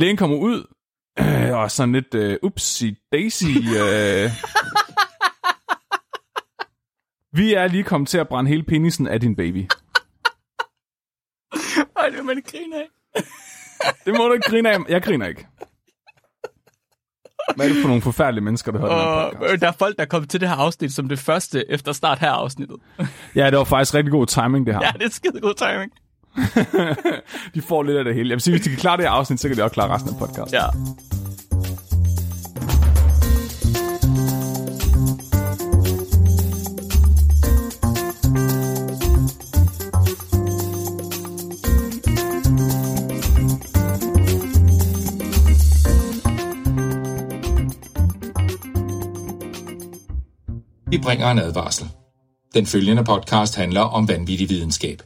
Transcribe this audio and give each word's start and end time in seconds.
lægen 0.00 0.16
kommer 0.16 0.36
ud, 0.36 0.66
øh, 1.18 1.58
og 1.58 1.70
sådan 1.70 1.92
lidt 1.92 2.14
øh, 2.14 2.36
upsi 2.42 2.96
daisy. 3.12 3.44
Øh. 3.44 4.30
Vi 7.32 7.54
er 7.54 7.66
lige 7.68 7.84
kommet 7.84 8.08
til 8.08 8.18
at 8.18 8.28
brænde 8.28 8.48
hele 8.48 8.62
penisen 8.62 9.06
af 9.08 9.20
din 9.20 9.36
baby. 9.36 9.68
Ej, 11.96 12.06
det 12.08 12.16
vil 12.16 12.24
man 12.24 12.36
ikke 12.36 12.50
grine 12.50 12.76
af. 12.76 12.88
Det 14.04 14.14
må 14.16 14.26
du 14.28 14.32
ikke 14.32 14.50
grine 14.50 14.70
af. 14.70 14.78
Jeg 14.88 15.02
griner 15.02 15.26
ikke. 15.26 15.46
Hvad 17.56 17.68
er 17.68 17.72
det 17.72 17.82
for 17.82 17.88
nogle 17.88 18.02
forfærdelige 18.02 18.44
mennesker, 18.44 18.72
der 18.72 18.78
hører 18.78 18.90
den 18.90 18.98
her 18.98 19.06
Og 19.06 19.32
podcast? 19.32 19.52
øh, 19.52 19.60
der 19.60 19.68
er 19.68 19.72
folk, 19.72 19.96
der 19.96 20.02
er 20.02 20.06
kommet 20.08 20.30
til 20.30 20.40
det 20.40 20.48
her 20.48 20.56
afsnit 20.56 20.92
som 20.92 21.08
det 21.08 21.18
første 21.18 21.70
efter 21.70 21.92
start 21.92 22.18
her 22.18 22.30
afsnittet. 22.30 22.76
Ja, 23.34 23.50
det 23.50 23.58
var 23.58 23.64
faktisk 23.64 23.94
rigtig 23.94 24.10
god 24.12 24.26
timing, 24.26 24.66
det 24.66 24.74
her. 24.74 24.80
Ja, 24.84 24.92
det 24.98 25.02
er 25.06 25.10
skide 25.10 25.40
god 25.40 25.54
timing. 25.54 25.92
De 27.54 27.62
får 27.62 27.82
lidt 27.82 27.96
af 27.96 28.04
det 28.04 28.14
hele. 28.14 28.28
Jeg 28.28 28.34
vil 28.34 28.40
sige, 28.40 28.54
hvis 28.54 28.64
de 28.64 28.70
kan 28.70 28.78
klare 28.78 28.96
det 28.96 29.04
her 29.04 29.10
afsnit, 29.10 29.40
så 29.40 29.48
kan 29.48 29.56
de 29.56 29.62
også 29.62 29.74
klare 29.74 29.94
resten 29.94 30.10
af 30.10 30.18
podcasten. 30.18 30.54
Ja. 30.54 30.66
Vi 50.90 50.98
bringer 50.98 51.30
en 51.30 51.38
advarsel. 51.38 51.88
Den 52.54 52.66
følgende 52.66 53.04
podcast 53.04 53.56
handler 53.56 53.80
om 53.80 54.08
vanvittig 54.08 54.48
videnskab. 54.48 55.02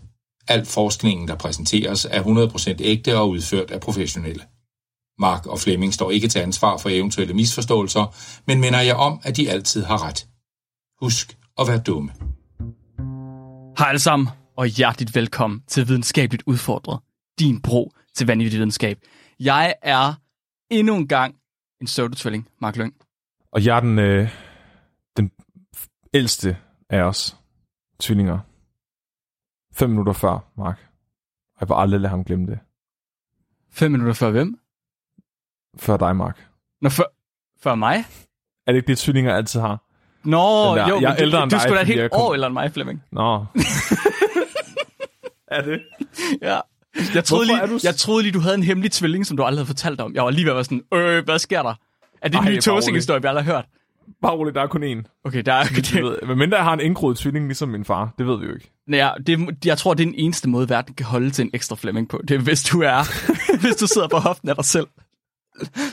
Al 0.48 0.66
forskningen, 0.66 1.28
der 1.28 1.36
præsenteres, 1.36 2.06
er 2.10 2.22
100% 2.22 2.76
ægte 2.80 3.18
og 3.18 3.28
udført 3.28 3.70
af 3.70 3.80
professionelle. 3.80 4.42
Mark 5.18 5.46
og 5.46 5.58
Flemming 5.58 5.94
står 5.94 6.10
ikke 6.10 6.28
til 6.28 6.38
ansvar 6.38 6.76
for 6.76 6.88
eventuelle 6.88 7.34
misforståelser, 7.34 8.14
men 8.46 8.60
minder 8.60 8.80
jer 8.80 8.94
om, 8.94 9.20
at 9.22 9.36
de 9.36 9.50
altid 9.50 9.84
har 9.84 10.08
ret. 10.08 10.26
Husk 11.00 11.38
at 11.58 11.68
være 11.68 11.78
dumme. 11.78 12.10
Hej 13.78 13.88
alle 13.88 13.98
sammen, 13.98 14.28
og 14.56 14.66
hjerteligt 14.66 15.14
velkommen 15.14 15.62
til 15.68 15.88
Videnskabeligt 15.88 16.42
Udfordret. 16.46 17.00
Din 17.38 17.62
bro 17.62 17.92
til 18.14 18.26
vanvittig 18.26 18.58
videnskab. 18.58 18.98
Jeg 19.40 19.74
er 19.82 20.14
endnu 20.70 20.96
en 20.96 21.08
gang 21.08 21.34
en 21.80 21.86
pseudotvilling, 21.86 22.48
Mark 22.60 22.76
Lyng. 22.76 22.94
Og 23.52 23.64
jeg 23.64 23.76
er 23.76 23.80
den, 23.80 23.98
øh, 23.98 24.28
den 25.16 25.30
ældste 26.14 26.56
af 26.90 27.02
os 27.02 27.36
tvillinger. 28.00 28.38
Fem 29.74 29.90
minutter 29.90 30.12
før, 30.12 30.38
Mark. 30.58 30.78
Og 31.54 31.60
jeg 31.60 31.68
vil 31.68 31.74
aldrig 31.78 32.00
lade 32.00 32.10
ham 32.10 32.24
glemme 32.24 32.46
det. 32.46 32.58
Fem 33.72 33.90
minutter 33.92 34.14
før 34.14 34.30
hvem? 34.30 34.58
Før 35.76 35.96
dig, 35.96 36.16
Mark. 36.16 36.46
Nå, 36.82 36.88
før, 36.88 37.04
før 37.62 37.74
mig? 37.74 38.04
Er 38.66 38.72
det 38.72 38.76
ikke 38.76 38.86
det, 38.86 38.98
tvillinger 38.98 39.34
altid 39.36 39.60
har? 39.60 39.84
Nå, 40.24 40.38
der, 40.76 40.88
jo, 40.88 41.00
jeg 41.00 41.04
er 41.04 41.08
men 41.08 41.16
du, 41.16 41.22
ældre 41.22 41.42
end 41.42 41.50
du 41.50 41.54
dig, 41.54 41.60
skulle 41.60 41.76
da 41.76 41.80
et 41.82 41.86
helt 41.86 42.12
kom- 42.12 42.20
år 42.22 42.34
ældre 42.34 42.46
end 42.46 42.52
mig, 42.52 42.72
Flemming. 42.72 43.02
Nå. 43.12 43.34
er 45.56 45.62
det? 45.62 45.82
Ja. 46.42 46.60
Jeg 47.14 47.24
troede, 47.24 47.46
Hvorfor 47.46 47.66
lige, 47.66 47.74
du 47.74 47.80
jeg 47.82 47.94
troede 47.96 48.22
lige, 48.22 48.32
du 48.32 48.40
havde 48.40 48.54
en 48.54 48.62
hemmelig 48.62 48.92
tvilling, 48.92 49.26
som 49.26 49.36
du 49.36 49.42
aldrig 49.42 49.58
havde 49.58 49.66
fortalt 49.66 50.00
om. 50.00 50.14
Jeg 50.14 50.24
var 50.24 50.30
lige 50.30 50.44
ved 50.44 50.52
at 50.52 50.56
være 50.56 50.64
sådan, 50.64 50.82
øh, 50.94 51.24
hvad 51.24 51.38
sker 51.38 51.62
der? 51.62 51.74
Er 52.22 52.28
det 52.28 52.38
en 52.38 52.44
ny 52.44 52.48
bare 52.50 52.60
tosing-historie, 52.60 53.22
vi 53.22 53.28
aldrig 53.28 53.44
har 53.44 53.52
hørt? 53.52 53.64
Bare 54.24 54.36
roligt, 54.36 54.54
der 54.54 54.62
er 54.62 54.66
kun 54.66 54.82
én. 54.84 55.20
Okay, 55.24 55.42
der 55.42 55.52
er... 55.52 55.64
Det 55.64 55.94
ved, 56.04 56.18
men 56.26 56.38
mindre 56.38 56.56
jeg 56.56 56.64
har 56.64 56.72
en 56.72 56.80
indgroet 56.80 57.18
tvilling, 57.18 57.46
ligesom 57.46 57.68
min 57.68 57.84
far. 57.84 58.14
Det 58.18 58.26
ved 58.26 58.38
vi 58.38 58.46
jo 58.46 58.54
ikke. 58.54 58.72
Ja, 58.90 59.10
det, 59.26 59.66
jeg 59.66 59.78
tror, 59.78 59.94
det 59.94 60.02
er 60.02 60.06
den 60.06 60.14
eneste 60.14 60.48
måde, 60.48 60.68
verden 60.68 60.94
kan 60.94 61.06
holde 61.06 61.30
til 61.30 61.42
en 61.42 61.50
ekstra 61.54 61.76
Flemming 61.76 62.08
på. 62.08 62.20
Det 62.28 62.34
er, 62.34 62.38
hvis 62.38 62.62
du 62.62 62.80
er, 62.80 62.98
hvis 63.62 63.76
du 63.76 63.86
sidder 63.86 64.08
på 64.08 64.16
hoften 64.16 64.48
af 64.48 64.54
dig 64.54 64.64
selv. 64.64 64.86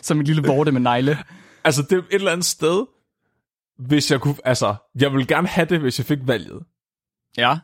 Som 0.02 0.20
en 0.20 0.26
lille 0.26 0.44
vorte 0.48 0.72
med 0.72 0.82
negle. 0.82 1.18
Altså, 1.64 1.82
det 1.82 1.92
er 1.92 1.98
et 1.98 2.06
eller 2.12 2.32
andet 2.32 2.46
sted, 2.46 2.86
hvis 3.80 4.12
jeg 4.12 4.22
kunne... 4.22 4.36
Altså, 4.46 4.76
jeg 5.00 5.12
ville 5.12 5.28
gerne 5.28 5.48
have 5.48 5.66
det, 5.66 5.80
hvis 5.80 6.00
jeg 6.00 6.06
fik 6.06 6.20
valget. 6.22 6.64
Ja. 7.38 7.50
Jamen, 7.50 7.60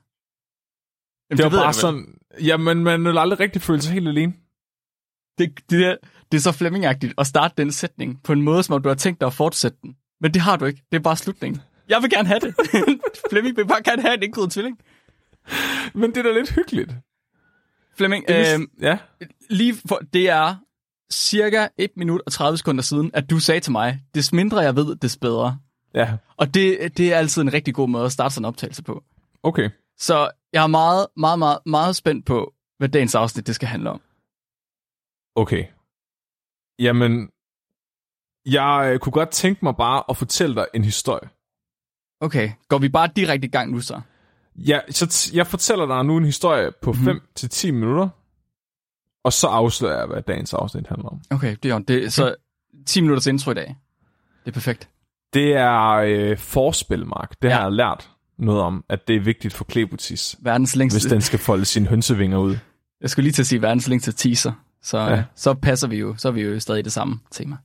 Det 1.38 1.44
var 1.44 1.50
ved 1.50 1.58
bare 1.58 1.66
jeg 1.66 1.76
sådan... 1.76 2.06
Jamen, 2.44 2.84
man 2.84 3.06
vil 3.06 3.18
aldrig 3.18 3.40
rigtig 3.40 3.62
føle 3.62 3.82
sig 3.82 3.94
helt 3.94 4.08
alene. 4.08 4.34
Det, 5.38 5.70
det, 5.70 5.98
det 6.32 6.38
er 6.38 6.42
så 6.42 6.52
Flemmingagtigt 6.52 7.14
at 7.18 7.28
starte 7.28 7.54
den 7.58 7.72
sætning 7.72 8.24
på 8.24 8.34
en 8.34 8.42
måde, 8.42 8.64
som 8.64 8.76
om 8.76 8.82
du 8.82 8.90
har 8.90 8.96
tænkt 8.96 9.22
dig 9.22 9.28
at 9.28 9.34
fortsætte 9.34 9.78
den. 9.82 9.96
Men 10.22 10.34
det 10.34 10.42
har 10.42 10.56
du 10.56 10.66
ikke. 10.66 10.84
Det 10.92 10.98
er 10.98 11.02
bare 11.02 11.16
slutningen. 11.18 11.62
Jeg 11.90 12.02
vil 12.02 12.10
gerne 12.10 12.28
have 12.28 12.40
det. 12.40 12.56
Flemming 13.30 13.58
vil 13.58 13.68
bare 13.68 13.84
gerne 13.84 14.02
have 14.02 14.14
en 14.14 14.24
indgået 14.24 14.52
tvilling. 14.52 14.80
Men 15.94 16.10
det 16.10 16.18
er 16.18 16.24
da 16.24 16.32
lidt 16.32 16.52
hyggeligt. 16.56 16.92
Flemming, 17.98 18.26
øh, 18.30 18.60
ja. 18.82 18.98
lige 19.50 19.76
for, 19.88 20.00
det 20.14 20.30
er 20.30 20.56
cirka 21.12 21.68
1 21.78 21.90
minut 21.98 22.22
og 22.26 22.32
30 22.32 22.58
sekunder 22.58 22.82
siden, 22.82 23.12
at 23.14 23.30
du 23.30 23.40
sagde 23.40 23.60
til 23.60 23.72
mig, 23.72 24.02
des 24.16 24.34
mindre 24.34 24.60
jeg 24.60 24.76
ved, 24.76 24.96
des 24.96 25.18
bedre. 25.18 25.60
Ja, 25.94 26.18
Og 26.38 26.54
det, 26.54 26.98
det 26.98 27.14
er 27.14 27.18
altid 27.18 27.42
en 27.42 27.54
rigtig 27.54 27.74
god 27.76 27.90
måde 27.90 28.06
at 28.06 28.12
starte 28.12 28.34
sådan 28.34 28.42
en 28.42 28.48
optagelse 28.48 28.84
på. 28.84 29.04
okay. 29.44 29.70
Så 30.00 30.30
jeg 30.54 30.64
er 30.64 30.68
meget, 30.68 31.08
meget, 31.18 31.40
meget, 31.40 31.60
meget 31.66 31.96
spændt 31.96 32.26
på, 32.26 32.54
hvad 32.78 32.90
dagens 32.90 33.16
afsnit 33.16 33.48
det 33.48 33.56
skal 33.56 33.68
handle 33.68 33.90
om. 33.90 34.02
Okay. 35.36 35.66
Jamen, 36.80 37.30
jeg 38.48 38.90
øh, 38.94 39.00
kunne 39.00 39.14
godt 39.14 39.30
tænke 39.30 39.60
mig 39.66 39.76
bare 39.76 40.04
at 40.10 40.18
fortælle 40.18 40.56
dig 40.56 40.66
en 40.74 40.84
historie. 40.84 41.30
Okay, 42.22 42.50
går 42.68 42.78
vi 42.78 42.90
bare 42.90 43.10
direkte 43.16 43.48
i 43.48 43.50
gang 43.52 43.72
nu 43.72 43.80
så? 43.82 44.02
Ja, 44.56 44.80
så 44.90 45.06
t- 45.06 45.36
jeg 45.36 45.48
fortæller 45.48 45.86
dig 45.86 46.06
nu 46.06 46.18
en 46.18 46.26
historie 46.26 46.72
på 46.82 46.92
Mhm. 46.92 47.04
5 47.06 47.22
til 47.36 47.50
10 47.50 47.72
minutter, 47.72 48.10
og 49.24 49.34
så 49.34 49.48
afslører 49.48 49.98
jeg, 49.98 50.08
hvad 50.08 50.22
dagens 50.22 50.54
afsnit 50.54 50.88
handler 50.88 51.10
om. 51.10 51.22
Okay, 51.30 51.56
det 51.64 51.72
er 51.72 51.76
jo 51.76 51.80
det. 51.88 52.14
Så 52.14 52.36
10 52.86 53.02
minutters 53.02 53.28
intro 53.28 53.52
i 53.52 53.54
dag. 53.54 53.76
Det 54.46 54.52
er 54.52 54.54
perfekt. 54.54 54.90
Det 55.34 55.54
er 55.54 55.90
øh, 55.92 56.38
forspil, 56.38 57.06
Mark. 57.06 57.36
Det 57.42 57.48
Ja. 57.50 57.54
har 57.56 57.62
jeg 57.62 57.72
lært 57.72 58.10
noget 58.40 58.62
om, 58.62 58.84
at 58.90 59.08
det 59.08 59.16
er 59.16 59.20
vigtigt 59.20 59.54
for 59.54 59.64
Klebutis, 59.64 60.36
Verdens 60.40 60.76
længste... 60.76 60.96
hvis 61.00 61.12
den 61.12 61.22
skal 61.22 61.40
folde 61.40 61.66
sine 61.66 61.88
hønsevinger 61.88 62.38
ud. 62.38 62.58
Jeg 63.02 63.10
skulle 63.10 63.24
lige 63.24 63.34
til 63.34 63.42
at 63.42 63.48
sige 63.48 63.62
verdens 63.62 63.88
længste 63.88 64.12
teaser. 64.12 64.52
Så, 64.82 64.98
Ja. 64.98 65.14
ja. 65.16 65.24
så 65.36 65.54
passer 65.54 65.88
vi 65.88 65.96
jo, 65.98 66.16
så 66.18 66.28
er 66.28 66.32
vi 66.32 66.42
jo 66.42 66.60
stadig 66.60 66.80
i 66.80 66.84
det 66.84 66.92
samme 66.92 67.20
tema. 67.32 67.58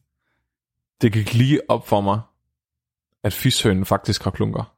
Det 1.03 1.13
gik 1.13 1.35
lige 1.35 1.71
op 1.71 1.87
for 1.87 2.01
mig, 2.01 2.21
at 3.25 3.33
fishønen 3.33 3.87
faktisk 3.87 4.25
har 4.25 4.31
klunker. 4.31 4.77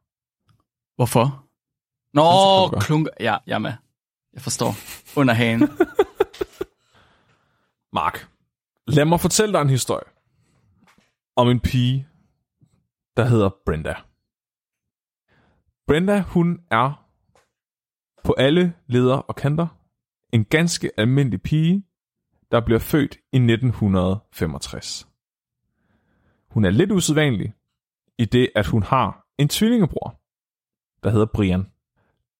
Hvorfor? 0.96 1.46
Nå, 2.14 2.22
Hønseklunker. 2.22 2.86
klunker. 2.86 3.10
Ja, 3.20 3.36
jeg 3.46 3.54
er 3.54 3.58
med. 3.58 3.72
Jeg 4.32 4.42
forstår. 4.42 4.72
Under 5.20 5.34
hagen. 5.34 5.60
Mark, 7.98 8.28
lad 8.86 9.04
mig 9.04 9.20
fortælle 9.20 9.52
dig 9.52 9.60
en 9.62 9.70
historie 9.70 10.04
om 11.36 11.48
en 11.48 11.60
pige, 11.60 12.08
der 13.16 13.24
hedder 13.24 13.50
Brenda. 13.66 13.94
Brenda, 15.86 16.20
hun 16.20 16.60
er 16.70 17.06
på 18.24 18.34
alle 18.38 18.74
leder 18.86 19.16
og 19.16 19.36
kanter 19.36 19.66
en 20.32 20.44
ganske 20.44 20.90
almindelig 20.96 21.42
pige, 21.42 21.84
der 22.50 22.60
bliver 22.60 22.80
født 22.80 23.16
i 23.32 23.36
1965. 23.36 25.08
Hun 26.54 26.64
er 26.64 26.70
lidt 26.70 26.92
usædvanlig 26.92 27.52
i 28.18 28.24
det, 28.24 28.48
at 28.54 28.66
hun 28.66 28.82
har 28.82 29.26
en 29.38 29.48
tvillingebror, 29.48 30.20
der 31.02 31.10
hedder 31.10 31.26
Brian. 31.26 31.66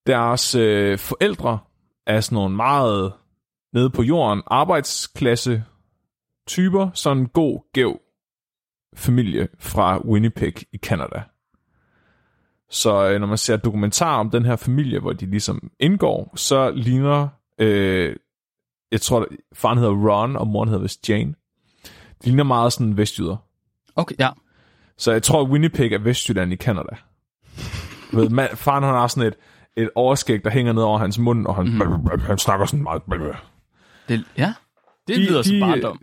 Deres 0.07 0.55
øh, 0.55 0.99
forældre 0.99 1.59
er 2.07 2.21
sådan 2.21 2.37
nogle 2.37 2.57
meget 2.57 3.13
nede 3.73 3.91
på 3.91 4.03
jorden 4.03 4.43
arbejdsklasse 4.47 5.65
typer, 6.47 6.91
sådan 6.95 7.19
en 7.19 7.29
god, 7.29 7.73
gæv 7.73 8.01
familie 8.97 9.49
fra 9.59 10.07
Winnipeg 10.07 10.55
i 10.73 10.79
Canada. 10.79 11.23
Så 12.71 13.11
øh, 13.11 13.21
når 13.21 13.27
man 13.27 13.39
ser 13.39 13.57
dokumentar 13.57 14.19
om 14.19 14.31
den 14.31 14.45
her 14.45 14.57
familie, 14.57 15.01
hvor 15.01 15.13
de 15.13 15.27
ligesom 15.27 15.71
indgår, 15.81 16.33
så 16.37 16.71
ligner, 16.71 17.29
øh, 17.59 18.17
jeg 18.93 19.01
tror, 19.01 19.27
faren 19.53 19.79
hedder 19.79 20.11
Ron, 20.11 20.37
og 20.37 20.47
moren 20.47 20.69
hedder 20.69 20.83
vist 20.83 21.09
Jane. 21.09 21.35
De 22.25 22.29
ligner 22.29 22.45
meget 22.45 22.73
sådan 22.73 22.97
vestjyder. 22.97 23.37
Okay, 23.97 24.15
ja. 24.19 24.29
Så 24.99 25.13
jeg 25.13 25.23
tror, 25.23 25.43
at 25.43 25.49
Winnipeg 25.49 25.93
er 25.93 25.99
Vestjylland 25.99 26.53
i 26.53 26.57
Canada. 26.57 26.97
Du 28.13 28.17
ved, 28.17 28.29
man, 28.29 28.49
faren 28.55 28.85
han 28.85 28.95
har 28.95 29.07
sådan 29.07 29.29
et, 29.29 29.35
et 29.77 29.91
overskæg, 29.95 30.45
der 30.45 30.51
hænger 30.51 30.73
ned 30.73 30.83
over 30.83 30.99
hans 30.99 31.19
mund, 31.19 31.47
og 31.47 31.55
han, 31.57 31.67
mm. 31.67 32.21
han 32.21 32.39
snakker 32.39 32.67
sådan 32.67 32.83
meget... 32.83 33.03
Det, 34.09 34.25
ja, 34.37 34.55
det 35.09 35.17
De- 35.17 35.23
lyder 35.23 35.43
de- 35.43 35.49
som 35.49 35.61
barndom. 35.69 36.01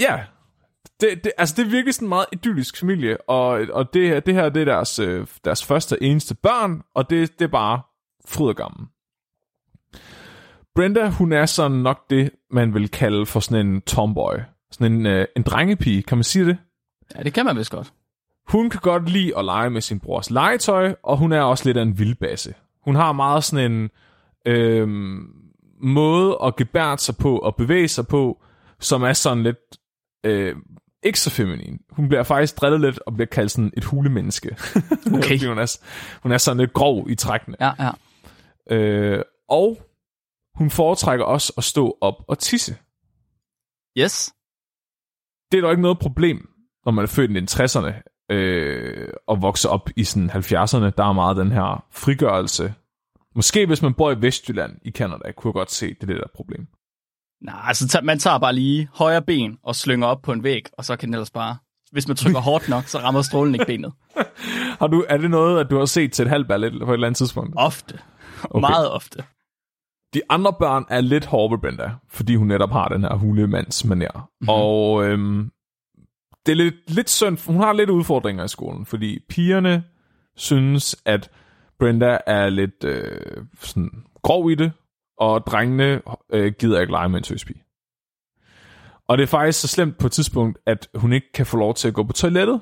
Ja, 0.00 0.20
det, 1.00 1.24
det, 1.24 1.32
altså 1.38 1.54
det 1.58 1.66
er 1.66 1.70
virkelig 1.70 1.94
sådan 1.94 2.08
meget 2.08 2.26
idyllisk 2.32 2.76
familie, 2.80 3.16
og, 3.30 3.48
og 3.72 3.94
det, 3.94 4.26
det 4.26 4.34
her 4.34 4.48
det 4.48 4.60
er 4.60 4.64
deres, 4.64 4.98
øh, 4.98 5.26
deres 5.44 5.64
første 5.64 5.92
og 5.92 5.98
eneste 6.00 6.34
børn, 6.34 6.82
og 6.94 7.10
det, 7.10 7.38
det 7.38 7.44
er 7.44 7.48
bare 7.48 7.80
fryd 8.28 8.48
og 8.48 8.56
gammel. 8.56 8.86
Brenda, 10.74 11.08
hun 11.08 11.32
er 11.32 11.46
sådan 11.46 11.76
nok 11.78 12.10
det, 12.10 12.30
man 12.50 12.74
vil 12.74 12.88
kalde 12.90 13.26
for 13.26 13.40
sådan 13.40 13.66
en 13.66 13.80
tomboy. 13.82 14.34
Sådan 14.70 14.92
en, 14.92 15.06
øh, 15.06 15.26
en 15.36 15.42
drengepige, 15.42 16.02
kan 16.02 16.16
man 16.18 16.24
sige 16.24 16.44
det? 16.46 16.58
Ja, 17.16 17.22
det 17.22 17.34
kan 17.34 17.44
man 17.44 17.56
vist 17.56 17.70
godt. 17.70 17.92
Hun 18.48 18.70
kan 18.70 18.80
godt 18.80 19.08
lide 19.08 19.38
at 19.38 19.44
lege 19.44 19.70
med 19.70 19.80
sin 19.80 20.00
brors 20.00 20.30
legetøj, 20.30 20.94
og 21.02 21.16
hun 21.16 21.32
er 21.32 21.40
også 21.40 21.64
lidt 21.64 21.76
af 21.76 21.82
en 21.82 21.98
vildbasse. 21.98 22.54
Hun 22.84 22.94
har 22.94 23.12
meget 23.12 23.44
sådan 23.44 23.72
en 23.72 23.90
øhm, 24.46 25.26
måde 25.80 26.38
at 26.44 26.56
gebære 26.56 26.98
sig 26.98 27.16
på 27.16 27.38
og 27.38 27.56
bevæge 27.56 27.88
sig 27.88 28.06
på, 28.06 28.42
som 28.80 29.02
er 29.02 29.12
sådan 29.12 29.42
lidt... 29.42 29.78
Øh, 30.24 30.56
ikke 31.02 31.20
så 31.20 31.30
feminin. 31.30 31.80
Hun 31.90 32.08
bliver 32.08 32.22
faktisk 32.22 32.60
drillet 32.60 32.80
lidt 32.80 32.98
og 33.06 33.14
bliver 33.14 33.26
kaldt 33.26 33.50
sådan 33.50 33.72
et 33.76 33.84
hulemenneske. 33.84 34.56
Okay. 35.14 35.46
Hun, 35.46 35.58
er, 35.58 35.78
hun 36.22 36.32
er 36.32 36.38
sådan 36.38 36.58
lidt 36.58 36.72
grov 36.72 37.10
i 37.10 37.14
trækkene. 37.14 37.56
Ja, 37.60 37.72
ja. 37.78 37.90
Øh, 38.76 39.22
og 39.48 39.78
hun 40.54 40.70
foretrækker 40.70 41.24
også 41.24 41.52
at 41.56 41.64
stå 41.64 41.98
op 42.00 42.14
og 42.28 42.38
tisse. 42.38 42.76
Yes. 43.98 44.34
Det 45.52 45.58
er 45.58 45.62
dog 45.62 45.70
ikke 45.70 45.82
noget 45.82 45.98
problem, 45.98 46.48
når 46.88 46.92
man 46.92 47.02
er 47.02 47.06
født 47.06 47.30
i 47.30 47.34
60'erne 47.50 47.92
øh, 48.30 49.08
og 49.26 49.42
vokser 49.42 49.68
op 49.68 49.90
i 49.96 50.04
sådan 50.04 50.30
70'erne. 50.30 50.90
Der 50.96 51.04
er 51.04 51.12
meget 51.12 51.36
den 51.36 51.52
her 51.52 51.84
frigørelse. 51.92 52.74
Måske 53.34 53.66
hvis 53.66 53.82
man 53.82 53.94
bor 53.94 54.10
i 54.10 54.22
Vestjylland 54.22 54.72
i 54.84 54.90
Canada, 54.90 55.32
kunne 55.32 55.48
jeg 55.48 55.54
godt 55.54 55.70
se, 55.70 55.86
det 55.86 56.08
det 56.08 56.16
der 56.16 56.22
problem. 56.34 56.66
Nej, 57.42 57.54
altså 57.66 58.00
man 58.02 58.18
tager 58.18 58.38
bare 58.38 58.52
lige 58.52 58.88
højre 58.94 59.22
ben 59.22 59.58
og 59.62 59.76
slynger 59.76 60.06
op 60.06 60.22
på 60.22 60.32
en 60.32 60.42
væg, 60.42 60.62
og 60.72 60.84
så 60.84 60.96
kan 60.96 61.06
den 61.08 61.14
ellers 61.14 61.30
bare... 61.30 61.56
Hvis 61.92 62.08
man 62.08 62.16
trykker 62.16 62.40
hårdt 62.40 62.68
nok, 62.68 62.84
så 62.84 62.98
rammer 62.98 63.22
strålen 63.22 63.54
ikke 63.54 63.66
benet. 63.66 63.92
Har 64.80 64.86
du, 64.86 65.04
er 65.08 65.16
det 65.16 65.30
noget, 65.30 65.60
at 65.60 65.70
du 65.70 65.78
har 65.78 65.84
set 65.84 66.12
til 66.12 66.22
et 66.22 66.28
halvt 66.28 66.48
ballet 66.48 66.72
på 66.72 66.90
et 66.90 66.94
eller 66.94 67.06
andet 67.06 67.18
tidspunkt? 67.18 67.54
Ofte. 67.56 67.98
Okay. 68.44 68.60
Meget 68.60 68.90
ofte. 68.90 69.24
De 70.14 70.20
andre 70.30 70.52
børn 70.58 70.84
er 70.90 71.00
lidt 71.00 71.28
Brenda, 71.60 71.90
fordi 72.08 72.34
hun 72.36 72.46
netop 72.46 72.70
har 72.70 72.88
den 72.88 73.02
her 73.02 73.14
hulemands 73.14 73.82
manér. 73.82 74.18
Mm-hmm. 74.18 74.48
Og 74.48 75.04
øhm, 75.04 75.50
det 76.48 76.52
er 76.52 76.56
lidt, 76.64 76.90
lidt 76.90 77.10
synd, 77.10 77.46
hun 77.46 77.60
har 77.60 77.72
lidt 77.72 77.90
udfordringer 77.90 78.44
i 78.44 78.48
skolen, 78.48 78.86
fordi 78.86 79.18
pigerne 79.28 79.84
synes, 80.36 80.96
at 81.04 81.30
Brenda 81.78 82.18
er 82.26 82.48
lidt 82.48 82.84
øh, 82.84 83.46
sådan 83.60 84.04
grov 84.22 84.50
i 84.50 84.54
det, 84.54 84.72
og 85.18 85.46
drengene 85.46 86.02
øh, 86.30 86.52
gider 86.58 86.80
ikke 86.80 86.92
lege 86.92 87.08
med 87.08 87.18
en 87.18 87.22
tøspige. 87.22 87.62
Og 89.08 89.18
det 89.18 89.22
er 89.22 89.26
faktisk 89.26 89.60
så 89.60 89.68
slemt 89.68 89.98
på 89.98 90.06
et 90.06 90.12
tidspunkt, 90.12 90.58
at 90.66 90.88
hun 90.94 91.12
ikke 91.12 91.32
kan 91.32 91.46
få 91.46 91.56
lov 91.56 91.74
til 91.74 91.88
at 91.88 91.94
gå 91.94 92.02
på 92.02 92.12
toilettet, 92.12 92.60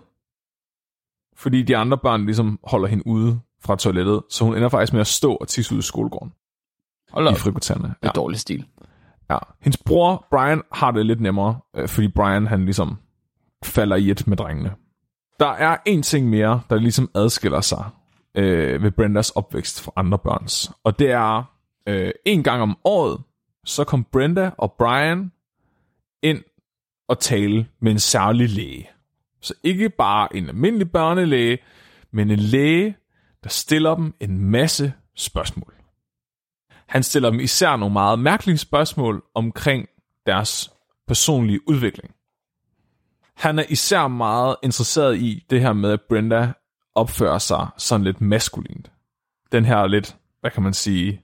fordi 1.37 1.63
de 1.63 1.77
andre 1.77 1.99
børn 1.99 2.25
ligesom 2.25 2.61
holder 2.65 2.89
hende 2.89 3.07
ude 3.07 3.41
fra 3.61 3.77
toilettet, 3.77 4.23
så 4.31 4.45
hun 4.45 4.57
ender 4.57 4.69
faktisk 4.69 4.93
med 4.93 5.01
at 5.01 5.07
stå 5.07 5.35
og 5.35 5.49
tisse 5.49 5.75
ud 5.75 5.79
i 5.79 5.83
skolegården 5.83 6.33
Hold 7.13 7.33
i 7.33 7.35
frikvartererne. 7.35 7.95
Det 8.03 8.09
er 8.09 8.13
dårlig 8.13 8.39
stil. 8.39 8.67
Ja. 9.31 9.39
Hendes 9.61 9.77
bror, 9.87 10.27
Brian, 10.31 10.63
har 10.73 10.91
det 10.91 11.07
lidt 11.07 11.21
nemmere, 11.21 11.61
øh, 11.77 11.89
fordi 11.89 12.09
Brian, 12.09 12.47
han 12.47 12.65
ligesom 12.65 12.99
falder 13.67 13.97
i 13.97 14.11
et 14.11 14.27
med 14.27 14.37
drengene. 14.37 14.75
Der 15.41 15.49
er 15.51 15.77
en 15.87 16.03
ting 16.03 16.29
mere, 16.29 16.61
der 16.71 16.77
ligesom 16.77 17.11
adskiller 17.15 17.61
sig 17.61 17.85
øh, 18.35 18.83
ved 18.83 18.91
Brendas 18.91 19.31
opvækst 19.31 19.83
fra 19.83 19.93
andre 19.97 20.19
børns. 20.19 20.71
Og 20.85 20.99
det 20.99 21.11
er, 21.11 21.57
øh, 21.89 22.11
en 22.25 22.43
gang 22.43 22.63
om 22.63 22.79
året, 22.85 23.21
så 23.65 23.85
kom 23.85 24.05
Brenda 24.05 24.51
og 24.59 24.73
Brian 24.73 25.33
ind 26.23 26.43
og 27.09 27.19
tale 27.19 27.67
med 27.81 27.93
en 27.93 27.99
særlig 27.99 28.51
læge. 28.51 28.89
Så 29.41 29.55
ikke 29.63 29.91
bare 29.91 30.37
en 30.37 30.49
almindelig 30.49 30.91
børnelæge, 30.91 31.59
men 32.11 32.31
en 32.31 32.39
læge, 32.39 32.97
der 33.45 33.49
stiller 33.49 33.95
dem 33.95 34.15
en 34.21 34.39
masse 34.39 34.93
spørgsmål. 35.17 35.75
Han 36.87 37.03
stiller 37.03 37.31
dem 37.31 37.41
især 37.41 37.77
nogle 37.77 37.93
meget 37.93 38.19
mærkelige 38.19 38.59
spørgsmål 38.59 39.23
omkring 39.35 39.89
deres 40.27 40.71
personlige 41.07 41.69
udvikling. 41.69 42.16
Han 43.37 43.59
er 43.59 43.65
især 43.69 44.09
meget 44.09 44.57
interesseret 44.63 45.17
i 45.17 45.45
det 45.51 45.61
her 45.61 45.73
med, 45.73 45.91
at 45.91 46.01
Brenda 46.09 46.53
opfører 46.95 47.39
sig 47.39 47.67
sådan 47.79 48.05
lidt 48.05 48.21
maskulint. 48.21 48.91
Den 49.53 49.65
her 49.65 49.87
lidt, 49.87 50.17
hvad 50.41 50.51
kan 50.51 50.63
man 50.63 50.75
sige, 50.75 51.23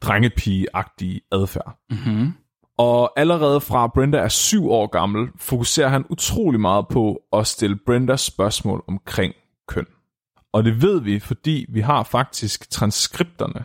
drengepige-agtige 0.00 1.20
adfærd. 1.32 1.78
Mm-hmm. 1.90 2.32
Og 2.78 3.20
allerede 3.20 3.60
fra 3.60 3.86
Brenda 3.86 4.18
er 4.18 4.28
syv 4.28 4.70
år 4.70 4.86
gammel, 4.86 5.28
fokuserer 5.36 5.88
han 5.88 6.04
utrolig 6.10 6.60
meget 6.60 6.88
på 6.88 7.20
at 7.32 7.46
stille 7.46 7.78
Brenda 7.86 8.16
spørgsmål 8.16 8.84
omkring 8.88 9.34
køn. 9.68 9.86
Og 10.52 10.64
det 10.64 10.82
ved 10.82 11.00
vi, 11.00 11.18
fordi 11.18 11.66
vi 11.68 11.80
har 11.80 12.02
faktisk 12.02 12.70
transkripterne 12.70 13.64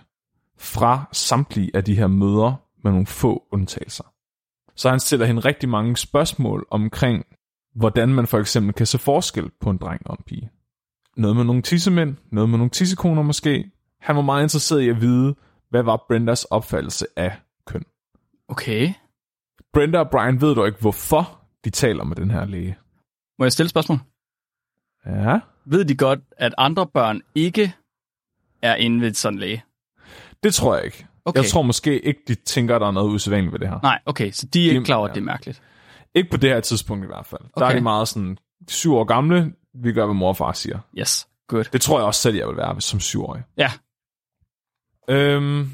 fra 0.58 1.10
samtlige 1.12 1.72
af 1.74 1.84
de 1.84 1.96
her 1.96 2.08
møder 2.08 2.54
med 2.84 2.92
nogle 2.92 3.08
få 3.08 3.44
undtagelser. 3.52 4.04
Så 4.76 4.90
han 4.90 5.00
stiller 5.00 5.26
hende 5.26 5.42
rigtig 5.42 5.70
mange 5.70 5.98
spørgsmål 5.98 6.66
omkring, 6.72 7.26
hvordan 7.76 8.10
man 8.10 8.28
for 8.28 8.40
eksempel 8.40 8.74
kan 8.74 8.86
se 8.86 8.98
forskel 8.98 9.50
på 9.62 9.70
en 9.70 9.78
dreng 9.78 10.02
og 10.06 10.18
en 10.20 10.24
pige. 10.26 10.52
Noget 11.18 11.36
med 11.36 11.44
nogle 11.44 11.62
tissemænd, 11.62 12.16
noget 12.32 12.50
med 12.50 12.58
nogle 12.58 12.70
tissekoner 12.70 13.22
måske. 13.22 13.72
Han 14.02 14.16
var 14.16 14.22
meget 14.22 14.44
interesseret 14.44 14.82
i 14.82 14.90
at 14.90 15.02
vide, 15.02 15.36
hvad 15.70 15.84
var 15.84 16.06
Brendas 16.08 16.44
opfattelse 16.46 17.06
af 17.16 17.36
køn. 17.66 17.84
Okay. 18.48 18.94
Brenda 19.74 20.00
og 20.00 20.10
Brian 20.10 20.42
ved 20.42 20.56
dog 20.56 20.68
ikke, 20.68 20.80
hvorfor 20.80 21.40
de 21.66 21.70
taler 21.70 22.04
med 22.04 22.16
den 22.16 22.32
her 22.32 22.46
læge. 22.46 22.78
Må 23.40 23.46
jeg 23.46 23.52
stille 23.52 23.66
et 23.66 23.70
spørgsmål? 23.70 24.00
Ja, 25.06 25.40
Ved 25.66 25.86
de 25.86 25.96
godt, 25.96 26.20
at 26.38 26.54
andre 26.58 26.88
børn 26.88 27.22
ikke 27.36 27.76
er 28.62 28.76
inde 28.76 29.02
ved 29.02 29.14
sådan 29.14 29.36
en 29.36 29.40
læge? 29.40 29.64
det 30.44 30.54
tror 30.54 30.76
jeg 30.76 30.86
ikke. 30.86 31.06
Okay. 31.26 31.42
Jeg 31.42 31.50
tror 31.50 31.62
måske 31.62 32.00
ikke, 32.00 32.22
de 32.28 32.36
tænker, 32.36 32.76
at 32.76 32.82
der 32.82 32.88
er 32.88 32.92
noget 32.92 33.14
usædvanligt 33.14 33.54
ved 33.54 33.60
det 33.60 33.70
her. 33.70 33.80
Nej, 33.84 34.00
okay, 34.06 34.32
så 34.32 34.46
de 34.46 34.66
er 34.66 34.70
ikke 34.70 34.84
klar 34.84 34.96
over, 34.96 35.08
at 35.08 35.16
det 35.16 35.22
er 35.22 35.26
mærkeligt. 35.26 35.62
Ikke 36.16 36.30
på 36.30 36.38
det 36.38 36.50
her 36.50 36.60
tidspunkt 36.60 37.04
i 37.04 37.08
hvert 37.08 37.26
fald. 37.26 37.42
Der 37.58 37.62
er 37.62 37.66
Okay. 37.66 37.78
de 37.78 37.84
meget 37.84 38.08
sådan, 38.08 38.38
syv 38.68 38.94
år 38.94 39.04
gamle, 39.04 39.54
vi 39.74 39.94
gør, 39.94 40.06
hvad 40.06 40.16
mor 40.16 40.28
og 40.28 40.38
far 40.38 40.52
siger. 40.52 40.80
Yes, 41.00 41.28
good. 41.48 41.64
Det 41.64 41.82
tror 41.82 42.00
jeg 42.00 42.06
også 42.06 42.22
selv, 42.22 42.36
jeg 42.36 42.48
vil 42.48 42.58
være 42.58 42.82
som 42.82 43.00
syvårig. 43.00 43.44
Ja, 43.58 43.72
Øhm, 45.10 45.72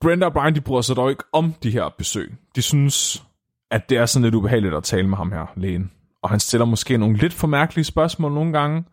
Brenda 0.00 0.26
og 0.26 0.32
Brian, 0.32 0.54
de 0.54 0.60
bryder 0.60 0.82
sig 0.82 0.96
dog 0.96 1.10
ikke 1.10 1.24
om 1.32 1.54
de 1.62 1.70
her 1.70 1.88
besøg. 1.98 2.36
De 2.56 2.62
synes, 2.62 3.24
at 3.70 3.88
det 3.90 3.98
er 3.98 4.06
sådan 4.06 4.24
lidt 4.24 4.34
ubehageligt 4.34 4.74
at 4.74 4.84
tale 4.84 5.08
med 5.08 5.16
ham 5.16 5.32
her, 5.32 5.46
lægen. 5.56 5.90
Og 6.22 6.30
han 6.30 6.40
stiller 6.40 6.64
måske 6.64 6.98
nogle 6.98 7.16
lidt 7.16 7.32
for 7.32 7.46
mærkelige 7.46 7.84
spørgsmål 7.84 8.32
nogle 8.32 8.52
gange, 8.52 8.84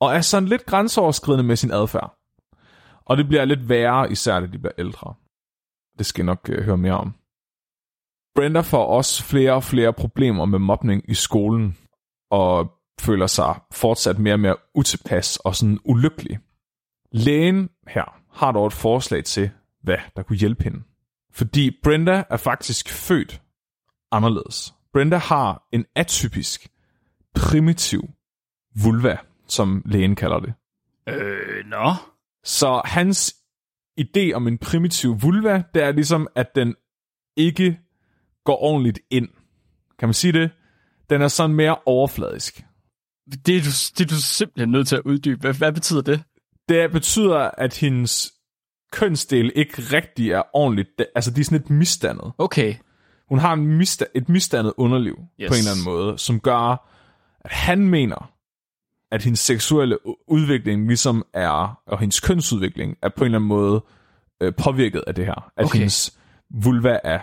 og 0.00 0.14
er 0.14 0.20
sådan 0.20 0.48
lidt 0.48 0.66
grænseoverskridende 0.66 1.44
med 1.44 1.56
sin 1.56 1.70
adfærd. 1.70 2.16
Og 3.04 3.16
det 3.16 3.28
bliver 3.28 3.44
lidt 3.44 3.68
værre, 3.68 4.12
især 4.12 4.40
da 4.40 4.46
de 4.46 4.58
bliver 4.58 4.72
ældre. 4.78 5.14
Det 5.98 6.06
skal 6.06 6.22
jeg 6.22 6.26
nok 6.26 6.48
øh, 6.48 6.64
høre 6.64 6.76
mere 6.76 6.98
om. 6.98 7.14
Brenda 8.34 8.60
får 8.60 8.86
også 8.86 9.24
flere 9.24 9.52
og 9.52 9.64
flere 9.64 9.92
problemer 9.92 10.44
med 10.44 10.58
mobning 10.58 11.10
i 11.10 11.14
skolen, 11.14 11.76
og 12.30 12.72
føler 13.00 13.26
sig 13.26 13.60
fortsat 13.72 14.18
mere 14.18 14.34
og 14.34 14.40
mere 14.40 14.56
utilpas 14.74 15.36
og 15.36 15.56
sådan 15.56 15.78
ulykkelig. 15.84 16.38
Lægen 17.12 17.70
her 17.88 18.20
har 18.32 18.52
dog 18.52 18.66
et 18.66 18.72
forslag 18.72 19.24
til, 19.24 19.50
hvad 19.82 19.98
der 20.16 20.22
kunne 20.22 20.38
hjælpe 20.38 20.64
hende. 20.64 20.82
Fordi 21.32 21.78
Brenda 21.82 22.24
er 22.30 22.36
faktisk 22.36 22.88
født 22.88 23.42
anderledes. 24.12 24.74
Brenda 24.92 25.16
har 25.16 25.66
en 25.72 25.84
atypisk, 25.94 26.68
primitiv 27.34 28.02
vulva, 28.82 29.18
som 29.46 29.82
lægen 29.86 30.16
kalder 30.16 30.40
det. 30.40 30.54
øh, 31.08 31.66
nå. 31.66 31.92
Så 32.44 32.82
hans 32.84 33.36
idé 34.00 34.32
om 34.32 34.46
en 34.46 34.58
primitiv 34.58 35.22
vulva, 35.22 35.62
det 35.74 35.82
er 35.82 35.92
ligesom, 35.92 36.28
at 36.34 36.54
den 36.54 36.74
ikke 37.36 37.78
går 38.44 38.62
ordentligt 38.62 38.98
ind. 39.10 39.28
Kan 39.98 40.08
man 40.08 40.14
sige 40.14 40.32
det? 40.32 40.50
Den 41.10 41.22
er 41.22 41.28
sådan 41.28 41.56
mere 41.56 41.76
overfladisk. 41.86 42.64
Det 43.46 43.56
er, 43.56 43.60
du, 43.60 43.70
det 43.98 44.00
er 44.00 44.08
du 44.08 44.20
simpelthen 44.20 44.70
nødt 44.70 44.88
til 44.88 44.96
at 44.96 45.02
uddybe. 45.04 45.40
Hvad, 45.40 45.54
hvad 45.54 45.72
betyder 45.72 46.00
det? 46.02 46.22
Det 46.68 46.92
betyder, 46.92 47.50
at 47.58 47.76
hendes 47.76 48.32
kønsdel 48.92 49.52
ikke 49.54 49.82
rigtig 49.96 50.30
er 50.30 50.42
ordentligt. 50.52 50.88
Altså, 51.14 51.30
de 51.30 51.40
er 51.40 51.44
sådan 51.44 51.58
lidt 51.58 51.70
misdannet. 51.70 52.32
Okay, 52.38 52.74
Hun 53.28 53.38
har 53.38 53.52
en 53.52 53.80
misda- 53.80 54.10
et 54.14 54.28
misdannet 54.28 54.72
underliv 54.76 55.18
yes. 55.40 55.48
På 55.48 55.54
en 55.54 55.58
eller 55.58 55.70
anden 55.70 55.84
måde, 55.84 56.18
som 56.18 56.40
gør, 56.40 56.88
at 57.40 57.52
han 57.52 57.86
mener, 57.88 58.32
at 59.12 59.22
hendes 59.22 59.40
seksuelle 59.40 59.98
udvikling 60.28 60.86
ligesom 60.86 61.24
er, 61.34 61.80
og 61.86 61.98
hendes 62.00 62.20
kønsudvikling 62.20 62.96
er 63.02 63.08
på 63.08 63.24
en 63.24 63.24
eller 63.24 63.38
anden 63.38 63.48
måde 63.48 63.84
øh, 64.40 64.52
påvirket 64.54 65.04
af 65.06 65.14
det 65.14 65.26
her. 65.26 65.52
At 65.56 65.64
Okay. 65.64 65.78
hendes 65.78 66.18
vulva 66.50 66.98
er, 67.04 67.20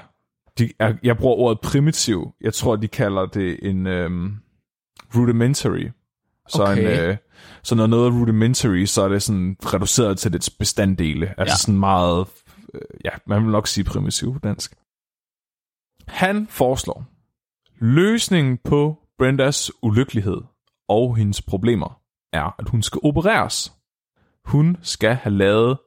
de 0.59 0.69
er, 0.79 0.93
jeg 1.03 1.17
bruger 1.17 1.35
ordet 1.35 1.59
primitiv, 1.61 2.31
jeg 2.41 2.53
tror, 2.53 2.75
de 2.75 2.87
kalder 2.87 3.25
det 3.25 3.59
en 3.69 3.87
øhm, 3.87 4.35
rudimentary. 5.15 5.87
Så, 6.47 6.63
Okay. 6.63 7.03
en, 7.03 7.09
øh, 7.09 7.17
så 7.63 7.75
når 7.75 7.87
noget 7.87 8.07
er 8.07 8.19
rudimentary, 8.19 8.85
så 8.85 9.01
er 9.01 9.07
det 9.09 9.23
sådan 9.23 9.57
reduceret 9.65 10.19
til 10.19 10.33
dets 10.33 10.49
bestanddele. 10.49 11.39
Altså 11.39 11.53
Ja. 11.53 11.57
sådan 11.57 11.79
meget, 11.79 12.27
øh, 12.73 12.81
ja, 13.05 13.09
man 13.27 13.43
vil 13.43 13.51
nok 13.51 13.67
sige 13.67 13.83
primitiv 13.83 14.33
på 14.33 14.39
dansk. 14.39 14.75
Han 16.07 16.47
foreslår, 16.49 17.05
løsningen 17.79 18.57
på 18.63 18.97
Brendas 19.17 19.71
ulykkelighed 19.81 20.37
og 20.87 21.15
hendes 21.17 21.41
problemer 21.41 22.01
er, 22.33 22.55
at 22.59 22.69
hun 22.69 22.81
skal 22.81 22.99
opereres. 23.03 23.73
Hun 24.45 24.77
skal 24.81 25.15
have 25.15 25.35
lavet 25.35 25.77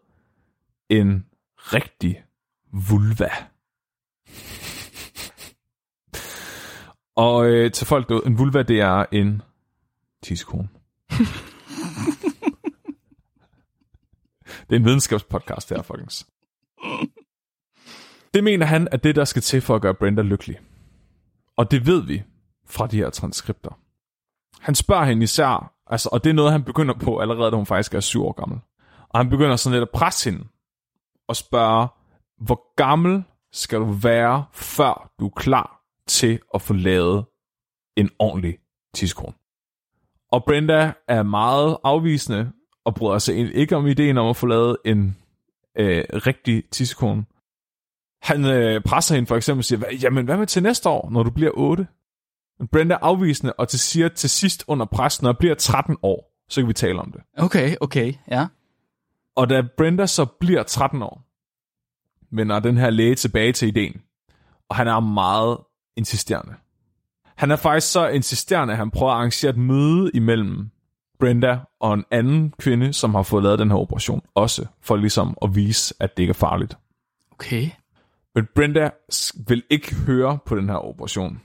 en 0.91 1.27
rigtig 1.57 2.23
vulva. 2.73 3.29
Og 7.17 7.47
øh, 7.47 7.73
til 7.73 7.87
folk 7.87 8.09
derude, 8.09 8.27
en 8.27 8.39
vulva, 8.39 8.63
det 8.63 8.81
er 8.81 9.05
en 9.13 9.43
tissekone. 10.23 10.69
det 14.69 14.73
er 14.73 14.77
en 14.77 14.85
videnskabspodcast 14.85 15.71
her, 15.71 15.83
folkens. 15.83 16.27
Det 18.35 18.45
mener 18.45 18.67
han, 18.67 18.89
at 18.93 19.05
det, 19.05 19.17
der 19.17 19.25
skal 19.25 19.43
til 19.43 19.61
for 19.61 19.77
at 19.77 19.83
gøre 19.83 19.95
Brenda 19.95 20.23
lykkelig. 20.23 20.61
Og 21.57 21.71
det 21.71 21.87
ved 21.87 22.03
vi 22.03 22.23
fra 22.67 22.87
de 22.87 22.97
her 22.97 23.11
transkripter. 23.11 23.79
Han 24.61 24.75
spørger 24.75 25.05
hende 25.05 25.23
især, 25.25 25.75
altså, 25.87 26.09
og 26.13 26.25
det 26.25 26.31
er 26.31 26.35
noget, 26.35 26.53
han 26.53 26.65
begynder 26.65 26.95
på 26.95 27.19
allerede, 27.19 27.51
da 27.51 27.57
hun 27.57 27.67
faktisk 27.67 27.95
er 27.95 28.01
syv 28.01 28.25
år 28.25 28.33
gammel. 28.33 28.59
Og 29.09 29.21
han 29.21 29.31
begynder 29.31 29.57
sådan 29.57 29.75
lidt 29.75 29.83
at 29.83 29.91
presse 29.91 30.31
hende 30.31 30.45
og 31.29 31.37
spørge, 31.37 31.89
hvor 32.39 32.75
gammel 32.77 33.25
skal 33.53 33.79
du 33.79 33.85
være, 33.85 34.45
før 34.53 35.13
du 35.21 35.27
er 35.27 35.33
klar 35.37 35.83
til 36.07 36.41
at 36.55 36.63
få 36.63 36.75
lavet 36.75 37.25
en 37.97 38.11
ordentlig 38.19 38.59
tidskone. 38.95 39.33
Og 40.33 40.45
Brenda 40.45 40.93
er 41.09 41.23
meget 41.23 41.77
afvisende 41.85 42.53
og 42.85 42.95
bryder 42.95 43.19
sig 43.19 43.33
egentlig 43.33 43.57
ikke 43.57 43.77
om 43.77 43.87
ideen 43.87 44.19
om 44.19 44.29
at 44.29 44.37
få 44.37 44.47
lavet 44.47 44.77
en 44.85 45.17
øh, 45.79 46.05
rigtig 46.13 46.65
tidskone. 46.71 47.25
Han 48.23 48.45
øh, 48.45 48.83
presser 48.83 49.15
hende 49.15 49.27
for 49.27 49.37
eksempel 49.37 49.61
og 49.61 49.65
siger, 49.65 49.97
jamen 50.03 50.25
hvad 50.25 50.37
med 50.37 50.47
til 50.47 50.63
næste 50.63 50.89
år, 50.89 51.11
når 51.11 51.23
du 51.23 51.31
bliver 51.31 51.51
8? 51.55 51.87
Men 52.59 52.69
Brenda 52.69 52.95
er 52.95 52.99
afvisende 53.03 53.53
og 53.53 53.69
til 53.69 53.81
siger 53.81 54.09
til 54.09 54.31
sidst 54.31 54.65
under 54.67 54.87
pres, 54.87 55.23
når 55.23 55.31
jeg 55.31 55.39
bliver 55.39 55.55
13 55.55 55.97
år, 56.03 56.45
så 56.49 56.61
kan 56.61 56.69
vi 56.69 56.73
tale 56.73 57.01
om 57.01 57.13
det. 57.13 57.21
Okay, 57.39 57.77
okay, 57.81 58.15
ja. 58.31 58.47
Og 59.37 59.51
da 59.51 59.63
Brenda 59.77 60.07
så 60.07 60.25
bliver 60.41 60.63
13 60.63 61.03
år, 61.03 61.30
vender 62.33 62.61
den 62.61 62.77
her 62.77 62.91
læge 62.91 63.15
tilbage 63.15 63.53
til 63.53 63.69
ideen. 63.69 64.01
Og 64.69 64.77
han 64.77 64.89
er 64.89 65.01
meget 65.01 65.59
insisterende. 65.97 66.55
Han 67.37 67.51
er 67.51 67.57
faktisk 67.57 67.93
så 67.93 68.09
insisterende, 68.09 68.73
at 68.73 68.79
han 68.79 68.91
prøver 68.91 69.13
at 69.13 69.17
arrangere 69.17 69.51
et 69.51 69.57
møde 69.57 70.11
imellem 70.15 70.71
Brenda 71.21 71.59
og 71.81 71.95
en 71.95 72.05
anden 72.11 72.55
kvinde, 72.59 72.93
som 72.93 73.15
har 73.15 73.23
fået 73.23 73.43
lavet 73.43 73.59
den 73.59 73.71
her 73.71 73.77
operation, 73.77 74.23
også 74.35 74.67
for 74.83 74.97
ligesom 74.97 75.37
at 75.43 75.55
vise, 75.55 75.95
at 76.01 76.17
det 76.17 76.23
ikke 76.23 76.31
er 76.31 76.35
farligt. 76.35 76.77
Okay. 77.33 77.71
Men 78.35 78.47
Brenda 78.55 78.91
vil 79.49 79.63
ikke 79.71 79.95
høre 79.95 80.39
på 80.47 80.57
den 80.57 80.69
her 80.69 80.77
operation, 80.77 81.41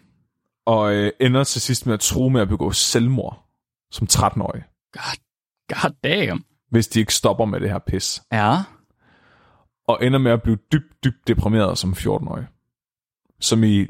og 0.66 0.96
øh, 0.96 1.12
ender 1.20 1.44
til 1.44 1.62
sidst 1.62 1.86
med 1.86 1.94
at 1.94 2.00
tro 2.00 2.30
med 2.30 2.42
at 2.42 2.48
begå 2.48 2.72
selvmord 2.72 3.46
som 3.92 4.08
13-årig, 4.12 4.64
God, 4.94 5.18
god 5.70 5.96
damn. 6.04 6.46
hvis 6.70 6.88
de 6.88 7.00
ikke 7.00 7.14
stopper 7.14 7.46
med 7.46 7.60
det 7.60 7.70
her 7.70 7.80
pis. 7.80 8.22
Ja. 8.32 8.58
Og 9.88 10.00
ender 10.06 10.20
med 10.20 10.32
at 10.32 10.42
blive 10.44 10.58
dybt, 10.72 11.04
dybt 11.04 11.28
deprimeret 11.28 11.78
som 11.78 11.94
14-årig. 11.94 12.46
Som 13.40 13.64
i 13.64 13.86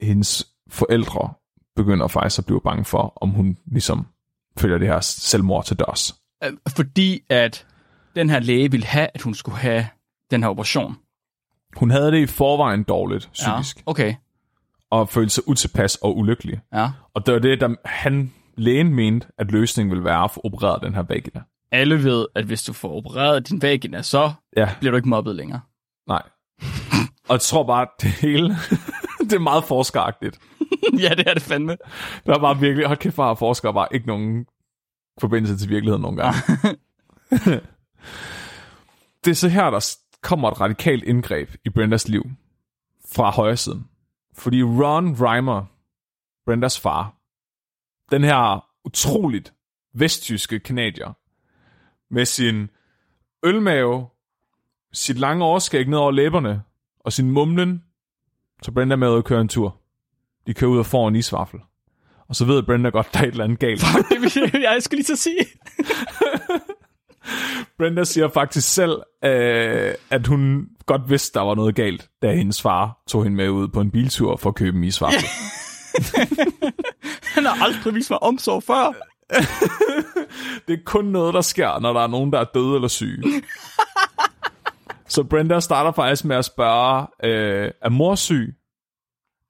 hendes 0.00 0.48
forældre 0.68 1.32
begynder 1.76 2.08
faktisk 2.08 2.38
at 2.38 2.46
blive 2.46 2.60
bange 2.60 2.84
for, 2.84 3.12
om 3.16 3.30
hun 3.30 3.58
ligesom 3.66 4.06
følger 4.58 4.78
det 4.78 4.88
her 4.88 5.00
selvmord 5.00 5.64
til 5.64 5.76
dørs. 5.78 6.14
Øh, 6.44 6.52
Fordi 6.68 7.22
at 7.28 7.66
den 8.16 8.30
her 8.30 8.40
læge 8.40 8.70
ville 8.70 8.86
have, 8.86 9.08
at 9.14 9.22
hun 9.22 9.34
skulle 9.34 9.58
have 9.58 9.86
den 10.30 10.42
her 10.42 10.50
operation. 10.50 10.96
Hun 11.76 11.90
havde 11.90 12.12
det 12.12 12.18
i 12.18 12.26
forvejen 12.26 12.82
dårligt 12.82 13.30
psykisk, 13.32 13.76
Ja, 13.76 13.82
okay. 13.86 14.14
og 14.90 15.08
følte 15.08 15.30
sig 15.30 15.48
utilpas 15.48 15.96
og 15.96 16.16
ulykkelig. 16.16 16.60
Ja. 16.72 16.90
Og 17.14 17.26
det 17.26 17.34
var 17.34 17.40
det, 17.40 17.60
der 17.60 17.74
han, 17.84 18.32
lægen 18.56 18.94
mente, 18.94 19.26
at 19.38 19.50
løsningen 19.50 19.90
ville 19.90 20.04
være 20.04 20.24
at 20.24 20.30
få 20.30 20.40
opereret 20.44 20.82
den 20.82 20.94
her 20.94 21.02
vagina. 21.02 21.42
Alle 21.72 22.04
ved, 22.04 22.26
at 22.34 22.44
hvis 22.44 22.62
du 22.62 22.72
får 22.72 22.90
opereret 22.92 23.48
din 23.48 23.62
vagina, 23.62 24.02
så 24.02 24.32
Ja, 24.56 24.74
bliver 24.80 24.90
du 24.90 24.96
ikke 24.96 25.08
mobbet 25.08 25.36
længere. 25.36 25.60
nej. 26.06 26.22
Og 27.28 27.34
jeg 27.34 27.40
tror 27.40 27.66
bare, 27.66 27.86
det 28.00 28.10
hele, 28.10 28.48
det 29.20 29.32
er 29.32 29.38
meget 29.38 29.64
forskeragtigt. 29.64 30.38
ja, 31.02 31.08
det 31.08 31.28
er 31.28 31.34
det 31.34 31.42
fandme. 31.42 31.76
Der 32.26 32.34
er 32.34 32.38
bare 32.38 32.58
virkelig, 32.58 32.86
hold 32.86 32.98
kæft, 32.98 33.16
har 33.16 33.34
forskere 33.34 33.74
bare 33.74 33.88
ikke 33.90 34.06
nogen 34.06 34.46
forbindelse 35.20 35.58
til 35.58 35.68
virkeligheden 35.70 36.02
nogle 36.02 36.22
gange. 36.22 36.38
det 39.24 39.30
er 39.30 39.34
så 39.34 39.48
her, 39.48 39.70
der 39.70 39.96
kommer 40.22 40.50
et 40.50 40.60
radikalt 40.60 41.04
indgreb 41.04 41.50
i 41.64 41.70
Brendas 41.70 42.08
liv 42.08 42.22
fra 43.14 43.30
højre 43.30 43.56
siden. 43.56 43.88
Fordi 44.34 44.62
Ron 44.62 45.16
Reimer, 45.20 45.64
Brendas 46.46 46.80
far, 46.80 47.14
den 48.10 48.24
her 48.24 48.66
utroligt 48.84 49.52
vesttyske 49.94 50.60
kanadier, 50.60 51.12
med 52.10 52.24
sin 52.24 52.70
ølmave, 53.44 54.06
sit 54.92 55.18
lange 55.18 55.44
overskæg 55.44 55.88
ned 55.88 55.98
over 55.98 56.10
læberne, 56.10 56.62
og 57.00 57.12
sin 57.12 57.30
mumlen, 57.30 57.82
så 58.62 58.72
Brenda 58.72 58.96
med 58.96 59.08
og 59.08 59.24
køre 59.24 59.40
en 59.40 59.48
tur. 59.48 59.76
De 60.46 60.54
kører 60.54 60.70
ud 60.70 60.78
og 60.78 60.86
får 60.86 61.08
en 61.08 61.16
isvaffel. 61.16 61.60
Og 62.28 62.36
så 62.36 62.44
ved 62.44 62.62
Brenda 62.62 62.88
godt, 62.88 63.08
der 63.12 63.20
er 63.20 63.24
et 63.24 63.30
eller 63.30 63.44
andet 63.44 63.58
galt. 63.58 63.80
det 64.10 64.36
jeg, 64.36 64.62
jeg 64.62 64.82
skulle 64.82 64.98
lige 64.98 65.06
så 65.06 65.16
sige. 65.16 65.38
Brenda 67.78 68.04
siger 68.04 68.28
faktisk 68.28 68.74
selv, 68.74 69.02
øh, 69.24 69.94
at 70.10 70.26
hun 70.26 70.68
godt 70.86 71.10
vidste, 71.10 71.38
der 71.38 71.44
var 71.44 71.54
noget 71.54 71.74
galt, 71.74 72.08
da 72.22 72.34
hendes 72.34 72.62
far 72.62 73.02
tog 73.08 73.22
hende 73.22 73.36
med 73.36 73.48
ud 73.48 73.68
på 73.68 73.80
en 73.80 73.90
biltur 73.90 74.36
for 74.36 74.50
at 74.50 74.56
købe 74.56 74.76
en 74.76 74.84
isvaffel. 74.84 75.22
Han 77.34 77.44
har 77.44 77.64
aldrig 77.64 77.94
vist 77.94 78.10
mig 78.10 78.22
omsorg 78.22 78.62
før. 78.62 78.92
Det 80.68 80.78
er 80.78 80.84
kun 80.84 81.04
noget, 81.04 81.34
der 81.34 81.40
sker, 81.40 81.78
når 81.78 81.92
der 81.92 82.00
er 82.00 82.06
nogen, 82.06 82.32
der 82.32 82.40
er 82.40 82.44
døde 82.44 82.74
eller 82.74 82.88
syge. 82.88 83.42
Så 85.08 85.24
Brenda 85.24 85.60
starter 85.60 85.92
faktisk 85.92 86.24
med 86.24 86.36
at 86.36 86.44
spørge, 86.44 87.06
øh, 87.24 87.70
er 87.82 87.88
mor 87.88 88.14
syg? 88.14 88.54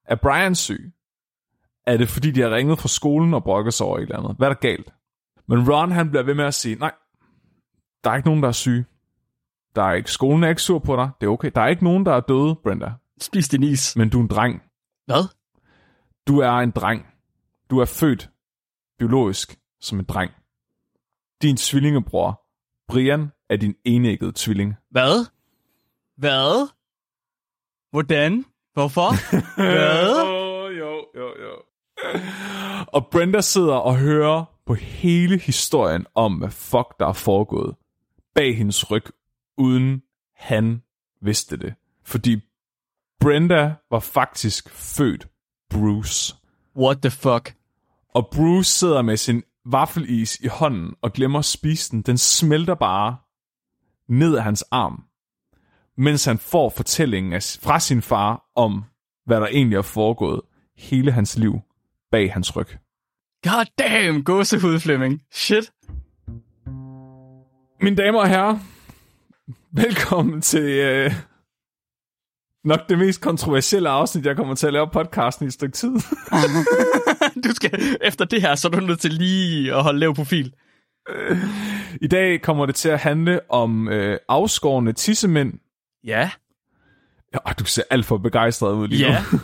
Er 0.05 0.15
Brian 0.15 0.55
syg? 0.55 0.93
Er 1.87 1.97
det 1.97 2.09
fordi, 2.09 2.31
de 2.31 2.41
har 2.41 2.51
ringet 2.51 2.79
fra 2.79 2.89
skolen 2.89 3.35
og 3.35 3.45
brokket 3.45 3.75
sig 3.75 3.87
over 3.87 3.99
et 3.99 4.03
eller 4.03 4.19
andet? 4.19 4.37
Hvad 4.37 4.49
er 4.49 4.53
der 4.53 4.61
galt? 4.61 4.93
Men 5.49 5.71
Ron 5.71 5.93
han 5.93 6.11
bliver 6.11 6.23
ved 6.23 6.35
med 6.35 6.45
at 6.45 6.55
sige, 6.55 6.75
nej, 6.75 6.93
der 8.05 8.11
er 8.11 8.17
ikke 8.17 8.29
nogen, 8.29 8.43
der 8.43 8.49
er 8.49 8.53
syge. 8.53 8.85
Der 9.77 9.83
er 9.83 9.93
ikke, 9.93 10.11
skolen 10.11 10.45
er 10.45 10.49
ikke 10.49 10.63
sur 10.63 10.79
på 10.79 10.97
dig. 10.97 11.11
Det 11.21 11.27
er 11.27 11.31
okay. 11.31 11.51
Der 11.55 11.61
er 11.61 11.69
ikke 11.69 11.85
nogen, 11.85 12.07
der 12.07 12.13
er 12.13 12.21
døde, 12.21 12.55
Brenda. 12.63 12.93
Spis 13.21 13.49
din 13.49 13.63
is. 13.63 13.97
Men 13.97 14.09
du 14.09 14.19
er 14.19 14.23
en 14.23 14.29
dreng. 14.29 14.63
Hvad? 15.07 15.29
Du 16.29 16.39
er 16.39 16.51
en 16.51 16.71
dreng. 16.71 17.07
Du 17.71 17.79
er 17.79 17.85
født 17.85 18.31
biologisk 18.99 19.60
som 19.81 19.99
en 19.99 20.05
dreng. 20.05 20.33
Din 21.43 21.57
tvillingebror, 21.57 22.43
Brian, 22.89 23.33
er 23.51 23.57
din 23.57 23.75
enæggede 23.85 24.33
tvilling. 24.35 24.75
Hvad? 24.91 25.27
Hvad? 26.17 26.69
Hvordan? 27.91 28.45
Hvorfor? 28.73 29.11
Hvad? 29.63 30.23
Oh, 30.27 30.77
jo, 30.79 31.05
jo, 31.17 31.27
jo. 31.27 31.63
Og 32.87 33.07
Brenda 33.07 33.41
sidder 33.41 33.75
og 33.75 33.97
hører 33.97 34.45
på 34.67 34.75
hele 34.75 35.39
historien 35.39 36.07
om, 36.15 36.35
hvad 36.35 36.51
fuck 36.51 36.99
der 36.99 37.07
er 37.07 37.13
foregået 37.13 37.75
bag 38.35 38.57
hendes 38.57 38.91
ryg, 38.91 39.05
uden 39.59 40.03
han 40.35 40.83
vidste 41.23 41.57
det. 41.57 41.75
Fordi 42.05 42.41
Brenda 43.21 43.75
var 43.91 44.01
faktisk 44.01 44.71
født 44.71 45.29
Bruce. 45.71 46.37
What 46.77 46.99
the 47.03 47.11
fuck? 47.11 47.55
Og 48.15 48.29
Bruce 48.33 48.71
sidder 48.71 49.03
med 49.03 49.17
sin 49.17 49.43
vaffelis 49.67 50.37
i 50.41 50.47
hånden 50.47 50.95
og 51.03 51.13
glemmer 51.13 51.39
at 51.39 51.45
spise 51.45 51.91
den. 51.91 52.03
Den 52.03 52.19
smelter 52.19 52.75
bare 52.75 53.17
ned 54.09 54.37
af 54.37 54.43
hans 54.43 54.63
arm, 54.63 55.05
mens 55.97 56.25
han 56.25 56.39
får 56.39 56.69
fortællingen 56.69 57.33
af, 57.33 57.43
fra 57.63 57.81
sin 57.81 58.03
far 58.03 58.45
om, 58.55 58.85
hvad 59.27 59.41
der 59.41 59.47
egentlig 59.47 59.77
er 59.77 59.83
foregået 59.83 60.41
hele 60.77 61.13
hans 61.13 61.39
liv 61.39 61.61
bag 62.11 62.33
hans 62.33 62.57
ryg. 62.57 62.69
God 63.43 63.67
damn, 63.79 64.25
gåsehud, 64.25 64.81
Flemming. 64.81 65.23
Shit. 65.33 65.73
Mine 67.81 67.97
damer 67.97 68.21
og 68.21 68.29
herrer, 68.29 68.59
velkommen 69.73 70.41
til 70.41 70.63
øh, 70.63 71.13
nok 72.65 72.89
det 72.89 72.99
mest 72.99 73.21
kontroversielle 73.21 73.89
afsnit, 73.89 74.27
jeg 74.27 74.37
kommer 74.37 74.55
til 74.55 74.67
at 74.67 74.73
lave 74.73 74.89
podcasten 74.93 75.45
i 75.45 75.47
et 75.47 75.53
stykke 75.53 75.73
tid. 75.73 75.91
Du 77.45 77.55
skal, 77.55 77.97
efter 78.03 78.25
det 78.25 78.43
her, 78.43 78.55
så 78.55 78.69
er 78.69 78.73
du 78.73 78.81
nødt 78.81 79.01
til 79.01 79.13
lige 79.13 79.75
at 79.75 79.83
holde 79.83 79.99
lav 79.99 80.15
profil. 80.15 80.55
I 82.01 82.07
dag 82.07 82.43
kommer 82.43 82.67
det 82.67 82.75
til 82.75 82.89
at 82.89 82.99
handle 82.99 83.41
om 83.51 83.89
øh, 83.89 84.19
afskårende 84.29 84.93
tissemænd. 84.93 85.53
Ja. 86.05 86.31
Ja, 87.35 87.53
du 87.59 87.65
ser 87.65 87.83
alt 87.91 88.07
for 88.07 88.19
begejstret 88.19 88.75
ud 88.75 88.89
lige 88.89 89.07
Ja. 89.07 89.23
nu. 89.33 89.39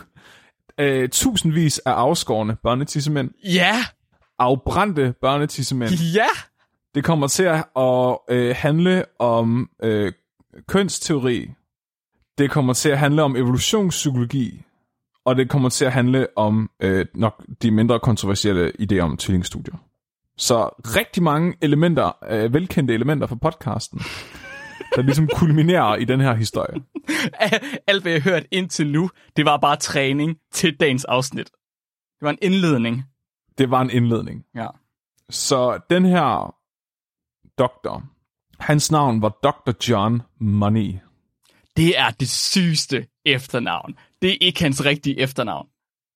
øh, 0.84 1.08
tusindvis 1.08 1.78
af 1.78 1.90
afskårende 1.92 2.56
børnetissemænd. 2.62 3.30
Ja. 3.44 3.74
Afbrændte 4.38 5.14
børnetissemænd. 5.20 5.90
Ja. 5.92 6.26
Det 6.94 7.04
kommer 7.04 7.26
til 7.26 7.42
at 7.42 7.64
øh, 8.30 8.54
handle 8.58 9.04
om 9.18 9.70
øh, 9.82 10.12
kønsteori. 10.68 11.50
Det 12.38 12.50
kommer 12.50 12.72
til 12.72 12.88
at 12.88 12.98
handle 12.98 13.22
om 13.22 13.36
evolutionspsykologi. 13.36 14.62
Og 15.24 15.36
det 15.36 15.50
kommer 15.50 15.68
til 15.68 15.84
at 15.84 15.92
handle 15.92 16.26
om 16.36 16.70
øh, 16.80 17.06
nok 17.14 17.44
de 17.62 17.70
mindre 17.70 18.00
kontroversielle 18.00 18.72
idéer 18.80 19.00
om 19.00 19.16
tvillingstudier. 19.16 19.74
Så 20.36 20.68
rigtig 20.68 21.22
mange 21.22 21.54
elementer, 21.62 22.12
øh, 22.30 22.54
velkendte 22.54 22.94
elementer 22.94 23.26
fra 23.26 23.34
podcasten, 23.34 24.00
der 24.96 25.02
ligesom 25.02 25.28
kulminerer 25.36 25.96
i 25.96 26.04
den 26.04 26.20
her 26.20 26.34
historie. 26.34 26.82
Alt, 27.88 28.02
hvad 28.02 28.12
jeg 28.12 28.22
har 28.22 28.30
hørt 28.30 28.46
indtil 28.50 28.92
nu, 28.92 29.10
det 29.36 29.44
var 29.44 29.56
bare 29.56 29.76
træning 29.76 30.36
til 30.52 30.76
dagens 30.80 31.04
afsnit. 31.04 31.46
Det 31.46 32.22
var 32.22 32.30
en 32.30 32.38
indledning. 32.42 33.04
Det 33.58 33.70
var 33.70 33.80
en 33.80 33.90
indledning. 33.90 34.44
Ja. 34.54 34.66
Så 35.30 35.80
den 35.90 36.04
her 36.04 36.54
doktor, 37.58 38.04
hans 38.58 38.90
navn 38.90 39.22
var 39.22 39.28
Dr. 39.28 39.88
John 39.88 40.22
Money. 40.40 40.98
Det 41.76 41.98
er 41.98 42.10
det 42.10 42.28
sygeste 42.28 43.06
efternavn. 43.24 43.94
Det 44.22 44.30
er 44.30 44.36
ikke 44.40 44.62
hans 44.62 44.84
rigtige 44.84 45.20
efternavn. 45.20 45.66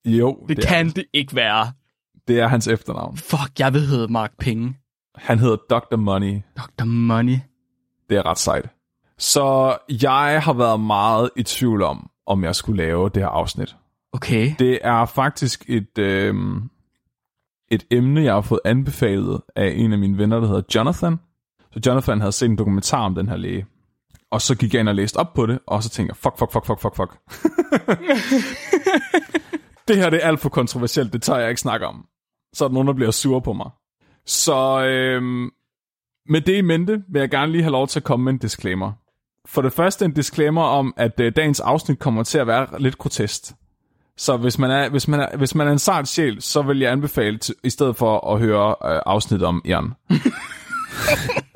Jo, 0.05 0.45
Det, 0.49 0.57
det 0.57 0.65
er, 0.65 0.69
kan 0.69 0.89
det 0.91 1.05
ikke 1.13 1.37
være. 1.37 1.73
det 2.29 2.41
er 2.41 2.47
hans 2.49 2.69
efternavn. 2.69 3.17
Fuck, 3.17 3.51
jeg 3.59 3.73
vil 3.75 3.87
hedde 3.87 4.13
Mark 4.13 4.33
Penge. 4.39 4.77
Han 5.15 5.39
hedder 5.39 5.57
Dr. 5.71 5.97
Money. 5.97 6.41
Dr. 6.57 6.85
Money. 6.85 7.37
Det 8.11 8.19
er 8.19 8.27
ret 8.27 8.39
sejt. 8.39 8.69
Så 9.19 9.77
jeg 10.03 10.43
har 10.45 10.53
været 10.53 10.81
meget 10.81 11.31
i 11.37 11.43
tvivl 11.43 11.83
om, 11.83 12.11
om 12.27 12.45
jeg 12.45 12.55
skulle 12.57 12.83
lave 12.85 13.09
det 13.09 13.23
her 13.23 13.29
afsnit. 13.29 13.77
Okay. 14.13 14.55
Det 14.59 14.79
er 14.83 15.05
faktisk 15.05 15.65
et, 15.69 15.99
øh, 15.99 16.35
et 17.71 17.85
emne, 17.91 18.23
jeg 18.23 18.35
har 18.35 18.41
fået 18.41 18.61
anbefalet 18.65 19.41
af 19.57 19.73
en 19.77 19.93
af 19.93 19.99
mine 19.99 20.19
venner, 20.19 20.41
der 20.41 20.47
hedder 20.47 20.63
Jonathan. 20.75 21.17
Så 21.73 21.81
Jonathan 21.87 22.21
havde 22.21 22.33
set 22.33 22.51
en 22.51 22.59
dokumentar 22.59 23.01
om 23.05 23.15
den 23.15 23.29
her 23.29 23.37
læge. 23.37 23.67
Og 24.31 24.43
så 24.43 24.55
gik 24.55 24.75
jeg 24.75 24.81
ind 24.81 24.89
og 24.89 24.95
læste 24.95 25.17
op 25.17 25.35
på 25.35 25.47
det, 25.47 25.59
og 25.67 25.83
så 25.83 25.89
tænkte 25.89 26.11
jeg, 26.11 26.17
fuck, 26.17 26.39
fuck, 26.39 26.53
fuck, 26.53 26.67
fuck, 26.67 26.83
fuck, 26.83 26.97
fuck. 26.97 27.19
det 29.89 29.97
her 29.97 30.11
det 30.11 30.25
er 30.25 30.29
alt 30.29 30.41
for 30.41 30.49
kontroversielt, 30.49 31.13
det 31.13 31.23
tør 31.23 31.37
jeg 31.37 31.49
ikke 31.49 31.61
snakke 31.61 31.87
om. 31.87 32.07
Så 32.53 32.65
er 32.65 32.69
der 32.69 32.73
nogen, 32.73 32.89
der 32.89 32.95
bliver 32.95 33.11
sure 33.11 33.43
på 33.43 33.53
mig. 33.53 33.71
Så 34.27 34.85
øh, 34.85 35.23
med 36.29 36.41
det 36.41 36.57
i 36.57 36.61
mente 36.61 37.03
vil 37.09 37.21
jeg 37.21 37.31
gerne 37.31 37.53
lige 37.53 37.63
have 37.63 37.73
lov 37.73 37.89
til 37.89 38.01
at 38.01 38.05
komme 38.05 38.25
med 38.25 38.33
en 38.33 38.39
disclaimer. 38.39 38.93
For 39.47 39.63
det 39.63 39.73
første 39.73 40.05
en 40.05 40.13
disclaimer 40.13 40.63
om, 40.63 40.95
at 40.97 41.21
øh, 41.21 41.33
dagens 41.37 41.61
afsnit 41.61 41.99
kommer 41.99 42.23
til 42.23 42.39
at 42.39 42.47
være 42.47 42.67
lidt 42.79 42.99
grotesk. 42.99 43.43
Så 44.17 44.37
hvis 44.37 44.59
man 44.59 44.71
er, 44.71 44.89
hvis 44.89 45.09
man 45.09 45.21
er, 45.21 45.37
hvis 45.37 45.55
man 45.55 45.69
er 45.69 45.73
en 45.73 45.79
sart 45.79 46.09
sjæl, 46.09 46.43
så 46.43 46.63
vil 46.63 46.79
jeg 46.79 46.93
anbefale, 46.93 47.39
til, 47.39 47.55
i 47.65 47.71
stedet 47.71 47.97
for 47.97 48.35
at 48.35 48.41
høre 48.41 48.69
øh, 48.85 49.01
afsnit 49.07 49.43
om 49.43 49.63
Jan. 49.65 49.93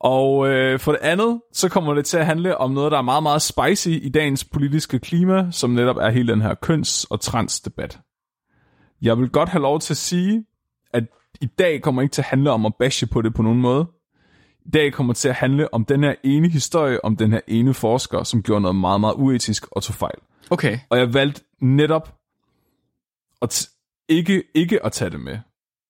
Og 0.00 0.48
øh, 0.48 0.78
for 0.78 0.92
det 0.92 1.00
andet, 1.00 1.40
så 1.52 1.68
kommer 1.68 1.94
det 1.94 2.04
til 2.04 2.16
at 2.18 2.26
handle 2.26 2.58
om 2.58 2.70
noget, 2.70 2.92
der 2.92 2.98
er 2.98 3.02
meget, 3.02 3.22
meget 3.22 3.42
spicy 3.42 3.88
i 3.88 4.08
dagens 4.08 4.44
politiske 4.44 4.98
klima, 4.98 5.50
som 5.50 5.70
netop 5.70 5.96
er 5.96 6.10
hele 6.10 6.32
den 6.32 6.42
her 6.42 6.54
køns- 6.54 7.04
og 7.04 7.20
transdebat. 7.20 7.98
Jeg 9.02 9.18
vil 9.18 9.28
godt 9.28 9.48
have 9.48 9.62
lov 9.62 9.80
til 9.80 9.92
at 9.92 9.96
sige, 9.96 10.44
at 10.92 11.04
i 11.40 11.46
dag 11.46 11.82
kommer 11.82 12.02
ikke 12.02 12.12
til 12.12 12.22
at 12.22 12.26
handle 12.26 12.50
om 12.50 12.66
at 12.66 12.74
bashe 12.78 13.06
på 13.06 13.22
det 13.22 13.34
på 13.34 13.42
nogen 13.42 13.60
måde. 13.60 13.86
I 14.64 14.70
dag 14.70 14.92
kommer 14.92 15.12
til 15.14 15.28
at 15.28 15.34
handle 15.34 15.74
om 15.74 15.84
den 15.84 16.02
her 16.02 16.14
ene 16.24 16.48
historie, 16.48 17.04
om 17.04 17.16
den 17.16 17.32
her 17.32 17.40
ene 17.48 17.74
forsker, 17.74 18.22
som 18.22 18.42
gjorde 18.42 18.60
noget 18.60 18.76
meget, 18.76 19.00
meget 19.00 19.14
uetisk 19.14 19.66
og 19.70 19.82
tog 19.82 19.94
fejl. 19.94 20.18
Okay. 20.50 20.78
Og 20.88 20.98
jeg 20.98 21.14
valgte 21.14 21.42
netop 21.60 22.14
at 23.42 23.54
t- 23.54 24.04
ikke, 24.08 24.42
ikke 24.54 24.84
at 24.84 24.92
tage 24.92 25.10
det 25.10 25.20
med. 25.20 25.38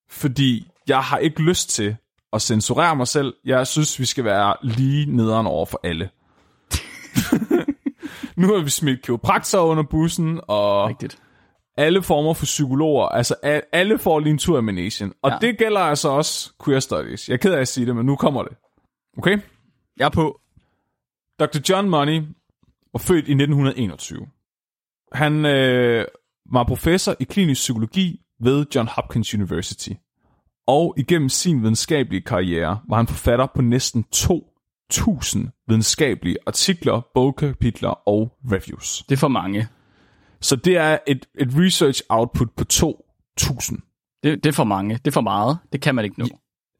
Fordi 0.08 0.70
jeg 0.88 1.00
har 1.00 1.18
ikke 1.18 1.42
lyst 1.42 1.70
til 1.70 1.96
at 2.32 2.42
censurere 2.42 2.96
mig 2.96 3.08
selv. 3.08 3.34
Jeg 3.44 3.66
synes, 3.66 4.00
vi 4.00 4.04
skal 4.04 4.24
være 4.24 4.56
lige 4.62 5.16
nederen 5.16 5.46
over 5.46 5.66
for 5.66 5.80
alle. 5.84 6.10
nu 8.40 8.54
har 8.54 8.62
vi 8.62 8.70
smidt 8.70 9.02
kiropraktorer 9.02 9.64
under 9.64 9.82
bussen, 9.82 10.40
og 10.48 10.88
Rigtigt. 10.88 11.18
alle 11.76 12.02
former 12.02 12.34
for 12.34 12.44
psykologer. 12.44 13.06
Altså, 13.06 13.34
alle 13.72 13.98
får 13.98 14.20
lige 14.20 14.30
en 14.30 14.38
tur 14.38 14.60
i. 14.60 15.12
Og 15.22 15.30
ja. 15.30 15.38
det 15.40 15.58
gælder 15.58 15.80
altså 15.80 16.08
også 16.08 16.52
queer 16.64 16.80
studies. 16.80 17.28
Jeg 17.28 17.34
er 17.34 17.38
ked 17.38 17.52
af 17.52 17.60
at 17.60 17.68
sige 17.68 17.86
det, 17.86 17.96
men 17.96 18.06
nu 18.06 18.16
kommer 18.16 18.42
det. 18.42 18.56
Okay? 19.18 19.38
Jeg 19.96 20.04
er 20.04 20.10
på. 20.10 20.40
Dr. 21.40 21.58
John 21.68 21.88
Money 21.88 22.22
var 22.92 22.98
født 22.98 23.28
i 23.28 23.32
1921. 23.32 24.26
Han 25.12 25.46
øh, 25.46 26.04
var 26.52 26.64
professor 26.64 27.16
i 27.20 27.24
klinisk 27.24 27.60
psykologi 27.60 28.20
ved 28.40 28.66
John 28.74 28.88
Hopkins 28.88 29.34
University. 29.34 29.90
Og 30.66 30.94
igennem 30.96 31.28
sin 31.28 31.62
videnskabelige 31.62 32.20
karriere 32.20 32.80
var 32.88 32.96
han 32.96 33.06
forfatter 33.06 33.46
på 33.54 33.62
næsten 33.62 34.04
2.000 34.16 35.64
videnskabelige 35.68 36.36
artikler, 36.46 37.00
bogkapitler 37.14 38.08
og 38.08 38.32
reviews. 38.52 39.02
Det 39.08 39.14
er 39.14 39.18
for 39.18 39.28
mange. 39.28 39.68
Så 40.40 40.56
det 40.56 40.76
er 40.76 40.98
et, 41.06 41.26
et 41.38 41.48
research 41.58 42.02
output 42.08 42.50
på 42.50 42.64
2.000. 42.72 44.20
Det, 44.22 44.44
det 44.44 44.46
er 44.46 44.52
for 44.52 44.64
mange. 44.64 44.94
Det 44.94 45.06
er 45.06 45.12
for 45.12 45.20
meget. 45.20 45.58
Det 45.72 45.80
kan 45.80 45.94
man 45.94 46.04
ikke 46.04 46.18
nå. 46.18 46.26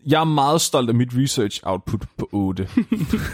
Jeg 0.06 0.20
er 0.20 0.24
meget 0.24 0.60
stolt 0.60 0.88
af 0.88 0.94
mit 0.94 1.08
research 1.12 1.60
output 1.62 2.04
på 2.18 2.28
8. 2.32 2.62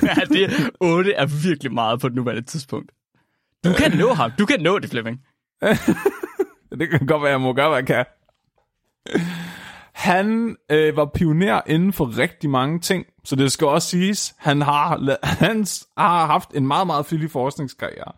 ja, 0.02 0.14
det 0.28 0.70
8 0.80 1.12
er 1.12 1.26
virkelig 1.48 1.72
meget 1.72 2.00
på 2.00 2.08
det 2.08 2.16
nuværende 2.16 2.42
tidspunkt. 2.42 2.92
Du 3.64 3.72
kan 3.72 3.98
nå 3.98 4.14
ham. 4.14 4.30
Du 4.38 4.46
kan 4.46 4.60
nå 4.60 4.78
det, 4.78 4.90
Flemming. 4.90 5.20
Det 6.78 6.90
kan 6.90 7.06
godt 7.06 7.22
være, 7.22 7.30
jeg 7.30 7.40
må 7.40 7.52
gøre, 7.52 7.68
hvad 7.68 7.78
jeg 7.78 7.86
kan. 7.86 8.04
Han 10.02 10.56
øh, 10.70 10.96
var 10.96 11.10
pioner 11.14 11.60
inden 11.66 11.92
for 11.92 12.18
rigtig 12.18 12.50
mange 12.50 12.80
ting, 12.80 13.06
så 13.24 13.36
det 13.36 13.52
skal 13.52 13.66
også 13.66 13.88
siges, 13.88 14.34
han 14.38 14.60
har, 14.60 15.16
han 15.22 15.66
har 15.98 16.26
haft 16.26 16.50
en 16.54 16.66
meget, 16.66 16.86
meget 16.86 17.06
flittig 17.06 17.30
forskningskarriere. 17.30 18.12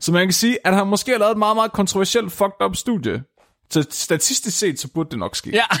Så 0.00 0.12
man 0.12 0.26
kan 0.26 0.32
sige, 0.32 0.58
at 0.64 0.74
han 0.74 0.86
måske 0.86 1.10
har 1.10 1.18
lavet 1.18 1.32
et 1.32 1.38
meget, 1.38 1.56
meget 1.56 1.72
kontroversielt 1.72 2.32
fucked 2.32 2.64
up 2.64 2.76
studie. 2.76 3.22
Så 3.70 3.86
statistisk 3.90 4.58
set, 4.58 4.80
så 4.80 4.88
burde 4.94 5.10
det 5.10 5.18
nok 5.18 5.36
ske. 5.36 5.50
Ja. 5.50 5.64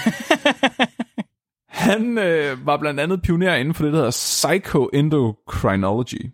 Han 1.68 2.18
øh, 2.18 2.66
var 2.66 2.76
blandt 2.76 3.00
andet 3.00 3.22
pioner 3.22 3.54
inden 3.54 3.74
for 3.74 3.84
det, 3.84 3.92
der 3.92 3.98
hedder 3.98 4.10
psychoendocrinology, 4.10 6.30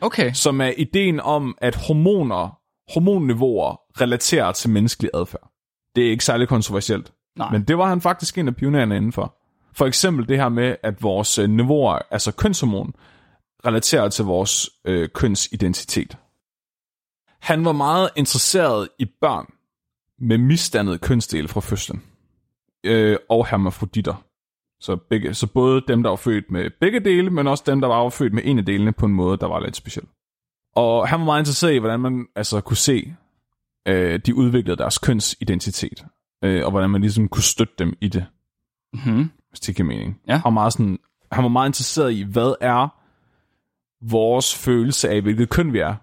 Okay. 0.00 0.32
som 0.32 0.60
er 0.60 0.72
ideen 0.76 1.20
om, 1.20 1.56
at 1.60 1.74
hormoner, 1.74 2.58
hormonniveauer 2.94 3.80
relaterer 4.00 4.52
til 4.52 4.70
menneskelig 4.70 5.10
adfærd. 5.14 5.50
Det 5.96 6.06
er 6.06 6.10
ikke 6.10 6.24
særlig 6.24 6.48
kontroversielt. 6.48 7.12
Nej. 7.36 7.50
Men 7.52 7.62
det 7.62 7.78
var 7.78 7.88
han 7.88 8.00
faktisk 8.00 8.38
en 8.38 8.48
af 8.48 8.56
pionererne 8.56 8.96
indenfor. 8.96 9.36
For 9.72 9.86
eksempel 9.86 10.28
det 10.28 10.36
her 10.36 10.48
med, 10.48 10.76
at 10.82 11.02
vores 11.02 11.38
øh, 11.38 11.50
niveauer, 11.50 11.98
altså 12.10 12.32
kønshormon, 12.32 12.94
relaterer 13.66 14.08
til 14.08 14.24
vores 14.24 14.70
øh, 14.84 15.08
kønsidentitet. 15.08 16.18
Han 17.40 17.64
var 17.64 17.72
meget 17.72 18.10
interesseret 18.16 18.88
i 18.98 19.04
børn 19.20 19.46
med 20.18 20.38
misdannede 20.38 20.98
kønsdele 20.98 21.48
fra 21.48 21.60
fødslen. 21.60 22.02
Øh, 22.84 23.16
og 23.28 23.46
hermafroditter. 23.46 24.22
Så, 24.80 24.96
begge, 24.96 25.34
så 25.34 25.46
både 25.46 25.82
dem, 25.88 26.02
der 26.02 26.10
var 26.10 26.16
født 26.16 26.50
med 26.50 26.70
begge 26.80 27.00
dele, 27.00 27.30
men 27.30 27.46
også 27.46 27.64
dem, 27.66 27.80
der 27.80 27.88
var 27.88 28.08
født 28.08 28.32
med 28.32 28.42
en 28.44 28.58
af 28.58 28.64
delene 28.64 28.92
på 28.92 29.06
en 29.06 29.12
måde, 29.12 29.36
der 29.36 29.46
var 29.46 29.60
lidt 29.60 29.76
speciel. 29.76 30.06
Og 30.74 31.08
han 31.08 31.20
var 31.20 31.24
meget 31.24 31.40
interesseret 31.40 31.74
i, 31.74 31.78
hvordan 31.78 32.00
man 32.00 32.26
altså 32.34 32.60
kunne 32.60 32.76
se, 32.76 33.14
øh, 33.88 34.20
de 34.26 34.34
udviklede 34.34 34.76
deres 34.76 34.98
kønsidentitet 34.98 36.04
øh, 36.42 36.64
og 36.64 36.70
hvordan 36.70 36.90
man 36.90 37.00
ligesom 37.00 37.28
kunne 37.28 37.42
støtte 37.42 37.74
dem 37.78 37.94
i 38.00 38.08
det, 38.08 38.26
Mm-hmm. 38.92 39.30
hvis 39.48 39.60
det 39.60 39.76
giver 39.76 39.86
mening. 39.86 40.20
Ja. 40.28 40.32
Han, 40.32 40.44
var 40.44 40.50
meget 40.50 40.72
sådan, 40.72 40.98
han 41.32 41.42
var 41.42 41.48
meget 41.48 41.68
interesseret 41.68 42.12
i, 42.12 42.22
hvad 42.22 42.54
er 42.60 42.88
vores 44.10 44.54
følelse 44.54 45.08
af, 45.08 45.22
hvilket 45.22 45.48
køn 45.50 45.72
vi 45.72 45.78
er, 45.78 45.94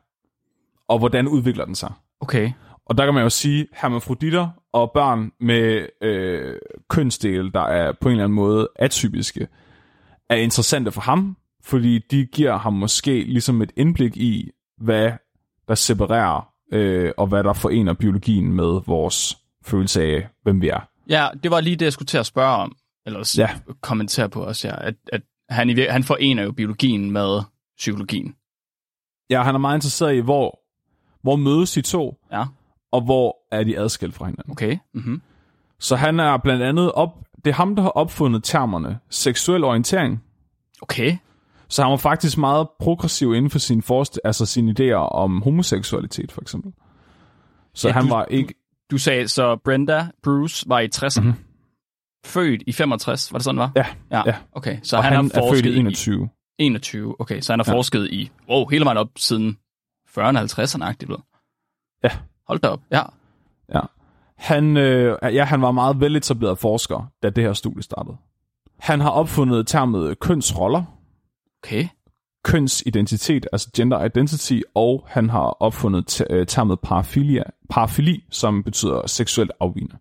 og 0.87 0.99
hvordan 0.99 1.27
udvikler 1.27 1.65
den 1.65 1.75
sig. 1.75 1.93
Okay. 2.19 2.51
Og 2.85 2.97
der 2.97 3.05
kan 3.05 3.13
man 3.13 3.23
jo 3.23 3.29
sige, 3.29 3.67
hermafroditter 3.73 4.49
og 4.71 4.91
børn 4.93 5.31
med 5.39 5.87
øh, 6.01 6.55
kønsdele, 6.89 7.51
der 7.51 7.61
er 7.61 7.91
på 8.01 8.09
en 8.09 8.11
eller 8.11 8.23
anden 8.23 8.35
måde 8.35 8.69
atypiske, 8.75 9.47
er 10.29 10.35
interessante 10.35 10.91
for 10.91 11.01
ham, 11.01 11.37
fordi 11.63 11.99
de 12.11 12.25
giver 12.25 12.57
ham 12.57 12.73
måske 12.73 13.23
ligesom 13.23 13.61
et 13.61 13.71
indblik 13.77 14.17
i, 14.17 14.51
hvad 14.77 15.11
der 15.67 15.75
separerer, 15.75 16.49
øh, 16.73 17.11
og 17.17 17.27
hvad 17.27 17.43
der 17.43 17.53
forener 17.53 17.93
biologien 17.93 18.53
med 18.53 18.81
vores 18.85 19.42
følelse 19.65 20.01
af, 20.03 20.27
hvem 20.43 20.61
vi 20.61 20.69
er. 20.69 20.79
Ja, 21.09 21.27
det 21.43 21.51
var 21.51 21.61
lige 21.61 21.75
det, 21.75 21.85
jeg 21.85 21.93
skulle 21.93 22.05
til 22.07 22.17
at 22.17 22.25
spørge 22.25 22.55
om. 22.55 22.75
Eller 23.05 23.33
Ja. 23.37 23.49
kommentere 23.81 24.29
på 24.29 24.43
også, 24.43 24.67
ja. 24.67 24.87
At, 24.87 24.95
at 25.13 25.21
han, 25.49 25.69
i, 25.69 25.73
han 25.89 26.03
forener 26.03 26.43
jo 26.43 26.51
biologien 26.51 27.11
med 27.11 27.41
psykologien. 27.77 28.35
Ja, 29.29 29.41
han 29.43 29.55
er 29.55 29.59
meget 29.59 29.77
interesseret 29.77 30.15
i, 30.15 30.19
hvor, 30.19 30.59
hvor 31.21 31.35
mødes 31.35 31.71
de 31.71 31.81
to, 31.81 32.17
Ja. 32.31 32.45
og 32.91 33.01
hvor 33.01 33.37
er 33.51 33.63
de 33.63 33.79
adskilt 33.79 34.15
fra 34.15 34.25
hinanden. 34.25 34.51
Okay. 34.51 34.77
Mm-hmm. 34.93 35.21
Så 35.79 35.95
han 35.95 36.19
er 36.19 36.37
blandt 36.37 36.63
andet 36.63 36.91
op, 36.91 37.09
det 37.45 37.49
er 37.51 37.55
ham, 37.55 37.75
der 37.75 37.83
har 37.83 37.89
opfundet 37.89 38.43
termerne 38.43 38.99
seksuel 39.09 39.63
orientering, 39.63 40.23
Okay. 40.81 41.17
Så 41.67 41.81
han 41.81 41.91
var 41.91 41.97
faktisk 41.97 42.37
meget 42.37 42.67
progressiv 42.79 43.33
inden 43.35 43.49
for 43.49 43.59
sin 43.59 43.79
forst- 43.83 44.17
altså 44.23 44.45
sine 44.45 44.75
idéer 44.79 44.93
om 44.95 45.41
homoseksualitet, 45.41 46.31
for 46.31 46.41
eksempel. 46.41 46.71
Så 47.73 47.87
ja, 47.87 47.93
han 47.93 48.03
du- 48.03 48.09
var 48.09 48.25
ikke... 48.25 48.53
Du 48.91 48.97
sagde, 48.97 49.27
så 49.27 49.55
Brenda 49.55 50.07
Bruce 50.23 50.69
var 50.69 50.79
i 50.79 50.87
60'erne. 50.95 51.21
Mm-hmm. 51.21 51.43
Født 52.25 52.63
i 52.67 52.71
65, 52.71 53.31
var 53.33 53.37
det 53.39 53.43
sådan, 53.43 53.59
var? 53.59 53.71
Ja, 53.75 53.85
Ja, 54.11 54.23
ja. 54.25 54.35
okay. 54.51 54.77
Så 54.83 54.97
og 54.97 55.03
han, 55.03 55.13
han, 55.13 55.31
har 55.33 55.41
er 55.41 55.53
født 55.53 55.65
i 55.65 55.77
21. 55.79 56.29
I 56.59 56.63
21, 56.63 57.15
okay. 57.21 57.39
Så 57.41 57.53
han 57.53 57.59
har 57.59 57.71
Ja. 57.73 57.77
forsket 57.77 58.07
i, 58.11 58.31
wow, 58.49 58.65
hele 58.69 58.85
vejen 58.85 58.97
op 58.97 59.09
siden 59.17 59.57
40'erne, 60.09 60.37
50'erne-agtigt. 60.39 61.09
vel? 61.09 61.17
Ja. 62.03 62.09
Hold 62.47 62.59
da 62.59 62.67
op, 62.67 62.81
ja. 62.91 63.01
Ja. 63.73 63.79
Han, 64.37 64.77
øh, 64.77 65.17
ja, 65.23 65.43
han 65.43 65.61
var 65.61 65.71
meget 65.71 65.99
veletableret 65.99 66.57
forsker, 66.59 67.11
da 67.23 67.29
det 67.29 67.43
her 67.43 67.53
studie 67.53 67.83
startede. 67.83 68.17
Han 68.79 68.99
har 68.99 69.09
opfundet 69.09 69.67
termet 69.67 70.19
kønsroller, 70.19 70.83
Okay. 71.63 71.87
Kønsidentitet, 72.43 73.47
altså 73.51 73.69
gender 73.75 74.05
identity, 74.05 74.59
og 74.75 75.05
han 75.07 75.29
har 75.29 75.57
opfundet 75.59 76.21
øh, 76.29 76.47
termet 76.47 76.79
parafilia, 76.79 77.43
parafili, 77.69 78.23
som 78.29 78.63
betyder 78.63 79.07
seksuelt 79.07 79.51
afvigende. 79.59 79.95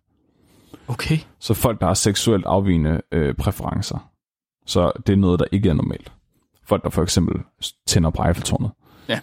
Okay. 0.87 1.17
Så 1.39 1.53
folk, 1.53 1.79
der 1.79 1.85
har 1.85 1.93
seksuelt 1.93 2.45
afvigende 2.45 3.01
øh, 3.11 3.35
præferencer. 3.35 4.09
Så 4.65 4.91
det 5.07 5.13
er 5.13 5.17
noget, 5.17 5.39
der 5.39 5.45
ikke 5.51 5.69
er 5.69 5.73
normalt. 5.73 6.11
Folk, 6.65 6.83
der 6.83 6.89
for 6.89 7.03
eksempel 7.03 7.41
tænder 7.85 8.09
på 8.09 8.23
Eiffeltårnet. 8.23 8.71
Ja. 9.09 9.19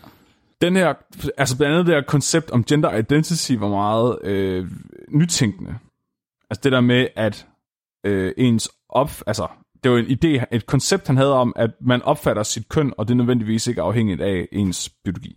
Den 0.61 0.76
her, 0.76 0.94
altså 1.38 1.56
blandt 1.56 1.74
andet 1.74 1.87
det 1.87 1.94
her 1.94 2.02
koncept 2.02 2.50
om 2.50 2.64
gender 2.64 2.94
identity 2.94 3.52
var 3.52 3.68
meget 3.68 4.18
øh, 4.22 4.70
nytænkende. 5.09 5.78
Altså 6.50 6.61
det 6.64 6.72
der 6.72 6.80
med, 6.80 7.09
at 7.16 7.46
øh, 8.04 8.33
ens 8.37 8.70
op, 8.88 9.11
altså 9.26 9.46
det 9.84 9.90
var 9.90 9.98
en 9.98 10.06
idé, 10.06 10.44
et 10.52 10.66
koncept, 10.66 11.06
han 11.06 11.16
havde 11.16 11.34
om, 11.34 11.52
at 11.56 11.70
man 11.80 12.02
opfatter 12.02 12.42
sit 12.42 12.68
køn, 12.68 12.92
og 12.98 13.08
det 13.08 13.14
er 13.14 13.16
nødvendigvis 13.16 13.66
ikke 13.66 13.82
afhængigt 13.82 14.20
af 14.20 14.48
ens 14.52 14.88
biologi. 15.04 15.36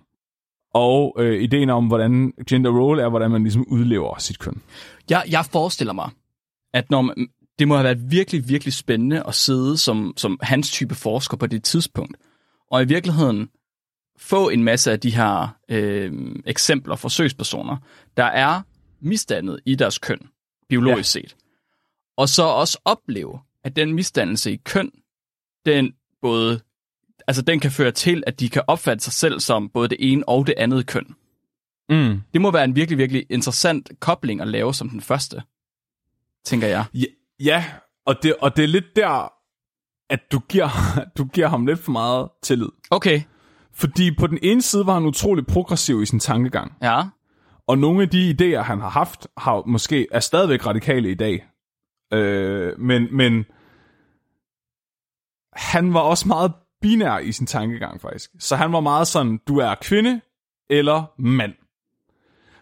Og 0.73 1.15
øh, 1.19 1.43
ideen 1.43 1.69
om, 1.69 1.87
hvordan 1.87 2.33
gender 2.47 2.71
role 2.71 3.01
er, 3.01 3.09
hvordan 3.09 3.31
man 3.31 3.43
ligesom 3.43 3.65
udlever 3.67 4.17
sit 4.17 4.39
køn. 4.39 4.61
Jeg, 5.09 5.23
jeg 5.29 5.45
forestiller 5.45 5.93
mig, 5.93 6.09
at 6.73 6.89
når 6.89 7.01
man, 7.01 7.27
det 7.59 7.67
må 7.67 7.75
have 7.75 7.83
været 7.83 8.11
virkelig, 8.11 8.49
virkelig 8.49 8.73
spændende 8.73 9.23
at 9.27 9.35
sidde 9.35 9.77
som, 9.77 10.13
som 10.17 10.39
hans 10.41 10.71
type 10.71 10.95
forsker 10.95 11.37
på 11.37 11.47
det 11.47 11.63
tidspunkt, 11.63 12.17
og 12.71 12.81
i 12.81 12.85
virkeligheden 12.85 13.49
få 14.17 14.49
en 14.49 14.63
masse 14.63 14.91
af 14.91 14.99
de 14.99 15.15
her 15.15 15.57
øh, 15.69 16.35
eksempler, 16.45 16.95
forsøgspersoner, 16.95 17.77
der 18.17 18.23
er 18.23 18.61
misdannet 19.01 19.59
i 19.65 19.75
deres 19.75 19.97
køn, 19.97 20.19
biologisk 20.69 21.15
ja. 21.15 21.21
set. 21.21 21.35
Og 22.17 22.29
så 22.29 22.43
også 22.43 22.79
opleve, 22.85 23.39
at 23.63 23.75
den 23.75 23.93
misdannelse 23.93 24.51
i 24.51 24.61
køn, 24.65 24.91
den 25.65 25.93
både 26.21 26.61
altså 27.27 27.41
den 27.41 27.59
kan 27.59 27.71
føre 27.71 27.91
til, 27.91 28.23
at 28.27 28.39
de 28.39 28.49
kan 28.49 28.61
opfatte 28.67 29.03
sig 29.03 29.13
selv 29.13 29.39
som 29.39 29.69
både 29.69 29.87
det 29.87 29.97
ene 29.99 30.29
og 30.29 30.47
det 30.47 30.55
andet 30.57 30.87
køn. 30.87 31.15
Mm. 31.89 32.21
Det 32.33 32.41
må 32.41 32.51
være 32.51 32.63
en 32.63 32.75
virkelig, 32.75 32.97
virkelig 32.97 33.25
interessant 33.29 33.91
kobling 33.99 34.41
at 34.41 34.47
lave 34.47 34.73
som 34.73 34.89
den 34.89 35.01
første, 35.01 35.41
tænker 36.45 36.67
jeg. 36.67 36.85
Ja, 36.93 37.05
ja 37.39 37.65
og, 38.05 38.15
det, 38.23 38.35
og 38.41 38.57
det 38.57 38.63
er 38.63 38.67
lidt 38.67 38.95
der, 38.95 39.33
at 40.09 40.31
du 40.31 40.39
giver, 40.39 40.69
du 41.17 41.25
giver 41.25 41.47
ham 41.47 41.65
lidt 41.65 41.79
for 41.79 41.91
meget 41.91 42.29
tillid. 42.43 42.69
Okay. 42.91 43.21
Fordi 43.73 44.15
på 44.15 44.27
den 44.27 44.39
ene 44.41 44.61
side 44.61 44.85
var 44.85 44.93
han 44.93 45.05
utrolig 45.05 45.45
progressiv 45.45 46.01
i 46.01 46.05
sin 46.05 46.19
tankegang. 46.19 46.77
Ja. 46.81 47.03
Og 47.67 47.77
nogle 47.77 48.03
af 48.03 48.09
de 48.09 48.35
idéer, 48.39 48.61
han 48.61 48.79
har 48.79 48.89
haft, 48.89 49.27
har 49.37 49.63
måske 49.67 50.07
er 50.11 50.19
stadigvæk 50.19 50.65
radikale 50.65 51.11
i 51.11 51.15
dag. 51.15 51.45
Øh, 52.13 52.79
men, 52.79 53.07
men 53.11 53.45
han 55.53 55.93
var 55.93 55.99
også 55.99 56.27
meget 56.27 56.51
binær 56.81 57.17
i 57.17 57.31
sin 57.31 57.47
tankegang, 57.47 58.01
faktisk. 58.01 58.29
Så 58.39 58.55
han 58.55 58.73
var 58.73 58.79
meget 58.79 59.07
sådan, 59.07 59.39
du 59.47 59.57
er 59.57 59.75
kvinde 59.81 60.21
eller 60.69 61.03
mand. 61.19 61.53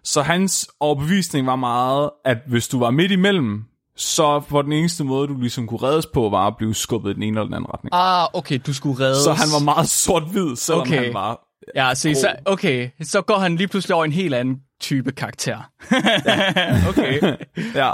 Så 0.03 0.21
hans 0.21 0.69
overbevisning 0.79 1.47
var 1.47 1.55
meget, 1.55 2.09
at 2.25 2.37
hvis 2.47 2.67
du 2.67 2.79
var 2.79 2.91
midt 2.91 3.11
imellem, 3.11 3.63
så 3.95 4.43
var 4.49 4.61
den 4.61 4.71
eneste 4.73 5.03
måde, 5.03 5.27
du 5.27 5.37
ligesom 5.39 5.67
kunne 5.67 5.83
reddes 5.83 6.05
på, 6.05 6.29
var 6.29 6.47
at 6.47 6.57
blive 6.57 6.75
skubbet 6.75 7.11
i 7.11 7.13
den 7.13 7.23
ene 7.23 7.39
eller 7.39 7.43
den 7.43 7.53
anden 7.53 7.69
retning. 7.73 7.93
Ah, 7.93 8.27
okay, 8.33 8.59
du 8.65 8.73
skulle 8.73 9.05
reddes. 9.05 9.23
Så 9.23 9.33
han 9.33 9.47
var 9.53 9.63
meget 9.63 9.89
sort-hvid, 9.89 10.55
selvom 10.55 10.81
Okay. 10.81 11.03
han 11.03 11.13
var... 11.13 11.47
Ja, 11.75 11.93
se, 11.93 12.15
så, 12.15 12.35
okay, 12.45 12.89
så 13.01 13.21
går 13.21 13.37
han 13.37 13.55
lige 13.55 13.67
pludselig 13.67 13.95
over 13.95 14.05
en 14.05 14.11
helt 14.11 14.33
anden 14.35 14.61
type 14.79 15.11
karakter. 15.11 15.71
okay, 16.89 17.35
Ja. 17.75 17.91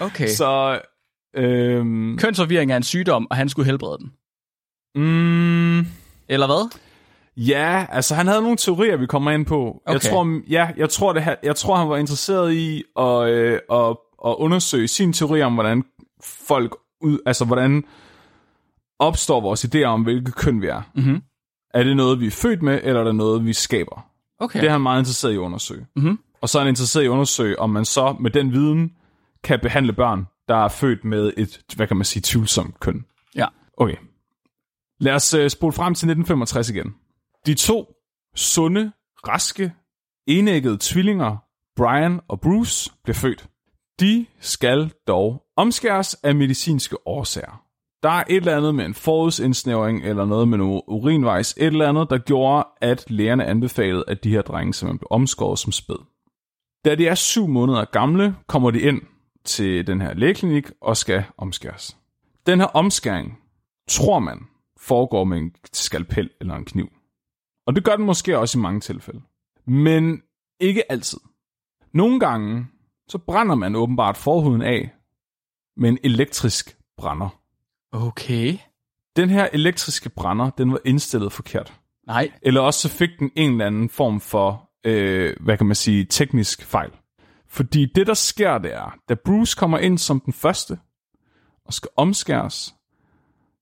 Okay. 0.00 0.28
Så... 0.28 0.80
Øhm, 1.36 2.18
Kønsforvirring 2.18 2.72
er 2.72 2.76
en 2.76 2.82
sygdom, 2.82 3.26
og 3.30 3.36
han 3.36 3.48
skulle 3.48 3.66
helbrede 3.66 3.98
den. 3.98 4.12
mm, 4.94 5.78
Eller 6.28 6.46
hvad? 6.46 6.78
Ja, 7.36 7.86
altså 7.90 8.14
han 8.14 8.26
havde 8.26 8.42
nogle 8.42 8.56
teorier, 8.56 8.96
vi 8.96 9.06
kommer 9.06 9.30
ind 9.30 9.46
på. 9.46 9.82
Jeg 9.86 9.96
Okay. 9.96 10.08
tror, 10.10 10.40
ja, 10.50 10.68
jeg 10.76 10.90
tror, 10.90 11.12
det, 11.12 11.36
jeg 11.42 11.56
tror 11.56 11.76
han 11.76 11.88
var 11.88 11.96
interesseret 11.96 12.52
i 12.52 12.82
at, 12.98 13.28
øh, 13.28 13.52
at, 13.72 13.96
at 14.26 14.34
undersøge 14.38 14.88
sin 14.88 15.12
teori 15.12 15.42
om, 15.42 15.54
hvordan 15.54 15.84
folk 16.22 16.76
ud, 17.00 17.18
altså 17.26 17.44
hvordan 17.44 17.84
opstår 18.98 19.40
vores 19.40 19.64
idéer 19.64 19.84
om, 19.84 20.02
hvilket 20.02 20.34
køn 20.34 20.62
vi 20.62 20.66
er. 20.66 20.82
Mhm. 20.94 21.22
Er 21.74 21.82
det 21.82 21.96
noget, 21.96 22.20
vi 22.20 22.26
er 22.26 22.30
født 22.30 22.62
med, 22.62 22.80
eller 22.82 23.00
er 23.00 23.04
det 23.04 23.14
noget, 23.14 23.44
vi 23.44 23.52
skaber? 23.52 24.06
Okay. 24.40 24.60
Det 24.60 24.66
er 24.66 24.72
han 24.72 24.80
meget 24.80 24.98
interesseret 25.00 25.32
i 25.32 25.34
at 25.34 25.38
undersøge. 25.40 25.86
Mhm. 25.96 26.18
Og 26.40 26.48
så 26.48 26.58
er 26.58 26.62
han 26.62 26.68
interesseret 26.68 27.02
i 27.02 27.06
at 27.06 27.10
undersøge, 27.10 27.58
om 27.58 27.70
man 27.70 27.84
så 27.84 28.16
med 28.20 28.30
den 28.30 28.52
viden 28.52 28.92
kan 29.44 29.60
behandle 29.60 29.92
børn, 29.92 30.26
der 30.48 30.56
er 30.56 30.68
født 30.68 31.04
med 31.04 31.32
et, 31.36 31.62
hvad 31.76 31.86
kan 31.86 31.96
man 31.96 32.04
sige, 32.04 32.22
tvivlsomt 32.26 32.80
køn. 32.80 33.04
Ja. 33.34 33.46
Okay. 33.76 33.96
Lad 35.00 35.14
os 35.14 35.34
uh, 35.34 35.48
spole 35.48 35.72
frem 35.72 35.94
til 35.94 36.06
1965 36.06 36.70
igen. 36.70 36.94
De 37.46 37.54
to 37.54 37.86
sunde, 38.34 38.92
raske, 39.28 39.72
enæggede 40.26 40.78
tvillinger, 40.80 41.36
Brian 41.76 42.20
og 42.28 42.40
Bruce, 42.40 42.92
bliver 43.04 43.14
født. 43.14 43.48
De 44.00 44.26
skal 44.40 44.92
dog 45.06 45.42
omskæres 45.56 46.14
af 46.14 46.34
medicinske 46.34 46.96
årsager. 47.06 47.62
Der 48.02 48.08
er 48.08 48.24
et 48.28 48.36
eller 48.36 48.56
andet 48.56 48.74
med 48.74 48.84
en 48.84 48.94
forudsindsnævring, 48.94 50.04
eller 50.04 50.24
noget 50.24 50.48
med 50.48 50.58
noget 50.58 50.82
urinvejs, 50.86 51.54
et 51.56 51.66
eller 51.66 51.88
andet, 51.88 52.10
der 52.10 52.18
gjorde, 52.18 52.66
at 52.80 53.10
lægerne 53.10 53.44
anbefalede, 53.44 54.04
at 54.08 54.24
de 54.24 54.30
her 54.30 54.42
drenge 54.42 54.74
simpelthen 54.74 54.98
blev 54.98 55.08
omskåret 55.10 55.58
som 55.58 55.72
spæd. 55.72 56.06
Da 56.84 56.94
de 56.94 57.06
er 57.06 57.14
syv 57.14 57.46
måneder 57.46 57.84
gamle, 57.84 58.36
kommer 58.46 58.70
de 58.70 58.80
ind 58.80 59.02
til 59.46 59.86
den 59.86 60.00
her 60.00 60.14
lægeklinik 60.14 60.70
og 60.80 60.96
skal 60.96 61.24
omskæres. 61.38 61.96
Den 62.46 62.60
her 62.60 62.66
omskæring, 62.66 63.38
tror 63.88 64.18
man, 64.18 64.38
foregår 64.78 65.24
med 65.24 65.38
en 65.38 65.54
skalpel 65.72 66.30
eller 66.40 66.54
en 66.54 66.64
kniv. 66.64 66.88
Og 67.66 67.76
det 67.76 67.84
gør 67.84 67.96
den 67.96 68.06
måske 68.06 68.38
også 68.38 68.58
i 68.58 68.62
mange 68.62 68.80
tilfælde. 68.80 69.20
Men 69.66 70.22
ikke 70.60 70.92
altid. 70.92 71.18
Nogle 71.94 72.20
gange, 72.20 72.66
så 73.08 73.18
brænder 73.18 73.54
man 73.54 73.76
åbenbart 73.76 74.16
forhuden 74.16 74.62
af 74.62 74.90
med 75.76 75.88
en 75.88 75.98
elektrisk 76.04 76.78
brænder. 76.96 77.40
Okay. 77.92 78.58
Den 79.16 79.30
her 79.30 79.48
elektriske 79.52 80.08
brænder, 80.08 80.50
den 80.50 80.72
var 80.72 80.80
indstillet 80.84 81.32
forkert. 81.32 81.80
Nej. 82.06 82.32
Eller 82.42 82.60
også 82.60 82.88
så 82.88 82.88
fik 82.88 83.10
den 83.18 83.30
en 83.36 83.50
eller 83.50 83.66
anden 83.66 83.88
form 83.88 84.20
for, 84.20 84.70
øh, 84.84 85.36
hvad 85.40 85.56
kan 85.56 85.66
man 85.66 85.76
sige, 85.76 86.04
teknisk 86.04 86.64
fejl. 86.64 86.90
Fordi 87.56 87.86
det, 87.94 88.06
der 88.06 88.14
sker, 88.14 88.58
det 88.58 88.74
er, 88.74 88.94
da 89.08 89.14
Bruce 89.24 89.56
kommer 89.56 89.78
ind 89.78 89.98
som 89.98 90.20
den 90.20 90.32
første, 90.32 90.78
og 91.64 91.72
skal 91.72 91.90
omskæres, 91.96 92.74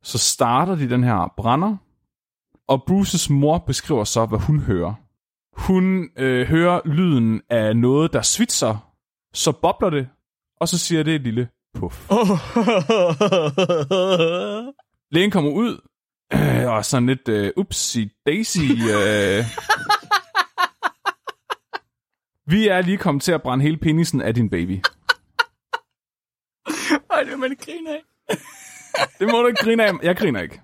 så 0.02 0.18
starter 0.18 0.74
de 0.74 0.90
den 0.90 1.04
her 1.04 1.32
brænder, 1.36 1.76
og 2.68 2.84
Bruces 2.86 3.30
mor 3.30 3.58
beskriver 3.58 4.04
så, 4.04 4.26
hvad 4.26 4.38
hun 4.38 4.60
hører. 4.60 4.94
Hun 5.56 6.10
øh, 6.16 6.46
hører 6.46 6.80
lyden 6.84 7.42
af 7.50 7.76
noget, 7.76 8.12
der 8.12 8.22
svitser, 8.22 8.92
så 9.34 9.52
bobler 9.52 9.90
det, 9.90 10.08
og 10.60 10.68
så 10.68 10.78
siger 10.78 11.02
det 11.02 11.14
et 11.14 11.22
lille 11.22 11.48
puff. 11.74 12.00
Lægen 15.14 15.30
kommer 15.30 15.50
ud, 15.50 15.80
øh, 16.32 16.68
og 16.72 16.84
sådan 16.84 17.06
lidt 17.06 17.28
øh, 17.28 17.52
upsi 17.56 18.10
daisy. 18.26 18.58
Øh. 18.58 19.44
Vi 22.46 22.68
er 22.68 22.80
lige 22.80 22.98
kommet 22.98 23.22
til 23.22 23.32
at 23.32 23.42
brænde 23.42 23.62
hele 23.62 23.76
penisen 23.76 24.22
af 24.22 24.34
din 24.34 24.50
baby. 24.50 24.70
Ej, 27.12 27.20
det 27.20 27.30
vil 27.30 27.38
man 27.38 27.56
grine 27.64 27.90
af. 27.90 28.02
Det 29.18 29.28
må 29.30 29.40
du 29.42 29.46
ikke 29.46 29.64
grine 29.64 29.84
af. 29.86 29.92
Jeg 30.02 30.16
griner 30.16 30.40
ikke. 30.40 30.60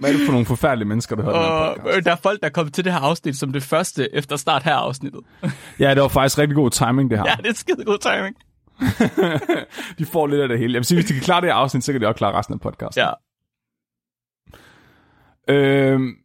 Hvad 0.00 0.10
er 0.12 0.16
det 0.16 0.26
for 0.26 0.32
nogle 0.32 0.46
forfærdelige 0.46 0.88
mennesker, 0.88 1.16
der 1.16 1.22
hører 1.22 1.34
den 1.34 1.42
her 1.44 1.50
Og 1.50 1.76
podcast? 1.76 1.96
øh, 1.96 2.04
der 2.04 2.12
er 2.12 2.16
folk, 2.16 2.40
der 2.40 2.46
er 2.46 2.50
kommet 2.50 2.74
til 2.74 2.84
det 2.84 2.92
her 2.92 3.00
afsnit 3.00 3.36
som 3.36 3.52
det 3.52 3.62
første 3.62 4.14
efter 4.14 4.36
start 4.36 4.62
her 4.62 4.74
afsnittet. 4.74 5.20
Ja, 5.80 5.94
det 5.94 6.02
var 6.02 6.08
faktisk 6.08 6.38
rigtig 6.38 6.54
god 6.54 6.70
timing, 6.70 7.10
det 7.10 7.18
her. 7.18 7.24
Ja, 7.28 7.36
det 7.36 7.46
er 7.46 7.52
skide 7.54 7.84
god 7.84 7.98
timing. 7.98 8.36
de 9.98 10.06
får 10.06 10.26
lidt 10.26 10.40
af 10.40 10.48
det 10.48 10.58
hele. 10.58 10.72
Jeg 10.72 10.78
vil 10.78 10.84
sige, 10.84 10.96
hvis 10.96 11.06
de 11.08 11.12
kan 11.14 11.22
klare 11.22 11.40
det 11.40 11.48
her 11.48 11.54
afsnit, 11.54 11.84
så 11.84 11.92
kan 11.92 12.00
de 12.00 12.06
også 12.06 12.18
klare 12.18 12.32
resten 12.38 12.54
af 12.54 12.60
podcasten. 12.60 13.02
Ja. 13.02 13.10
Øhm, 15.54 16.16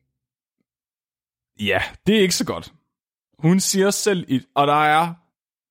ja, 1.59 1.81
det 2.07 2.15
er 2.17 2.21
ikke 2.21 2.35
så 2.35 2.45
godt. 2.45 2.73
Hun 3.39 3.59
siger 3.59 3.89
selv, 3.89 4.25
i, 4.27 4.41
og 4.55 4.67
der 4.67 4.83
er, 4.83 5.13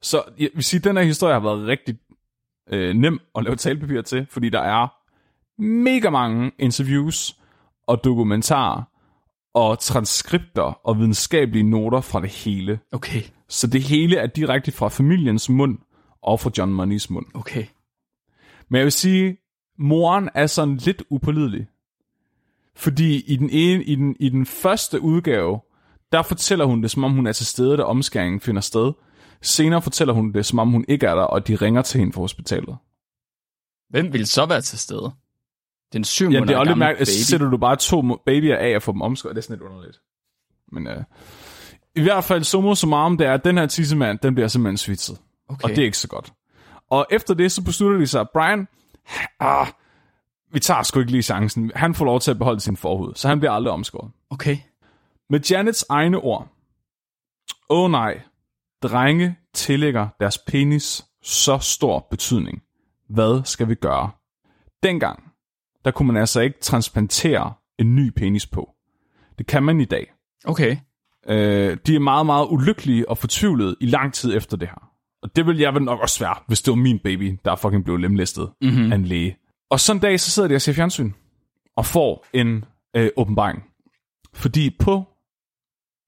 så 0.03 0.23
jeg 0.39 0.51
vil 0.55 0.65
sige, 0.65 0.81
den 0.81 0.97
her 0.97 1.05
historie 1.05 1.33
har 1.33 1.41
været 1.41 1.67
rigtig 1.67 1.99
øh, 2.71 2.95
nem 2.97 3.21
at 3.35 3.45
lave 3.45 3.57
talepapir 3.57 4.03
til, 4.03 4.27
fordi 4.31 4.49
der 4.49 4.61
er 4.61 4.89
mega 5.63 6.11
mange 6.11 6.53
interviews 6.59 7.37
og 7.87 8.05
dokumentarer 8.05 8.83
og 9.55 9.79
transkripter 9.79 10.63
og 10.63 10.99
videnskabelige 10.99 11.63
noter 11.63 12.01
fra 12.01 12.21
det 12.21 12.31
hele. 12.31 12.81
Okay, 12.93 13.23
Så 13.49 13.67
det 13.67 13.83
hele 13.83 14.17
er 14.17 14.27
direkte 14.27 14.73
fra 14.73 14.89
familiens 14.89 15.49
mund 15.49 15.79
og 16.23 16.41
fra 16.41 16.51
John 16.59 16.73
Moneys 16.73 17.11
mund. 17.11 17.27
okay. 17.35 17.67
Men 18.69 18.79
jeg 18.79 18.85
vil 18.85 18.93
sige, 18.93 19.37
moren 19.79 20.29
er 20.35 20.47
sådan 20.47 20.77
lidt 20.77 21.03
upålidelig. 21.11 21.67
Fordi 22.77 23.21
i 23.27 23.37
den, 23.37 23.51
ene, 23.51 23.85
i, 23.85 23.95
den, 23.95 24.17
i 24.21 24.29
den 24.29 24.47
første 24.47 25.01
udgave, 25.01 25.61
der 26.13 26.23
fortæller 26.23 26.65
hun 26.65 26.83
det, 26.83 26.91
som 26.91 27.05
om 27.05 27.13
hun 27.13 27.27
er 27.27 27.33
til 27.33 27.47
stede, 27.47 27.77
da 27.77 27.83
omskæringen 27.83 28.41
finder 28.41 28.61
sted. 28.61 28.93
Senere 29.43 29.83
fortæller 29.83 30.15
hun 30.15 30.33
det, 30.33 30.47
som 30.47 30.59
om 30.59 30.71
hun 30.71 30.85
ikke 30.89 31.07
er 31.07 31.15
der, 31.15 31.23
og 31.23 31.49
de 31.49 31.57
ringer 31.57 31.83
til 31.83 31.99
hende 32.01 32.13
fra 32.13 32.21
hospitalet. 32.21 32.77
Hvem 33.91 34.13
vil 34.13 34.27
så 34.27 34.47
være 34.47 34.61
til 34.61 34.79
stede? 34.79 35.13
Den 35.93 36.05
syv 36.05 36.31
Ja, 36.31 36.41
det 36.41 36.51
er 36.51 36.59
også 36.59 36.71
lidt 36.71 36.79
mærkeligt. 36.79 37.09
Baby. 37.09 37.23
sætter 37.23 37.51
du 37.51 37.57
bare 37.57 37.77
to 37.77 38.03
babyer 38.27 38.57
af 38.57 38.77
og 38.77 38.83
får 38.83 38.93
dem 38.93 39.03
omskåret. 39.03 39.37
Det 39.37 39.43
er 39.43 39.43
sådan 39.43 39.57
lidt 39.57 39.71
underligt. 39.71 40.01
Men 40.73 40.87
øh, 40.87 41.05
i 41.95 42.03
hvert 42.03 42.25
fald, 42.25 42.45
summa 42.45 42.75
summarum, 42.75 43.19
det 43.19 43.27
er, 43.27 43.35
at 43.35 43.45
den 43.45 43.59
her 43.59 43.67
tissemand, 43.67 44.19
den 44.19 44.35
bliver 44.35 44.49
simpelthen 44.49 44.77
svitset. 44.77 45.19
Okay. 45.49 45.65
Og 45.65 45.71
det 45.71 45.79
er 45.79 45.85
ikke 45.85 45.99
så 45.99 46.09
godt. 46.09 46.33
Og 46.91 47.07
efter 47.11 47.35
det, 47.35 47.53
så 47.53 47.65
beslutter 47.65 47.99
de 47.99 48.07
sig, 48.07 48.21
at 48.21 48.31
Brian, 48.35 48.69
ah, 49.41 49.67
vi 50.53 50.61
tager 50.61 50.83
sgu 50.83 51.01
ikke 51.01 51.13
lige 51.13 51.23
chancen. 51.23 51.73
Han 51.75 51.95
får 51.95 52.05
lov 52.05 52.21
til 52.21 52.31
at 52.31 52.39
beholde 52.39 52.61
sin 52.61 52.77
forhud, 52.77 53.13
så 53.15 53.29
han 53.29 53.39
bliver 53.39 53.53
aldrig 53.53 53.73
omskåret. 53.73 54.11
Okay. 54.31 54.57
Med 55.31 55.41
Janets 55.51 55.85
egne 55.89 56.19
ord. 56.19 56.49
Åh 57.71 57.85
oh, 57.85 57.91
nej, 57.91 58.21
drenge 58.83 59.37
tillægger 59.55 60.09
deres 60.21 60.39
penis 60.39 61.05
så 61.23 61.59
stor 61.59 62.07
betydning. 62.11 62.63
Hvad 63.09 63.45
skal 63.45 63.69
vi 63.69 63.75
gøre? 63.75 64.11
Dengang, 64.83 65.33
der 65.85 65.91
kunne 65.91 66.07
man 66.07 66.17
altså 66.17 66.41
ikke 66.41 66.61
transplantere 66.61 67.53
en 67.79 67.97
ny 67.97 68.11
penis 68.11 68.47
på. 68.47 68.71
Det 69.39 69.47
kan 69.47 69.63
man 69.63 69.81
i 69.81 69.85
dag. 69.85 70.13
Okay. 70.45 70.77
Øh, 71.29 71.77
de 71.87 71.95
er 71.95 72.01
meget, 72.01 72.27
meget 72.27 72.47
ulykkelige 72.51 73.09
og 73.09 73.19
fortvivlede 73.19 73.77
i 73.81 73.87
lang 73.87 74.15
tid 74.15 74.37
efter 74.37 74.57
det 74.57 74.69
her. 74.69 74.91
Og 75.23 75.37
det 75.37 75.47
vil 75.47 75.59
jeg 75.59 75.75
vel 75.75 75.83
nok 75.83 76.01
også 76.01 76.25
være, 76.25 76.35
hvis 76.47 76.63
det 76.63 76.71
var 76.71 76.77
min 76.77 76.99
baby, 76.99 77.39
der 77.45 77.57
fucking 77.57 77.85
blev 77.85 77.97
lemlæstet 77.97 78.51
mm-hmm. 78.61 78.93
af 78.93 78.97
en 78.97 79.05
læge. 79.05 79.37
Og 79.71 79.81
sådan 79.81 79.97
en 79.97 80.03
dag, 80.03 80.21
så 80.21 80.31
sidder 80.31 80.49
de 80.49 80.55
og 80.55 80.61
ser 80.61 80.73
fjernsyn 80.73 81.13
og 81.77 81.87
får 81.87 82.27
en 82.33 82.65
øh, 82.97 83.11
åbenbaring. 83.17 83.65
Fordi 84.35 84.77
på 84.81 85.05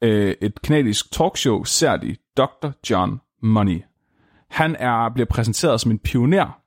øh, 0.03 0.35
et 0.41 0.63
kanadisk 0.63 1.13
talkshow 1.13 1.65
ser 1.65 1.97
de 1.97 2.17
Dr. 2.37 2.71
John 2.91 3.21
Money. 3.43 3.83
Han 4.51 4.77
er 4.79 5.09
bliver 5.15 5.27
præsenteret 5.27 5.81
som 5.81 5.91
en 5.91 5.99
pioner 5.99 6.61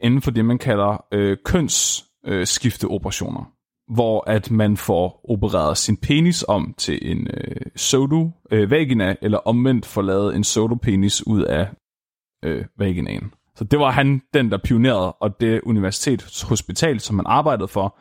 inden 0.00 0.22
for 0.22 0.30
det, 0.30 0.44
man 0.44 0.58
kalder 0.58 1.04
øh, 1.12 1.36
kønsskifteoperationer, 1.44 3.52
hvor 3.92 4.30
at 4.30 4.50
man 4.50 4.76
får 4.76 5.20
opereret 5.28 5.78
sin 5.78 5.96
penis 5.96 6.44
om 6.48 6.74
til 6.78 7.10
en 7.10 7.28
øh, 7.34 7.60
sodo 7.76 8.30
øh, 8.50 8.70
vagina, 8.70 9.16
eller 9.22 9.38
omvendt 9.38 9.86
får 9.86 10.02
lavet 10.02 10.36
en 10.36 10.44
sodo 10.44 10.74
penis 10.74 11.26
ud 11.26 11.42
af 11.42 11.68
øh, 12.44 12.64
vaginaen. 12.78 13.34
Så 13.56 13.64
det 13.64 13.78
var 13.78 13.90
han, 13.90 14.22
den 14.34 14.50
der 14.50 14.58
pionerede, 14.64 15.12
og 15.12 15.40
det 15.40 15.60
universitetshospital, 15.60 17.00
som 17.00 17.18
han 17.18 17.26
arbejdede 17.26 17.68
for, 17.68 17.98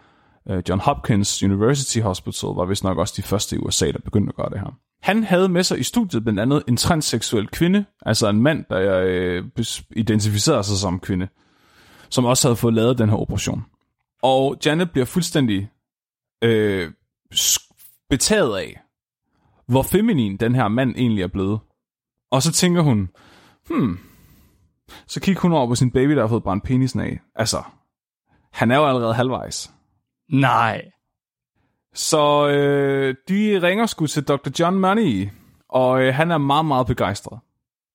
Øh, 0.49 0.63
John 0.69 0.81
Hopkins 0.81 1.43
University 1.43 1.99
Hospital, 1.99 2.49
var 2.49 2.65
vist 2.65 2.83
nok 2.83 2.97
også 2.97 3.13
de 3.17 3.21
første 3.21 3.55
i 3.55 3.59
USA, 3.59 3.91
der 3.91 3.99
begyndte 3.99 4.29
at 4.29 4.35
gøre 4.35 4.49
det 4.49 4.59
her. 4.59 4.77
Han 5.01 5.23
havde 5.23 5.49
med 5.49 5.63
sig 5.63 5.79
i 5.79 5.83
studiet 5.83 6.23
blandt 6.23 6.39
andet 6.39 6.63
en 6.67 6.77
transseksuel 6.77 7.47
kvinde, 7.47 7.85
altså 8.01 8.29
en 8.29 8.41
mand, 8.41 8.65
der 8.69 9.01
øh, 9.05 9.43
identificerede 9.95 10.63
sig 10.63 10.77
som 10.77 10.99
kvinde, 10.99 11.27
som 12.09 12.25
også 12.25 12.47
havde 12.47 12.55
fået 12.55 12.73
lavet 12.73 12.97
den 12.97 13.09
her 13.09 13.17
operation. 13.17 13.65
Og 14.21 14.57
Janet 14.65 14.91
bliver 14.91 15.05
fuldstændig 15.05 15.69
øh, 16.43 16.91
betaget 18.09 18.57
af, 18.57 18.79
hvor 19.67 19.83
feminin 19.83 20.37
den 20.37 20.55
her 20.55 20.67
mand 20.67 20.95
egentlig 20.97 21.23
er 21.23 21.27
blevet. 21.27 21.59
Og 22.31 22.43
så 22.43 22.51
tænker 22.51 22.81
hun, 22.81 23.09
hmm, 23.69 23.99
så 25.07 25.19
kigger 25.21 25.41
hun 25.41 25.53
over 25.53 25.67
på 25.67 25.75
sin 25.75 25.91
baby, 25.91 26.15
der 26.15 26.21
har 26.21 26.27
fået 26.27 26.43
brændt 26.43 26.63
penisen 26.63 26.99
af. 26.99 27.19
Altså, 27.35 27.63
han 28.51 28.71
er 28.71 28.75
jo 28.77 28.87
allerede 28.87 29.13
halvvejs. 29.13 29.73
Nej. 30.29 30.91
Så 31.93 32.47
øh, 32.47 33.15
de 33.29 33.59
ringer 33.61 33.85
sgu 33.85 34.07
til 34.07 34.23
Dr. 34.23 34.49
John 34.59 34.79
Money, 34.79 35.29
og 35.69 36.01
øh, 36.01 36.15
han 36.15 36.31
er 36.31 36.37
meget, 36.37 36.65
meget 36.65 36.87
begejstret, 36.87 37.39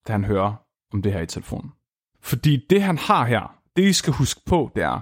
da 0.08 0.12
han 0.12 0.24
hører 0.24 0.54
om 0.92 1.02
det 1.02 1.12
her 1.12 1.20
i 1.20 1.26
telefonen. 1.26 1.72
Fordi 2.20 2.66
det, 2.70 2.82
han 2.82 2.98
har 2.98 3.26
her, 3.26 3.56
det 3.76 3.82
I 3.82 3.92
skal 3.92 4.12
huske 4.12 4.40
på, 4.46 4.70
det 4.74 4.82
er, 4.82 5.00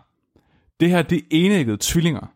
det 0.81 0.91
her, 0.91 1.03
det 1.03 1.19
er 1.19 1.23
enæggede 1.31 1.79
tvillinger. 1.81 2.27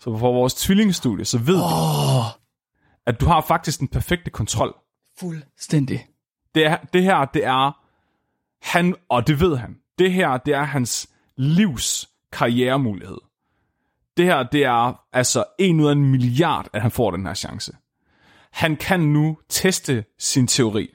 Så 0.00 0.18
for 0.18 0.32
vores 0.32 0.54
tvillingestudie, 0.54 1.24
så 1.24 1.38
ved 1.38 1.62
oh. 1.62 1.70
du, 1.70 2.40
at 3.06 3.20
du 3.20 3.26
har 3.26 3.40
faktisk 3.40 3.80
den 3.80 3.88
perfekte 3.88 4.30
kontrol. 4.30 4.74
Fuldstændig. 5.18 6.06
Det, 6.54 6.66
er, 6.66 6.76
det 6.92 7.02
her, 7.02 7.24
det 7.24 7.44
er, 7.44 7.82
han, 8.62 8.94
og 9.08 9.26
det 9.26 9.40
ved 9.40 9.56
han, 9.56 9.78
det 9.98 10.12
her, 10.12 10.36
det 10.36 10.54
er 10.54 10.62
hans 10.62 11.10
livs 11.36 12.08
karrieremulighed. 12.32 13.18
Det 14.16 14.24
her, 14.24 14.42
det 14.42 14.64
er 14.64 15.00
altså 15.12 15.44
en 15.58 15.80
ud 15.80 15.86
af 15.86 15.92
en 15.92 16.10
milliard, 16.10 16.68
at 16.72 16.82
han 16.82 16.90
får 16.90 17.10
den 17.10 17.26
her 17.26 17.34
chance. 17.34 17.72
Han 18.52 18.76
kan 18.76 19.00
nu 19.00 19.38
teste 19.48 20.04
sin 20.18 20.46
teori. 20.46 20.94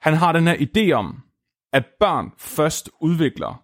Han 0.00 0.14
har 0.14 0.32
den 0.32 0.46
her 0.46 0.54
idé 0.56 0.92
om, 0.92 1.22
at 1.72 1.84
børn 2.00 2.32
først 2.38 2.90
udvikler 3.00 3.62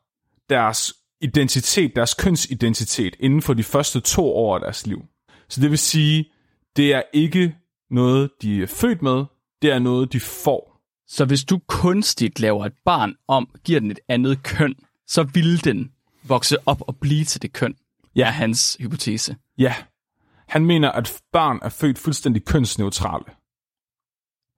deres 0.49 0.95
identitet, 1.21 1.97
deres 1.97 2.15
kønsidentitet, 2.15 3.17
inden 3.21 3.43
for 3.43 3.55
de 3.55 3.63
første 3.63 4.01
to 4.01 4.27
år 4.27 4.55
af 4.55 4.61
deres 4.61 4.87
liv. 4.87 5.05
Så 5.49 5.61
det 5.61 5.71
vil 5.71 5.79
sige, 5.79 6.31
det 6.77 6.95
er 6.95 7.03
ikke 7.13 7.57
noget, 7.91 8.31
de 8.43 8.63
er 8.63 8.67
født 8.67 9.03
med, 9.03 9.25
det 9.63 9.71
er 9.71 9.79
noget, 9.79 10.13
de 10.13 10.21
får. 10.21 10.81
Så 11.07 11.25
hvis 11.25 11.45
du 11.45 11.61
kunstigt 11.67 12.41
laver 12.41 12.67
et 12.67 12.75
barn 12.85 13.15
om, 13.29 13.49
giver 13.65 13.81
den 13.81 13.91
et 13.91 14.01
andet 14.09 14.43
køn, 14.43 14.75
så 15.07 15.23
vil 15.23 15.65
den 15.65 15.93
vokse 16.23 16.57
op 16.67 16.83
og 16.89 16.97
blive 16.97 17.25
til 17.25 17.43
det 17.43 17.53
køn. 17.53 17.75
Ja. 18.19 18.31
Hans 18.31 18.77
hypotese. 18.81 19.37
Ja. 19.59 19.75
Han 20.49 20.67
mener, 20.67 20.91
at 20.91 21.21
børn 21.33 21.59
er 21.63 21.69
født 21.69 21.99
fuldstændig 21.99 22.45
kønsneutrale. 22.45 23.25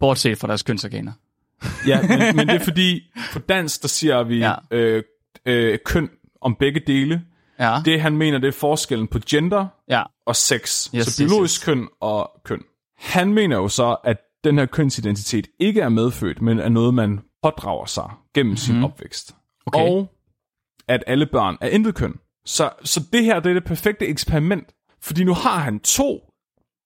Bortset 0.01 0.39
fra 0.39 0.49
deres 0.49 0.63
kønsorganer. 0.63 1.13
ja, 1.87 2.03
men, 2.03 2.19
men 2.37 2.49
det 2.49 2.61
er 2.61 2.65
fordi, 2.65 3.13
på 3.33 3.39
dansk, 3.39 3.83
der 3.83 3.89
siger 3.89 4.23
vi 4.23 4.39
ja. 4.39 4.55
øh, 4.71 5.03
øh, 5.47 5.79
køn 5.85 6.11
om 6.41 6.55
begge 6.55 6.81
dele. 6.87 7.23
Ja. 7.59 7.83
Det, 7.85 8.01
han 8.01 8.17
mener, 8.17 8.39
det 8.39 8.49
er 8.49 8.53
forskellen 8.53 9.09
på 9.09 9.19
gender 9.31 9.67
ja. 9.89 10.03
og 10.27 10.37
sex. 10.37 10.91
Yes, 10.95 11.07
så 11.07 11.23
biologisk 11.23 11.61
yes, 11.61 11.65
yes. 11.65 11.65
køn 11.65 11.89
og 12.01 12.31
køn. 12.45 12.63
Han 12.97 13.33
mener 13.33 13.57
jo 13.57 13.69
så, 13.69 13.97
at 14.05 14.17
den 14.45 14.59
her 14.59 14.67
kønsidentitet 14.67 15.47
ikke 15.59 15.81
er 15.81 15.89
medfødt, 15.89 16.43
men 16.43 16.59
er 16.59 16.69
noget, 16.69 16.95
man 16.95 17.21
pådrager 17.43 17.87
sig 17.87 18.11
gennem 18.35 18.51
mm-hmm. 18.51 18.57
sin 18.57 18.75
mhm. 18.75 18.85
opvækst. 18.85 19.35
Okay. 19.67 19.81
Og 19.81 20.13
at 20.89 21.05
alle 21.07 21.27
børn 21.27 21.57
er 21.61 21.69
intet 21.69 21.95
køn. 21.95 22.15
Så, 22.51 22.71
så 22.85 23.01
det 23.13 23.25
her 23.25 23.41
det 23.41 23.51
er 23.51 23.55
det 23.55 23.65
perfekte 23.65 24.07
eksperiment. 24.07 24.75
Fordi 25.01 25.25
nu 25.25 25.35
har 25.35 25.59
han 25.59 25.81
to 25.81 26.33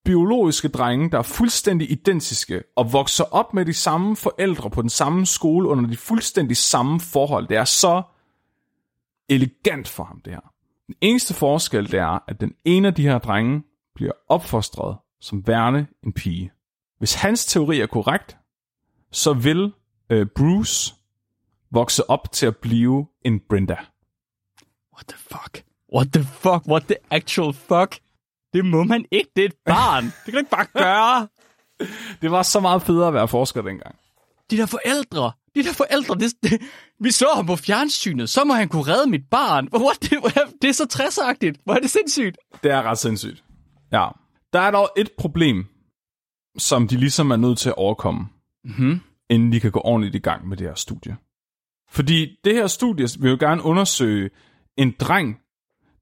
biologiske 0.05 0.68
drenge, 0.68 1.11
der 1.11 1.18
er 1.18 1.22
fuldstændig 1.22 1.90
identiske, 1.90 2.62
og 2.77 2.92
vokser 2.92 3.24
op 3.24 3.55
med 3.55 3.64
de 3.64 3.72
samme 3.72 4.16
forældre 4.16 4.70
på 4.70 4.83
den 4.83 4.90
samme 4.90 5.27
skole 5.27 5.68
under 5.68 5.90
de 5.90 5.96
fuldstændig 5.96 6.57
samme 6.57 7.00
forhold. 7.00 7.48
Det 7.48 7.57
er 7.57 7.64
så 7.64 8.03
elegant 9.29 9.88
for 9.88 10.05
ham, 10.05 10.20
det 10.24 10.33
her. 10.33 10.53
Den 10.87 10.94
eneste 11.00 11.35
forskel, 11.35 11.92
det 11.92 12.00
er, 12.00 12.18
at 12.29 12.40
den 12.40 12.53
ene 12.64 12.88
af 12.88 12.94
de 12.94 13.03
her 13.03 13.18
drenge 13.18 13.62
bliver 13.94 14.12
opfostret 14.29 14.96
som 15.20 15.46
værende 15.46 15.87
en 16.03 16.12
pige. 16.12 16.53
Hvis 16.98 17.14
hans 17.14 17.46
teori 17.46 17.81
er 17.81 17.87
korrekt, 17.87 18.37
så 19.12 19.33
vil 19.33 19.72
øh, 20.11 20.27
Bruce 20.37 20.94
vokse 21.70 22.11
op 22.11 22.33
til 22.33 22.46
at 22.46 22.57
blive 22.57 23.07
en 23.24 23.40
Brenda. 23.48 23.77
What 24.94 25.07
the 25.09 25.18
fuck? 25.18 25.62
What 25.94 26.12
the 26.12 26.24
fuck? 26.24 26.68
What 26.68 26.83
the 26.83 26.96
actual 27.11 27.52
fuck? 27.52 27.98
Det 28.52 28.64
må 28.64 28.85
man 28.85 29.04
ikke, 29.11 29.30
det 29.37 29.42
er 29.42 29.48
et 29.48 29.54
barn. 29.66 30.04
Det 30.04 30.24
kan 30.24 30.33
du 30.33 30.38
ikke 30.38 30.50
bare 30.50 30.66
gøre. 30.66 31.28
det 32.22 32.30
var 32.30 32.42
så 32.42 32.61
meget 32.61 32.83
federe 32.83 33.09
at 33.09 33.14
være 33.14 33.28
forsker 33.28 33.62
dengang. 33.62 33.96
De 34.50 34.57
der 34.57 34.66
forældre, 34.66 35.33
de 35.54 35.64
der 35.64 35.72
forældre, 35.72 36.14
det, 36.14 36.33
det, 36.42 36.62
vi 37.00 37.11
så 37.11 37.26
ham 37.35 37.46
på 37.46 37.57
fjernsynet, 37.57 38.30
så 38.30 38.44
må 38.44 38.54
han 38.54 38.68
kunne 38.68 38.83
redde 38.83 39.11
mit 39.11 39.30
barn. 39.30 39.68
What? 39.74 40.02
Det, 40.02 40.18
det 40.62 40.68
er 40.68 40.74
så 40.74 40.87
træsagtigt. 40.87 41.61
Hvor 41.64 41.74
er 41.74 41.80
det 41.80 41.90
sindssygt? 41.90 42.38
Det 42.62 42.70
er 42.70 42.83
ret 42.83 42.98
sindssygt. 42.98 43.44
Ja. 43.92 44.09
Der 44.52 44.61
er 44.61 44.70
dog 44.70 44.88
et 44.96 45.11
problem, 45.18 45.66
som 46.59 46.88
de 46.88 46.96
ligesom 46.96 47.30
er 47.30 47.37
nødt 47.37 47.59
til 47.59 47.68
at 47.68 47.74
overkomme, 47.74 48.26
mm-hmm. 48.64 49.00
inden 49.30 49.52
de 49.52 49.61
kan 49.61 49.70
gå 49.70 49.80
ordentligt 49.85 50.14
i 50.14 50.18
gang 50.18 50.48
med 50.48 50.57
det 50.57 50.66
her 50.66 50.74
studie. 50.74 51.16
Fordi 51.90 52.37
det 52.44 52.54
her 52.54 52.66
studie 52.66 53.09
vil 53.20 53.30
jo 53.30 53.37
gerne 53.40 53.62
undersøge 53.62 54.30
en 54.76 54.94
dreng, 55.00 55.40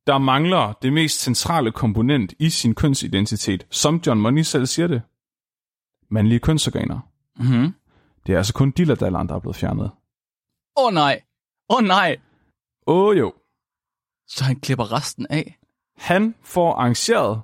der 0.07 0.19
mangler 0.19 0.73
det 0.83 0.93
mest 0.93 1.21
centrale 1.21 1.73
komponent 1.73 2.35
i 2.39 2.51
sin 2.51 2.75
kønsidentitet, 2.75 3.67
som 3.71 4.03
John 4.07 4.21
Money 4.21 4.43
selv 4.43 4.67
siger 4.67 4.87
det. 4.87 5.03
Mandlige 6.11 6.41
kønsorganer. 6.41 7.01
Mm-hmm. 7.37 7.75
Det 8.27 8.33
er 8.33 8.37
altså 8.37 8.55
kun 8.55 8.71
dillerdalleren, 8.71 9.29
der 9.29 9.35
er 9.35 9.41
blevet 9.41 9.57
fjernet. 9.57 9.91
Åh 10.77 10.87
oh, 10.87 10.93
nej! 10.93 11.23
Åh 11.71 11.77
oh, 11.77 11.85
nej! 11.85 12.17
Åh 12.87 13.07
oh, 13.07 13.19
jo. 13.19 13.35
Så 14.27 14.45
han 14.45 14.61
klipper 14.61 14.93
resten 14.93 15.27
af? 15.31 15.59
Han 15.97 16.35
får 16.43 16.75
arrangeret, 16.75 17.43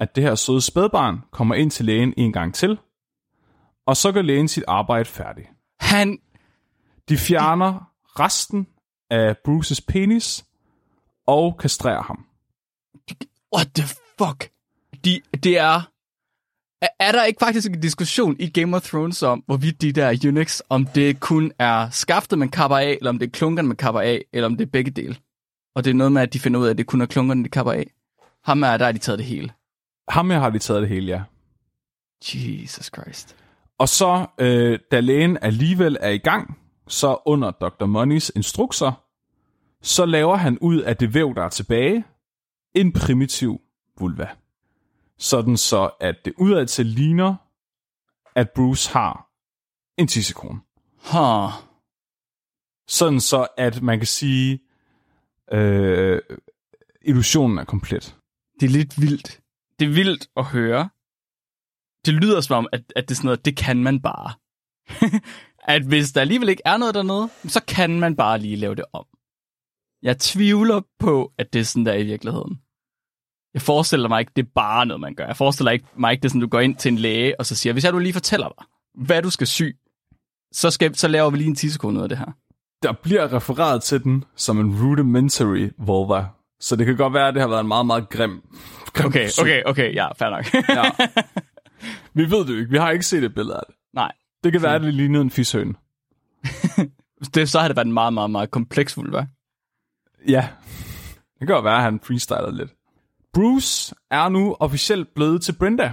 at 0.00 0.16
det 0.16 0.24
her 0.24 0.34
søde 0.34 0.60
spædbarn 0.60 1.20
kommer 1.30 1.54
ind 1.54 1.70
til 1.70 1.84
lægen 1.84 2.14
en 2.16 2.32
gang 2.32 2.54
til, 2.54 2.78
og 3.86 3.96
så 3.96 4.12
gør 4.12 4.22
lægen 4.22 4.48
sit 4.48 4.64
arbejde 4.68 5.04
færdigt. 5.04 5.48
Han... 5.80 6.18
De 7.08 7.16
fjerner 7.16 7.92
resten 8.20 8.66
af 9.10 9.36
Bruces 9.44 9.80
penis 9.80 10.44
og 11.26 11.58
kastrerer 11.58 12.02
ham. 12.02 12.26
What 13.54 13.68
the 13.74 13.86
fuck? 14.18 14.50
De, 15.04 15.20
det 15.42 15.58
er... 15.58 15.90
Er, 16.82 16.88
er 17.00 17.12
der 17.12 17.24
ikke 17.24 17.38
faktisk 17.38 17.68
en 17.70 17.80
diskussion 17.80 18.36
i 18.38 18.50
Game 18.50 18.76
of 18.76 18.82
Thrones 18.82 19.22
om, 19.22 19.42
hvorvidt 19.46 19.82
de 19.82 19.92
der 19.92 20.28
Unix, 20.28 20.60
om 20.68 20.86
det 20.86 21.20
kun 21.20 21.52
er 21.58 21.90
skaftet, 21.90 22.38
man 22.38 22.48
kapper 22.48 22.76
af, 22.78 22.96
eller 23.00 23.08
om 23.10 23.18
det 23.18 23.26
er 23.26 23.30
klunkerne, 23.30 23.68
man 23.68 23.76
kapper 23.76 24.00
af, 24.00 24.24
eller 24.32 24.46
om 24.46 24.56
det 24.56 24.66
er 24.66 24.70
begge 24.70 24.90
dele? 24.90 25.16
Og 25.74 25.84
det 25.84 25.90
er 25.90 25.94
noget 25.94 26.12
med, 26.12 26.22
at 26.22 26.32
de 26.32 26.40
finder 26.40 26.60
ud 26.60 26.66
af, 26.66 26.70
at 26.70 26.78
det 26.78 26.86
kun 26.86 27.00
er 27.00 27.06
klunkerne, 27.06 27.44
de 27.44 27.48
kapper 27.48 27.72
af. 27.72 27.90
Ham 28.44 28.62
er, 28.62 28.76
der 28.76 28.84
har 28.84 28.92
de 28.92 28.98
taget 28.98 29.18
det 29.18 29.26
hele. 29.26 29.52
Ham 30.08 30.30
her 30.30 30.38
har 30.38 30.50
de 30.50 30.58
taget 30.58 30.82
det 30.82 30.88
hele, 30.88 31.06
ja. 31.06 31.22
Jesus 32.34 32.90
Christ. 32.94 33.36
Og 33.78 33.88
så, 33.88 34.26
øh, 34.38 34.78
da 34.92 35.00
lægen 35.00 35.38
alligevel 35.42 35.96
er 36.00 36.10
i 36.10 36.18
gang, 36.18 36.58
så 36.88 37.18
under 37.26 37.50
Dr. 37.50 37.86
Moneys 37.86 38.32
instrukser, 38.36 38.92
så 39.82 40.06
laver 40.06 40.36
han 40.36 40.58
ud 40.58 40.80
af 40.80 40.96
det 40.96 41.14
væv, 41.14 41.34
der 41.34 41.42
er 41.42 41.48
tilbage, 41.48 42.04
en 42.74 42.92
primitiv 42.92 43.60
vulva. 43.98 44.28
sådan 45.18 45.56
så 45.56 45.90
at 46.00 46.16
det 46.24 46.32
udad 46.36 46.66
til 46.66 46.86
ligner, 46.86 47.34
at 48.34 48.50
Bruce 48.50 48.92
har 48.92 49.30
en 49.98 50.08
tissekone. 50.08 50.60
Huh. 51.12 51.50
Sådan 52.88 53.20
så 53.20 53.46
at 53.56 53.82
man 53.82 53.98
kan 53.98 54.06
sige, 54.06 54.60
øh, 55.52 56.20
illusionen 57.02 57.58
er 57.58 57.64
komplet. 57.64 58.16
Det 58.60 58.66
er 58.66 58.70
lidt 58.70 59.00
vildt. 59.00 59.40
Det 59.78 59.88
er 59.88 59.92
vildt 59.92 60.28
at 60.36 60.44
høre. 60.44 60.88
Det 62.06 62.14
lyder 62.14 62.40
som 62.40 62.56
om, 62.56 62.68
at, 62.72 62.92
at 62.96 63.08
det 63.08 63.10
er 63.10 63.16
sådan 63.16 63.26
noget, 63.26 63.44
det 63.44 63.56
kan 63.56 63.82
man 63.82 64.02
bare. 64.02 64.32
at 65.68 65.82
hvis 65.82 66.12
der 66.12 66.20
alligevel 66.20 66.48
ikke 66.48 66.62
er 66.64 66.76
noget 66.76 66.94
dernede, 66.94 67.28
så 67.44 67.60
kan 67.68 68.00
man 68.00 68.16
bare 68.16 68.38
lige 68.38 68.56
lave 68.56 68.74
det 68.74 68.84
om. 68.92 69.04
Jeg 70.02 70.18
tvivler 70.18 70.80
på, 70.98 71.32
at 71.38 71.52
det 71.52 71.60
er 71.60 71.64
sådan 71.64 71.86
der 71.86 71.94
i 71.94 72.04
virkeligheden. 72.04 72.60
Jeg 73.54 73.62
forestiller 73.62 74.08
mig 74.08 74.20
ikke, 74.20 74.32
det 74.36 74.42
er 74.44 74.50
bare 74.54 74.86
noget, 74.86 75.00
man 75.00 75.14
gør. 75.14 75.26
Jeg 75.26 75.36
forestiller 75.36 75.70
ikke, 75.70 75.84
mig 75.96 76.12
ikke, 76.12 76.22
det 76.22 76.28
er 76.28 76.30
sådan, 76.30 76.40
du 76.40 76.46
går 76.46 76.60
ind 76.60 76.76
til 76.76 76.92
en 76.92 76.98
læge, 76.98 77.40
og 77.40 77.46
så 77.46 77.54
siger, 77.54 77.72
hvis 77.72 77.84
jeg 77.84 77.92
du 77.92 77.98
lige 77.98 78.12
fortæller 78.12 78.48
dig, 78.48 78.66
hvad 79.06 79.22
du 79.22 79.30
skal 79.30 79.46
sy, 79.46 79.62
så, 80.52 80.70
skal, 80.70 80.94
så 80.94 81.08
laver 81.08 81.30
vi 81.30 81.36
lige 81.36 81.48
en 81.48 81.54
tissekone 81.54 81.98
ud 81.98 82.02
af 82.02 82.08
det 82.08 82.18
her. 82.18 82.32
Der 82.82 82.92
bliver 82.92 83.32
refereret 83.32 83.82
til 83.82 84.04
den 84.04 84.24
som 84.36 84.60
en 84.60 84.82
rudimentary 84.82 85.68
vulva, 85.78 86.26
så 86.60 86.76
det 86.76 86.86
kan 86.86 86.96
godt 86.96 87.14
være, 87.14 87.28
at 87.28 87.34
det 87.34 87.42
har 87.42 87.48
været 87.48 87.60
en 87.60 87.68
meget, 87.68 87.86
meget 87.86 88.08
grim, 88.08 88.42
grim 88.94 89.06
Okay, 89.06 89.28
okay, 89.40 89.62
okay, 89.66 89.94
ja, 89.94 90.12
fair 90.12 90.30
nok. 90.30 90.54
Ja. 90.54 90.90
Vi 92.18 92.30
ved 92.30 92.46
det 92.46 92.54
jo 92.54 92.58
ikke. 92.58 92.70
Vi 92.70 92.76
har 92.76 92.90
ikke 92.90 93.06
set 93.06 93.24
et 93.24 93.34
billede 93.34 93.56
af 93.56 93.62
det. 93.68 93.74
Nej, 93.94 94.12
Det 94.44 94.52
kan 94.52 94.62
være, 94.62 94.74
at 94.74 94.82
det 94.82 94.94
lignede 94.94 95.22
en 95.22 95.30
fishøn. 95.30 95.76
det, 97.34 97.48
så 97.48 97.60
har 97.60 97.68
det 97.68 97.76
været 97.76 97.86
en 97.86 97.92
meget, 97.92 98.12
meget, 98.12 98.30
meget 98.30 98.50
kompleks 98.50 98.96
vulva. 98.96 99.26
Ja. 100.28 100.48
Det 101.08 101.46
kan 101.48 101.54
godt 101.54 101.64
være, 101.64 101.76
at 101.76 101.82
han 101.82 102.00
freestyler 102.02 102.50
lidt. 102.50 102.70
Bruce 103.32 103.94
er 104.10 104.28
nu 104.28 104.56
officielt 104.60 105.14
blevet 105.14 105.42
til 105.42 105.52
Brenda. 105.52 105.92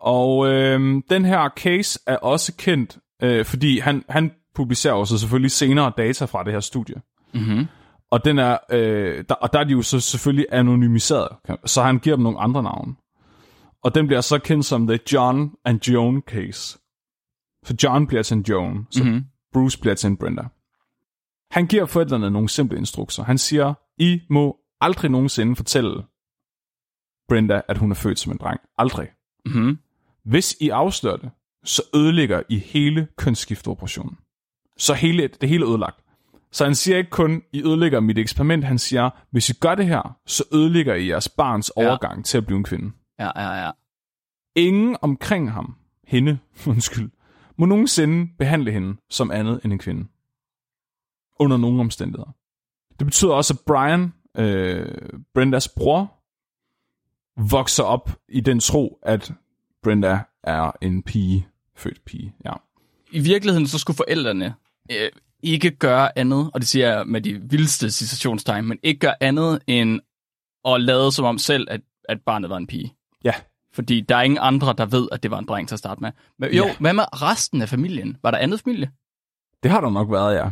Og 0.00 0.48
øh, 0.48 1.02
den 1.10 1.24
her 1.24 1.48
case 1.56 2.00
er 2.06 2.16
også 2.16 2.52
kendt, 2.58 2.98
øh, 3.22 3.44
fordi 3.44 3.78
han, 3.78 4.04
han 4.08 4.32
publicerer 4.54 4.94
også 4.94 5.18
selvfølgelig 5.18 5.50
senere 5.50 5.92
data 5.96 6.24
fra 6.24 6.44
det 6.44 6.52
her 6.52 6.60
studie. 6.60 6.94
Mm-hmm. 7.34 7.66
Og, 8.10 8.24
den 8.24 8.38
er, 8.38 8.58
øh, 8.70 9.24
der, 9.28 9.34
og 9.34 9.52
der 9.52 9.58
er 9.58 9.64
de 9.64 9.72
jo 9.72 9.82
så 9.82 10.00
selvfølgelig 10.00 10.46
anonymiseret, 10.52 11.28
så 11.64 11.82
han 11.82 11.98
giver 11.98 12.16
dem 12.16 12.22
nogle 12.22 12.40
andre 12.40 12.62
navne. 12.62 12.94
Og 13.84 13.94
den 13.94 14.06
bliver 14.06 14.20
så 14.20 14.38
kendt 14.38 14.64
som 14.64 14.86
The 14.86 14.98
John 15.12 15.50
and 15.64 15.88
Joan 15.88 16.22
case. 16.28 16.78
Så 17.64 17.76
John 17.82 18.06
bliver 18.06 18.22
til 18.22 18.36
en 18.36 18.44
Joan, 18.48 18.86
så 18.90 19.04
Mm-hmm. 19.04 19.24
Bruce 19.52 19.80
bliver 19.80 19.94
til 19.94 20.06
en 20.06 20.16
Brenda. 20.16 20.42
Han 21.50 21.66
giver 21.66 21.86
forældrene 21.86 22.30
nogle 22.30 22.48
simple 22.48 22.78
instrukser. 22.78 23.22
Han 23.24 23.38
siger, 23.38 23.74
I 23.98 24.20
må 24.30 24.56
aldrig 24.80 25.10
nogensinde 25.10 25.56
fortælle 25.56 26.02
Brenda, 27.28 27.60
at 27.68 27.78
hun 27.78 27.90
er 27.90 27.94
født 27.94 28.18
som 28.18 28.32
en 28.32 28.38
dreng. 28.38 28.60
Aldrig. 28.78 29.08
Mm-hmm. 29.46 29.78
Hvis 30.24 30.56
I 30.60 30.68
afslører 30.68 31.16
det, 31.16 31.30
så 31.64 31.82
ødelægger 31.94 32.42
I 32.48 32.58
hele 32.58 33.08
kønsskifteoperationen. 33.16 34.18
Så 34.76 34.94
hele, 34.94 35.28
det 35.40 35.48
hele 35.48 35.64
er 35.64 35.68
ødelagt. 35.70 36.00
Så 36.52 36.64
han 36.64 36.74
siger 36.74 36.98
ikke 36.98 37.10
kun, 37.10 37.42
I 37.52 37.62
ødelægger 37.62 38.00
mit 38.00 38.18
eksperiment, 38.18 38.64
han 38.64 38.78
siger, 38.78 39.10
hvis 39.30 39.50
I 39.50 39.52
gør 39.60 39.74
det 39.74 39.86
her, 39.86 40.16
så 40.26 40.44
ødelægger 40.52 40.94
I 40.94 41.08
jeres 41.08 41.28
barns 41.28 41.72
Ja. 41.76 41.86
overgang 41.88 42.24
til 42.24 42.38
at 42.38 42.46
blive 42.46 42.56
en 42.56 42.64
kvinde. 42.64 42.92
Ja, 43.18 43.30
ja, 43.42 43.64
ja. 43.64 43.70
Ingen 44.56 44.96
omkring 45.02 45.52
ham, 45.52 45.76
hende, 46.06 46.38
undskyld, 46.66 47.10
må 47.56 47.66
nogensinde 47.66 48.32
behandle 48.38 48.70
hende 48.70 48.96
som 49.10 49.30
andet 49.30 49.60
end 49.64 49.72
en 49.72 49.78
kvinde. 49.78 50.06
Under 51.38 51.56
nogen 51.56 51.80
omstændigheder. 51.80 52.30
Det 52.98 53.06
betyder 53.06 53.32
også, 53.32 53.54
at 53.54 53.60
Brian, 53.66 54.12
øh, 54.36 55.20
Brendas 55.34 55.68
bror, 55.68 56.14
vokser 57.36 57.82
op 57.82 58.10
i 58.28 58.40
den 58.40 58.60
tro, 58.60 58.98
at 59.02 59.32
Brenda 59.82 60.18
er 60.42 60.70
en 60.80 61.02
pige, 61.02 61.48
født 61.76 62.04
pige. 62.04 62.34
Ja. 62.44 62.52
I 63.10 63.18
virkeligheden, 63.20 63.66
så 63.66 63.78
skulle 63.78 63.96
forældrene 63.96 64.54
øh, 64.90 65.10
ikke 65.42 65.70
gøre 65.70 66.18
andet, 66.18 66.50
og 66.54 66.60
det 66.60 66.68
siger 66.68 66.88
jeg 66.88 67.06
med 67.06 67.20
de 67.20 67.40
vildeste 67.50 67.90
citationstegn, 67.90 68.64
men 68.64 68.78
ikke 68.82 69.00
gøre 69.00 69.22
andet 69.22 69.62
end 69.66 70.00
at 70.64 70.80
lade 70.80 71.12
som 71.12 71.24
om 71.24 71.38
selv, 71.38 71.66
at, 71.70 71.80
at 72.08 72.18
barnet 72.26 72.50
var 72.50 72.56
en 72.56 72.66
pige. 72.66 72.94
ja. 73.24 73.34
Fordi 73.74 74.00
der 74.00 74.16
er 74.16 74.22
ingen 74.22 74.38
andre, 74.40 74.74
der 74.78 74.86
ved, 74.86 75.08
at 75.12 75.22
det 75.22 75.30
var 75.30 75.38
en 75.38 75.44
dreng 75.46 75.68
til 75.68 75.74
at 75.74 75.78
starte 75.78 76.00
med. 76.00 76.10
Men 76.38 76.52
jo, 76.54 76.64
Ja. 76.66 76.74
hvad 76.80 76.92
med 76.92 77.22
resten 77.22 77.62
af 77.62 77.68
familien? 77.68 78.16
Var 78.22 78.30
der 78.30 78.38
andet 78.38 78.60
familie? 78.60 78.90
Det 79.62 79.70
har 79.70 79.80
der 79.80 79.90
nok 79.90 80.10
været, 80.10 80.34
ja. 80.34 80.48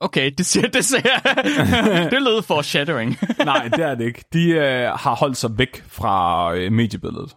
Okay, 0.00 0.30
det 0.38 0.46
siger 0.46 0.68
det 0.68 0.84
siger 0.84 1.18
Det 2.12 2.22
lød 2.22 2.42
foreshadowing. 2.42 3.16
Nej, 3.44 3.68
det 3.68 3.84
er 3.84 3.94
det 3.94 4.04
ikke. 4.04 4.24
De 4.32 4.48
øh, 4.50 4.88
har 4.90 5.14
holdt 5.16 5.36
sig 5.36 5.58
væk 5.58 5.82
fra 5.86 6.54
øh, 6.54 6.72
mediebilledet. 6.72 7.36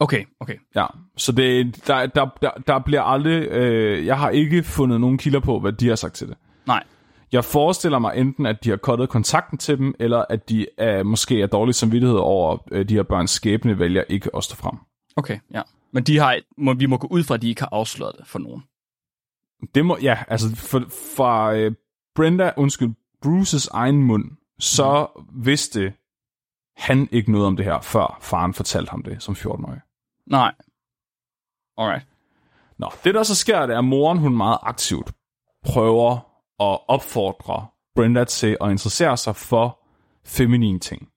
okay, 0.00 0.24
okay. 0.40 0.54
Ja, 0.74 0.86
så 1.16 1.32
det, 1.32 1.86
der, 1.86 2.06
der, 2.06 2.26
der, 2.42 2.50
der 2.66 2.78
bliver 2.78 3.02
aldrig... 3.02 3.42
Øh, 3.48 4.06
jeg 4.06 4.18
har 4.18 4.30
ikke 4.30 4.62
fundet 4.62 5.00
nogen 5.00 5.18
kilder 5.18 5.40
på, 5.40 5.60
hvad 5.60 5.72
de 5.72 5.88
har 5.88 5.96
sagt 5.96 6.14
til 6.14 6.28
det. 6.28 6.36
Nej. 6.66 6.82
Jeg 7.32 7.44
forestiller 7.44 7.98
mig 7.98 8.16
enten, 8.16 8.46
at 8.46 8.64
de 8.64 8.70
har 8.70 8.76
kottet 8.76 9.08
kontakten 9.08 9.58
til 9.58 9.78
dem, 9.78 9.94
eller 9.98 10.24
at 10.30 10.48
de 10.48 10.66
er, 10.78 11.02
måske 11.02 11.42
er 11.42 11.46
dårlig 11.46 11.74
samvittighed 11.74 12.18
over 12.18 12.58
øh, 12.70 12.88
de 12.88 12.94
her 12.94 13.02
børns 13.02 13.30
skæbne, 13.30 13.78
vælger 13.78 14.04
ikke 14.08 14.30
at 14.36 14.44
stå 14.44 14.56
frem. 14.56 14.78
Okay, 15.16 15.38
ja. 15.50 15.62
Men 15.92 16.04
de 16.04 16.18
har, 16.18 16.40
må, 16.58 16.74
vi 16.74 16.86
må 16.86 16.96
gå 16.96 17.06
ud 17.10 17.24
fra, 17.24 17.34
at 17.34 17.42
de 17.42 17.48
ikke 17.48 17.60
har 17.60 17.68
afsløret 17.72 18.14
det 18.18 18.26
for 18.26 18.38
nogen. 18.38 18.62
Det 19.74 19.86
må, 19.86 19.98
ja, 20.02 20.18
altså 20.28 20.56
for, 20.56 20.84
fra 21.16 21.54
øh, 21.54 21.74
Brenda, 22.14 22.52
undskyld, 22.56 22.94
Bruces 23.22 23.68
egen 23.68 24.02
mund, 24.02 24.30
så 24.58 25.06
mm. 25.16 25.46
vidste 25.46 25.92
han 26.76 27.08
ikke 27.12 27.32
noget 27.32 27.46
om 27.46 27.56
det 27.56 27.64
her, 27.64 27.80
før 27.80 28.18
faren 28.20 28.54
fortalte 28.54 28.90
ham 28.90 29.02
det 29.02 29.22
som 29.22 29.34
14-årig. 29.34 29.80
Nej. 30.26 30.54
Alright. 31.78 32.06
Nå, 32.78 32.90
det 33.04 33.14
der 33.14 33.22
så 33.22 33.34
sker, 33.34 33.66
det 33.66 33.74
er, 33.74 33.78
at 33.78 33.84
moren 33.84 34.18
hun 34.18 34.36
meget 34.36 34.58
aktivt 34.62 35.12
prøver 35.64 36.35
at 36.60 36.78
opfordre 36.88 37.66
Brenda 37.96 38.24
til 38.24 38.56
at 38.60 38.70
interessere 38.70 39.16
sig 39.16 39.36
for 39.36 39.78
feminine 40.24 40.78
ting. 40.78 41.08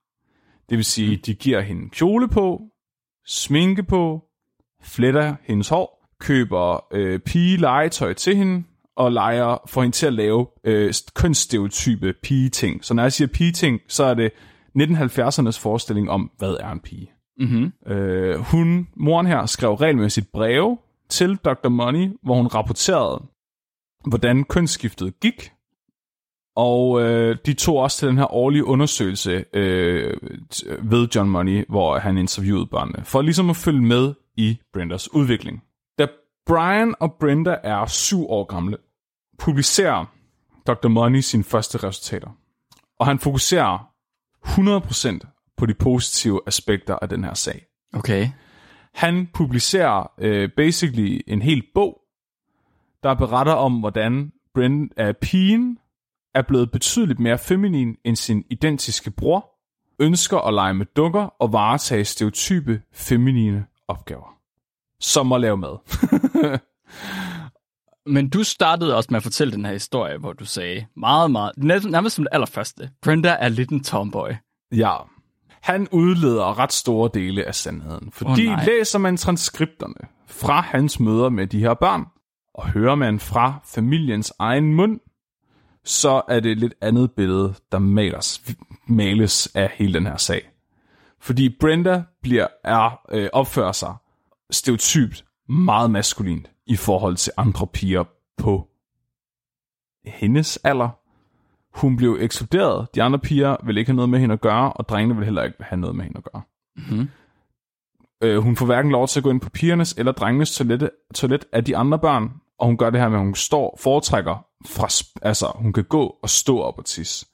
Det 0.70 0.78
vil 0.78 0.86
sige, 0.86 1.18
de 1.18 1.34
giver 1.34 1.62
hende 1.62 1.90
kjole 1.90 2.28
på, 2.28 2.62
sminke 3.26 3.84
på, 3.84 4.24
fletter 4.84 5.36
hendes 5.44 5.70
hår, 5.70 6.08
køber 6.20 6.86
øh, 6.92 7.20
pige 7.20 7.58
legetøj 7.58 8.14
til 8.14 8.36
hende, 8.36 8.64
og 8.96 9.12
leger, 9.12 9.58
får 9.68 9.82
hende 9.82 9.96
til 9.96 10.08
at 10.08 10.14
lave 10.14 10.48
øh, 10.64 10.94
kønsstereotype 11.16 12.14
pige-ting. 12.24 12.86
Så 12.86 12.94
når 12.94 13.04
jeg 13.04 13.14
siger 13.14 13.28
pige-ting, 13.28 13.80
så 13.88 14.04
er 14.04 14.14
det 14.14 14.32
1970'ernes 14.80 15.62
forestilling 15.62 16.10
om, 16.10 16.32
hvad 16.38 16.54
er 16.60 16.72
en 16.72 16.80
pige. 16.80 17.12
Mm-hmm. 17.40 17.92
Øh, 17.94 18.40
hun, 18.40 18.88
moren 18.96 19.28
her, 19.28 19.46
skrev 19.46 19.74
regelmæssigt 19.74 20.32
breve 20.32 20.78
til 21.10 21.36
Dr. 21.36 21.70
Money, 21.70 22.10
hvor 22.24 22.36
hun 22.36 22.48
rapporterede, 22.48 23.24
hvordan 24.08 24.44
kønsskiftet 24.44 25.20
gik. 25.20 25.52
Og 26.56 27.02
øh, 27.02 27.38
de 27.46 27.54
tog 27.54 27.78
også 27.78 27.98
til 27.98 28.08
den 28.08 28.18
her 28.18 28.34
årlige 28.34 28.66
undersøgelse 28.66 29.46
øh, 29.54 30.18
ved 30.82 31.08
John 31.16 31.30
Money, 31.30 31.66
hvor 31.70 32.00
han 32.00 32.18
interviewede 32.18 32.66
børnene, 32.66 33.06
for 33.06 33.22
ligesom 33.22 33.50
at 33.50 33.56
følge 33.56 33.82
med 33.82 34.14
i 34.38 34.60
Brendas 34.74 35.14
udvikling. 35.14 35.64
Da 36.00 36.08
Brian 36.46 36.96
og 37.00 37.14
Brenda 37.20 37.56
er 37.64 37.86
syv 37.86 38.30
år 38.30 38.44
gamle, 38.44 38.78
publicerer 39.38 40.06
Dr. 40.68 40.88
Money 40.88 41.20
sine 41.20 41.44
første 41.44 41.78
resultater. 41.78 42.30
Og 43.00 43.06
han 43.06 43.20
fokuserer 43.20 43.90
100% 44.46 45.54
på 45.58 45.66
de 45.66 45.74
positive 45.74 46.42
aspekter 46.48 46.96
af 47.02 47.10
den 47.10 47.24
her 47.24 47.34
sag. 47.34 47.66
Okay. 47.94 48.30
Han 48.94 49.28
publicerer 49.34 50.12
øh, 50.18 50.50
basically 50.58 51.22
en 51.28 51.42
hel 51.42 51.64
bog, 51.74 52.02
der 53.04 53.14
beretter 53.14 53.54
om, 53.54 53.80
hvordan 53.80 54.32
Brent 54.54 54.94
af 54.98 55.18
pigen 55.18 55.80
er 56.36 56.42
blevet 56.42 56.72
betydeligt 56.72 57.20
mere 57.20 57.38
feminin 57.38 57.96
end 58.06 58.16
sin 58.16 58.44
identiske 58.50 59.12
bror, 59.12 59.50
ønsker 60.00 60.38
at 60.38 60.54
lege 60.54 60.74
med 60.74 60.86
dukker 60.86 61.22
og 61.40 61.54
varetage 61.54 62.06
stereotype 62.06 62.82
feminine 62.94 63.66
opgaver. 63.88 64.38
Som 65.00 65.32
at 65.32 65.42
lave 65.42 65.58
mad. 65.58 65.78
Men 68.14 68.30
du 68.30 68.44
startede 68.44 68.96
også 68.96 69.08
med 69.12 69.18
at 69.18 69.24
fortælle 69.24 69.54
den 69.54 69.66
her 69.66 69.74
historie, 69.74 70.18
hvor 70.18 70.34
du 70.34 70.46
sagde 70.46 70.86
meget, 70.98 71.32
meget, 71.32 71.52
nærmest 71.58 72.16
som 72.16 72.24
det 72.24 72.30
allerførste. 72.32 72.90
Brenda 73.02 73.38
er 73.40 73.50
lidt 73.50 73.70
en 73.70 73.84
tomboy. 73.84 74.30
ja. 74.72 74.96
Han 75.62 75.88
udleder 75.92 76.60
ret 76.60 76.74
store 76.74 77.10
dele 77.14 77.46
af 77.46 77.56
sandheden, 77.56 78.12
fordi 78.12 78.48
oh, 78.48 78.54
nej. 78.54 78.66
læser 78.66 79.00
man 79.00 79.18
transkripterne 79.18 80.08
fra 80.28 80.62
hans 80.62 81.00
møder 81.00 81.30
med 81.30 81.48
de 81.48 81.60
her 81.60 81.74
børn, 81.74 82.06
og 82.60 82.68
hører 82.68 82.96
man 82.96 83.20
fra 83.20 83.60
familiens 83.66 84.34
egen 84.40 84.76
mund, 84.76 85.00
så 85.84 86.22
er 86.28 86.40
det 86.40 86.52
et 86.52 86.58
lidt 86.58 86.74
andet 86.82 87.12
billede, 87.12 87.54
der 87.72 87.80
males, 87.80 88.56
males 88.88 89.56
af 89.56 89.72
hele 89.74 89.94
den 89.94 90.06
her 90.06 90.18
sag. 90.18 90.50
Fordi 91.20 91.58
Brenda 91.60 92.04
bliver, 92.22 92.48
er, 92.64 93.00
øh, 93.12 93.30
opfører 93.34 93.72
sig 93.72 93.96
stereotypt 94.52 95.26
meget 95.50 95.92
maskulint 95.92 96.52
i 96.66 96.76
forhold 96.76 97.16
til 97.16 97.34
andre 97.38 97.68
piger 97.68 98.04
på 98.38 98.68
hendes 100.06 100.58
alder. 100.58 100.90
Hun 101.80 101.98
blev 101.98 102.18
ekskluderet. 102.20 102.88
De 102.96 103.04
andre 103.04 103.20
piger 103.20 103.58
vil 103.66 103.78
ikke 103.78 103.90
have 103.90 103.96
noget 103.96 104.10
med 104.10 104.20
hende 104.20 104.34
at 104.34 104.42
gøre, 104.42 104.74
og 104.74 104.90
drengene 104.90 105.16
vil 105.16 105.26
heller 105.26 105.44
ikke 105.44 105.64
have 105.64 105.80
noget 105.80 105.96
med 105.96 106.04
hende 106.04 106.18
at 106.18 106.32
gøre. 106.34 106.42
Mm-hmm. 106.76 107.10
øh, 108.24 108.38
hun 108.38 108.56
får 108.56 108.66
hverken 108.66 108.92
lov 108.92 109.08
til 109.08 109.20
at 109.20 109.24
gå 109.24 109.30
ind 109.30 109.42
på 109.42 109.50
pigernes 109.50 109.94
eller 109.94 110.12
drengenes 110.12 110.58
toilet, 110.58 110.90
toilet 111.16 111.46
af 111.54 111.66
de 111.66 111.78
andre 111.78 112.00
børn, 112.00 112.32
og 112.60 112.68
hun 112.68 112.78
gør 112.78 112.90
det 112.90 113.00
her 113.00 113.10
med, 113.10 113.18
at 113.18 113.26
hun 113.26 113.36
står, 113.36 113.78
foretrækker 113.82 114.46
fra, 114.66 114.88
altså 115.22 115.52
hun 115.56 115.74
kan 115.74 115.84
gå 115.84 116.18
og 116.24 116.30
stå 116.30 116.60
op 116.60 116.78
og 116.78 116.86
tisse. 116.86 117.26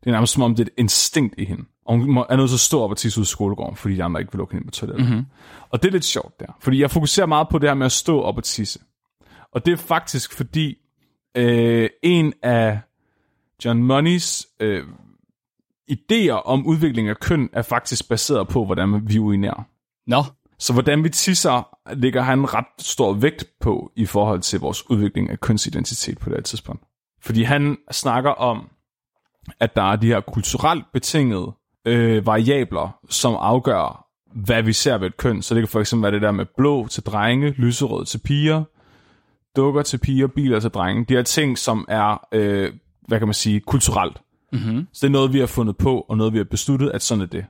Det 0.00 0.06
er 0.06 0.10
nærmest 0.10 0.32
som 0.32 0.42
om, 0.42 0.54
det 0.54 0.62
er 0.62 0.66
et 0.66 0.80
instinkt 0.80 1.34
i 1.38 1.44
hende. 1.44 1.64
Og 1.86 1.98
hun 1.98 2.16
er 2.16 2.36
nødt 2.36 2.50
til 2.50 2.56
at 2.56 2.60
stå 2.60 2.80
op 2.80 2.90
og 2.90 2.96
tisse 2.96 3.20
ud 3.20 3.24
i 3.24 3.28
skolegården, 3.28 3.76
fordi 3.76 3.94
de 3.96 4.04
andre 4.04 4.20
ikke 4.20 4.32
vil 4.32 4.38
lukke 4.38 4.54
hende 4.54 4.66
på 4.66 4.70
toilettet. 4.70 5.08
Mm-hmm. 5.08 5.26
Og 5.70 5.82
det 5.82 5.88
er 5.88 5.92
lidt 5.92 6.04
sjovt 6.04 6.40
der, 6.40 6.46
fordi 6.60 6.80
jeg 6.80 6.90
fokuserer 6.90 7.26
meget 7.26 7.48
på 7.48 7.58
det 7.58 7.68
her 7.68 7.74
med 7.74 7.86
at 7.86 7.92
stå 7.92 8.20
op 8.20 8.36
og 8.36 8.44
tisse. 8.44 8.80
Og 9.52 9.66
det 9.66 9.72
er 9.72 9.76
faktisk 9.76 10.32
fordi, 10.32 10.78
øh, 11.36 11.90
en 12.02 12.32
af 12.42 12.80
John 13.64 13.82
Moneys 13.82 14.46
øh, 14.60 14.84
idéer 15.90 16.42
om 16.44 16.66
udvikling 16.66 17.08
af 17.08 17.16
køn 17.20 17.48
er 17.52 17.62
faktisk 17.62 18.08
baseret 18.08 18.48
på, 18.48 18.64
hvordan 18.64 19.08
vi 19.08 19.18
urinerer. 19.18 19.62
Nå, 20.06 20.24
Så 20.58 20.72
hvordan 20.72 21.04
vi 21.04 21.08
tisser, 21.08 21.68
ligger 21.94 22.22
han 22.22 22.54
ret 22.54 22.64
stor 22.78 23.12
vægt 23.12 23.44
på 23.60 23.92
i 23.96 24.06
forhold 24.06 24.40
til 24.40 24.60
vores 24.60 24.90
udvikling 24.90 25.30
af 25.30 25.40
kønsidentitet 25.40 26.18
på 26.18 26.30
det 26.30 26.36
her 26.36 26.42
tidspunkt. 26.42 26.82
Fordi 27.22 27.42
han 27.42 27.76
snakker 27.90 28.30
om, 28.30 28.68
at 29.60 29.76
der 29.76 29.82
er 29.82 29.96
de 29.96 30.06
her 30.06 30.20
kulturelt 30.20 30.84
betingede 30.92 31.52
øh, 31.84 32.26
variabler, 32.26 32.98
som 33.10 33.34
afgør, 33.40 34.06
hvad 34.34 34.62
vi 34.62 34.72
ser 34.72 34.98
ved 34.98 35.06
et 35.06 35.16
køn. 35.16 35.42
Så 35.42 35.54
det 35.54 35.60
kan 35.60 35.68
for 35.68 35.80
eksempel 35.80 36.02
være 36.02 36.12
det 36.12 36.22
der 36.22 36.32
med 36.32 36.46
blå 36.56 36.86
til 36.86 37.02
drenge, 37.02 37.50
lyserød 37.50 38.04
til 38.04 38.18
piger, 38.18 38.64
dukker 39.56 39.82
til 39.82 39.98
piger, 39.98 40.26
biler 40.26 40.60
til 40.60 40.70
drenge. 40.70 41.04
De 41.04 41.14
her 41.14 41.22
ting, 41.22 41.58
som 41.58 41.86
er, 41.88 42.26
øh, 42.32 42.72
hvad 43.08 43.18
kan 43.18 43.28
man 43.28 43.34
sige, 43.34 43.60
kulturelt. 43.60 44.18
mm-hmm. 44.52 44.88
Så 44.92 45.06
det 45.06 45.10
er 45.10 45.12
noget, 45.12 45.32
vi 45.32 45.38
har 45.38 45.46
fundet 45.46 45.76
på, 45.76 46.00
og 46.08 46.16
noget, 46.16 46.32
vi 46.32 46.38
har 46.38 46.44
besluttet, 46.44 46.90
at 46.90 47.02
sådan 47.02 47.22
er 47.22 47.26
det. 47.26 47.46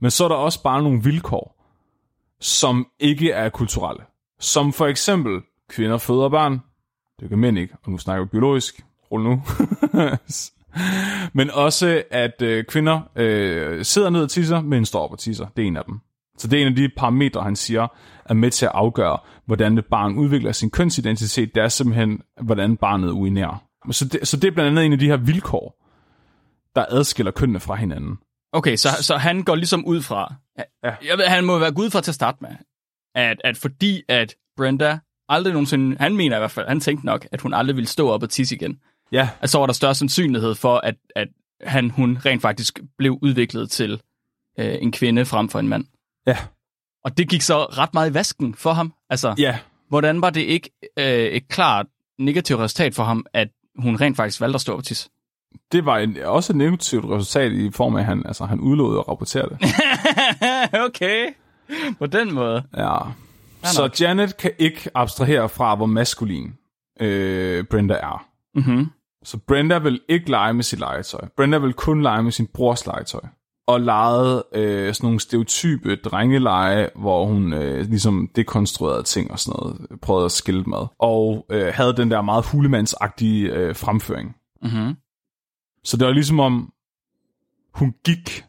Men 0.00 0.10
så 0.10 0.24
er 0.24 0.28
der 0.28 0.36
også 0.36 0.62
bare 0.62 0.82
nogle 0.82 1.02
vilkår, 1.02 1.59
som 2.40 2.86
ikke 3.00 3.30
er 3.30 3.48
kulturelle. 3.48 4.02
Som 4.40 4.72
for 4.72 4.86
eksempel, 4.86 5.40
kvinder 5.68 5.98
føder 5.98 6.28
børn. 6.28 6.60
Det 7.20 7.28
kan 7.28 7.38
mænd 7.38 7.58
ikke, 7.58 7.74
og 7.84 7.90
nu 7.90 7.98
snakker 7.98 8.24
vi 8.24 8.28
biologisk. 8.28 8.84
Rul 9.12 9.22
nu. 9.22 9.42
Men 11.38 11.50
også, 11.50 12.02
at 12.10 12.42
øh, 12.42 12.64
kvinder 12.64 13.00
øh, 13.16 13.84
sidder 13.84 14.10
ned 14.10 14.22
og 14.22 14.30
tisser, 14.30 14.60
men 14.60 14.84
står 14.84 15.04
op 15.04 15.12
og 15.12 15.18
tisser. 15.18 15.46
Det 15.56 15.62
er 15.62 15.66
en 15.66 15.76
af 15.76 15.84
dem. 15.84 16.00
Så 16.38 16.48
det 16.48 16.56
er 16.56 16.62
en 16.62 16.68
af 16.68 16.76
de 16.76 16.88
parametre, 16.96 17.42
han 17.42 17.56
siger, 17.56 17.86
er 18.24 18.34
med 18.34 18.50
til 18.50 18.66
at 18.66 18.72
afgøre, 18.74 19.18
hvordan 19.46 19.78
et 19.78 19.86
barn 19.86 20.14
udvikler 20.14 20.52
sin 20.52 20.70
kønsidentitet. 20.70 21.54
Det 21.54 21.62
er 21.62 21.68
simpelthen, 21.68 22.22
hvordan 22.42 22.76
barnet 22.76 23.10
urinerer. 23.10 23.64
Så 23.90 24.04
det, 24.04 24.28
så 24.28 24.36
det 24.36 24.48
er 24.48 24.52
blandt 24.52 24.70
andet 24.70 24.86
en 24.86 24.92
af 24.92 24.98
de 24.98 25.06
her 25.06 25.16
vilkår, 25.16 25.86
der 26.76 26.84
adskiller 26.88 27.32
kønnene 27.32 27.60
fra 27.60 27.74
hinanden. 27.74 28.18
Okay, 28.52 28.76
så, 28.76 28.88
så 29.00 29.16
han 29.16 29.42
går 29.42 29.54
ligesom 29.54 29.84
ud 29.84 30.02
fra, 30.02 30.34
Ja. 30.84 30.94
jeg 31.08 31.18
ved, 31.18 31.24
han 31.24 31.44
må 31.44 31.58
være 31.58 31.72
gud 31.72 31.90
fra 31.90 32.00
til 32.00 32.10
at 32.10 32.14
starte 32.14 32.38
med, 32.40 32.50
at, 33.14 33.40
at 33.44 33.56
fordi 33.56 34.02
at 34.08 34.34
Brenda 34.56 34.98
aldrig 35.28 35.52
nogensinde, 35.52 35.96
han 36.00 36.16
mener 36.16 36.36
i 36.36 36.38
hvert 36.38 36.50
fald, 36.50 36.68
han 36.68 36.80
tænkte 36.80 37.06
nok, 37.06 37.26
at 37.32 37.40
hun 37.40 37.54
aldrig 37.54 37.76
ville 37.76 37.88
stå 37.88 38.10
op 38.10 38.22
og 38.22 38.30
tisse 38.30 38.54
igen, 38.54 38.80
Ja, 39.12 39.28
at 39.40 39.50
så 39.50 39.58
var 39.58 39.66
der 39.66 39.72
større 39.72 39.94
sandsynlighed 39.94 40.54
for, 40.54 40.76
at, 40.76 40.94
at 41.16 41.28
han, 41.60 41.90
hun 41.90 42.18
rent 42.26 42.42
faktisk 42.42 42.80
blev 42.98 43.18
udviklet 43.22 43.70
til 43.70 44.00
øh, 44.58 44.76
en 44.80 44.92
kvinde 44.92 45.24
frem 45.26 45.48
for 45.48 45.58
en 45.58 45.68
mand. 45.68 45.84
ja, 46.26 46.38
Og 47.04 47.18
det 47.18 47.28
gik 47.28 47.42
så 47.42 47.64
ret 47.64 47.94
meget 47.94 48.10
i 48.10 48.14
vasken 48.14 48.54
for 48.54 48.72
ham. 48.72 48.94
Altså, 49.10 49.34
ja. 49.38 49.58
hvordan 49.88 50.22
var 50.22 50.30
det 50.30 50.40
ikke 50.40 50.70
øh, 50.98 51.04
et 51.24 51.48
klart 51.48 51.86
negativt 52.18 52.60
resultat 52.60 52.94
for 52.94 53.04
ham, 53.04 53.26
at 53.32 53.48
hun 53.78 53.96
rent 54.00 54.16
faktisk 54.16 54.40
valgte 54.40 54.54
at 54.54 54.60
stå 54.60 54.72
op 54.72 54.78
og 54.78 54.84
tisse? 54.84 55.08
Det 55.72 55.86
var 55.86 55.98
en, 55.98 56.16
også 56.24 56.52
et 56.52 56.56
negativt 56.56 57.04
resultat 57.04 57.52
i 57.52 57.70
form 57.70 57.96
af, 57.96 58.00
at 58.00 58.06
han, 58.06 58.22
altså, 58.26 58.44
han 58.44 58.60
udlod 58.60 58.98
at 58.98 59.08
rapportere 59.08 59.48
det. 59.48 59.58
okay, 60.86 61.26
på 61.98 62.06
den 62.06 62.34
måde. 62.34 62.62
Ja. 62.76 62.98
Så. 63.64 63.90
Janet 64.00 64.36
kan 64.36 64.50
ikke 64.58 64.90
abstrahere 64.94 65.48
fra, 65.48 65.74
hvor 65.74 65.86
maskulin 65.86 66.52
øh, 67.00 67.64
Brenda 67.64 67.94
er. 67.94 68.26
Mm-hmm. 68.54 68.86
Så 69.24 69.38
Brenda 69.48 69.78
vil 69.78 70.00
ikke 70.08 70.30
lege 70.30 70.54
med 70.54 70.64
sit 70.64 70.78
legetøj. 70.78 71.28
Brenda 71.36 71.58
vil 71.58 71.72
kun 71.72 72.02
lege 72.02 72.22
med 72.22 72.32
sin 72.32 72.46
brors 72.46 72.86
legetøj. 72.86 73.20
Og 73.66 73.80
legede 73.80 74.44
øh, 74.54 74.94
sådan 74.94 75.06
nogle 75.06 75.20
stereotype 75.20 75.96
drengeleje, 75.96 76.88
hvor 76.96 77.26
hun 77.26 77.52
øh, 77.52 77.86
ligesom 77.88 78.28
dekonstruerede 78.36 79.02
ting 79.02 79.30
og 79.30 79.38
sådan 79.38 79.60
noget, 79.60 80.00
prøvede 80.02 80.24
at 80.24 80.32
skille 80.32 80.62
med. 80.62 80.86
Og 80.98 81.46
øh, 81.50 81.72
havde 81.74 81.96
den 81.96 82.10
der 82.10 82.22
meget 82.22 82.46
hulemandsagtige 82.46 83.52
øh, 83.52 83.76
fremføring. 83.76 84.36
Mm-hmm. 84.62 84.96
Så 85.84 85.96
det 85.96 86.06
var 86.06 86.12
ligesom 86.12 86.40
om, 86.40 86.72
hun 87.74 87.94
gik 88.04 88.44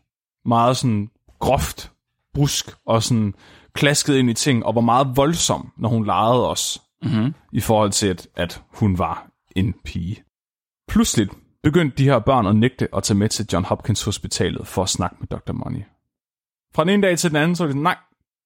meget 0.45 0.77
sådan 0.77 1.09
groft, 1.39 1.91
brusk 2.33 2.65
og 2.85 3.03
sådan 3.03 3.33
klaskede 3.73 4.19
ind 4.19 4.29
i 4.29 4.33
ting, 4.33 4.65
og 4.65 4.75
var 4.75 4.81
meget 4.81 5.07
voldsom, 5.15 5.71
når 5.77 5.89
hun 5.89 6.05
legede 6.05 6.49
os, 6.49 6.81
Mm-hmm. 7.03 7.33
i 7.51 7.59
forhold 7.59 7.91
til, 7.91 8.07
at, 8.07 8.27
at 8.35 8.63
hun 8.73 8.97
var 8.97 9.27
en 9.55 9.73
pige. 9.85 10.23
Pludselig 10.87 11.29
begyndte 11.63 11.97
de 11.97 12.03
her 12.03 12.19
børn 12.19 12.47
at 12.47 12.55
nægte 12.55 12.95
at 12.95 13.03
tage 13.03 13.17
med 13.17 13.29
til 13.29 13.47
John 13.53 13.65
Hopkins 13.65 14.03
Hospitalet 14.03 14.67
for 14.67 14.83
at 14.83 14.89
snakke 14.89 15.15
med 15.19 15.27
Dr. 15.27 15.51
Money. 15.53 15.81
Fra 16.75 16.83
den 16.83 16.89
ene 16.89 17.07
dag 17.07 17.17
til 17.17 17.29
den 17.29 17.37
anden, 17.37 17.55
så 17.55 17.63
var 17.63 17.69
sådan, 17.69 17.81
nej, 17.81 17.97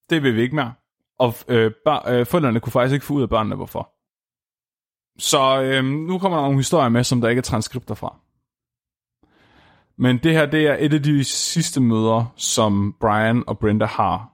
det 0.09 0.23
vil 0.23 0.35
vi 0.35 0.41
ikke 0.41 0.55
mere. 0.55 0.73
Og 1.19 1.33
øh, 1.47 1.71
bar, 1.85 2.09
øh, 2.09 2.25
forældrene 2.25 2.59
kunne 2.59 2.71
faktisk 2.71 2.93
ikke 2.93 3.05
få 3.05 3.13
ud 3.13 3.21
af 3.21 3.29
børnene, 3.29 3.55
hvorfor. 3.55 3.91
Så 5.19 5.61
øh, 5.61 5.83
nu 5.85 6.19
kommer 6.19 6.37
der 6.37 6.43
nogle 6.43 6.59
historier 6.59 6.89
med, 6.89 7.03
som 7.03 7.21
der 7.21 7.29
ikke 7.29 7.39
er 7.39 7.43
transkripter 7.43 7.95
fra. 7.95 8.19
Men 9.97 10.17
det 10.17 10.31
her, 10.33 10.45
det 10.45 10.67
er 10.67 10.77
et 10.79 10.93
af 10.93 11.03
de 11.03 11.23
sidste 11.23 11.81
møder, 11.81 12.33
som 12.35 12.95
Brian 12.99 13.43
og 13.47 13.59
Brenda 13.59 13.85
har 13.85 14.31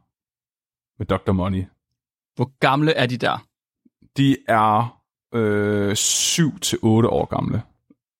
med 0.99 1.05
Dr. 1.07 1.31
Money. 1.31 1.65
Hvor 2.35 2.51
gamle 2.59 2.93
er 2.93 3.05
de 3.05 3.17
der? 3.17 3.45
De 4.17 4.37
er 4.47 4.99
øh, 5.33 5.95
7 5.95 6.59
til 6.59 6.79
8 6.81 7.09
år 7.09 7.25
gamle. 7.25 7.61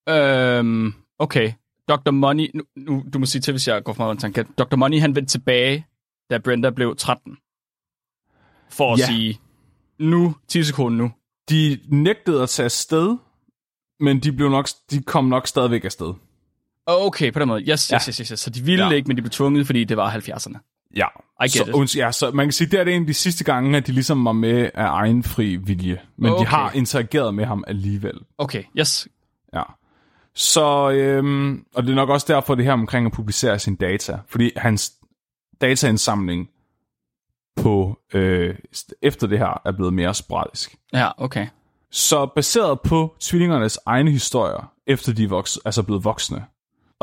Øhm, 0.08 0.94
okay. 1.18 1.52
Dr. 1.88 2.10
Money, 2.10 2.50
nu, 2.54 2.62
nu, 2.76 3.04
du 3.12 3.18
må 3.18 3.26
sige 3.26 3.42
til, 3.42 3.52
hvis 3.52 3.68
jeg 3.68 3.84
går 3.84 3.92
fra 3.92 4.12
en 4.12 4.18
tangent. 4.18 4.58
Dr. 4.58 4.76
Money, 4.76 5.00
han 5.00 5.14
vendte 5.16 5.30
tilbage, 5.32 5.86
da 6.30 6.38
Brenda 6.38 6.70
blev 6.70 6.96
13. 6.96 7.36
For 8.70 8.92
at 8.92 8.98
Ja. 8.98 9.06
sige, 9.06 9.40
nu, 9.98 10.34
tissekonen 10.48 10.98
nu. 10.98 11.10
De 11.50 11.80
nægtede 11.88 12.42
at 12.42 12.48
tage 12.48 12.64
afsted, 12.64 13.16
men 14.00 14.20
de, 14.20 14.32
blev 14.32 14.48
nok, 14.50 14.68
de 14.90 15.02
kom 15.02 15.24
nok 15.24 15.46
stadigvæk 15.46 15.84
afsted. 15.84 16.14
Okay, 16.86 17.32
på 17.32 17.38
den 17.38 17.48
måde. 17.48 17.60
Yes, 17.60 17.90
Ja. 17.90 17.96
yes, 17.96 18.04
yes, 18.06 18.16
yes, 18.18 18.28
yes. 18.28 18.40
Så 18.40 18.50
de 18.50 18.62
ville 18.62 18.84
Ja. 18.86 18.90
ikke, 18.90 19.08
men 19.08 19.16
de 19.16 19.22
blev 19.22 19.30
tvunget, 19.30 19.66
fordi 19.66 19.84
det 19.84 19.96
var 19.96 20.10
70'erne. 20.10 20.88
Ja. 20.96 21.06
Så, 21.48 21.82
it. 21.84 21.96
ja, 21.96 22.12
så 22.12 22.30
man 22.30 22.46
kan 22.46 22.52
sige, 22.52 22.70
det 22.70 22.80
er 22.80 22.84
det 22.84 22.94
en 22.94 23.02
af 23.02 23.06
de 23.06 23.14
sidste 23.14 23.44
gange, 23.44 23.76
at 23.76 23.86
de 23.86 23.92
ligesom 23.92 24.24
var 24.24 24.32
med 24.32 24.70
af 24.74 24.86
egen 24.88 25.22
fri 25.22 25.56
vilje. 25.56 26.00
Men 26.16 26.32
okay. 26.32 26.40
de 26.40 26.46
har 26.46 26.72
interageret 26.72 27.34
med 27.34 27.44
ham 27.44 27.64
alligevel. 27.66 28.14
Okay, 28.38 28.62
yes. 28.78 29.08
Ja. 29.54 29.62
Så, 30.34 30.90
øhm, 30.90 31.64
og 31.74 31.82
det 31.82 31.90
er 31.90 31.94
nok 31.94 32.08
også 32.08 32.26
derfor, 32.28 32.54
det 32.54 32.64
her 32.64 32.72
omkring 32.72 33.06
at 33.06 33.12
publicere 33.12 33.58
sine 33.58 33.76
data. 33.76 34.18
Fordi 34.28 34.50
hans 34.56 34.92
dataindsamling 35.60 36.48
på, 37.56 37.98
øh, 38.14 38.54
efter 39.02 39.26
det 39.26 39.38
her 39.38 39.60
er 39.64 39.72
blevet 39.72 39.94
mere 39.94 40.14
sporadisk. 40.14 40.76
Ja, 40.92 41.08
okay. 41.16 41.46
Så 41.90 42.26
baseret 42.26 42.80
på 42.80 43.14
tvillingernes 43.20 43.78
egne 43.86 44.10
historier, 44.10 44.72
efter 44.86 45.12
de 45.14 45.24
er 45.24 45.28
voks, 45.28 45.58
altså 45.64 45.82
blevet 45.82 46.04
voksne. 46.04 46.44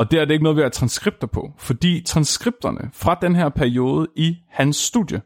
Og 0.00 0.10
der 0.10 0.20
er 0.20 0.24
det 0.24 0.32
ikke 0.32 0.42
noget, 0.42 0.56
vi 0.56 0.62
har 0.62 0.68
transkripter 0.68 1.26
på, 1.26 1.52
fordi 1.58 2.02
transkripterne 2.06 2.90
fra 2.92 3.18
den 3.22 3.36
her 3.36 3.48
periode 3.48 4.08
i 4.16 4.36
hans 4.48 4.76
studie 4.76 5.22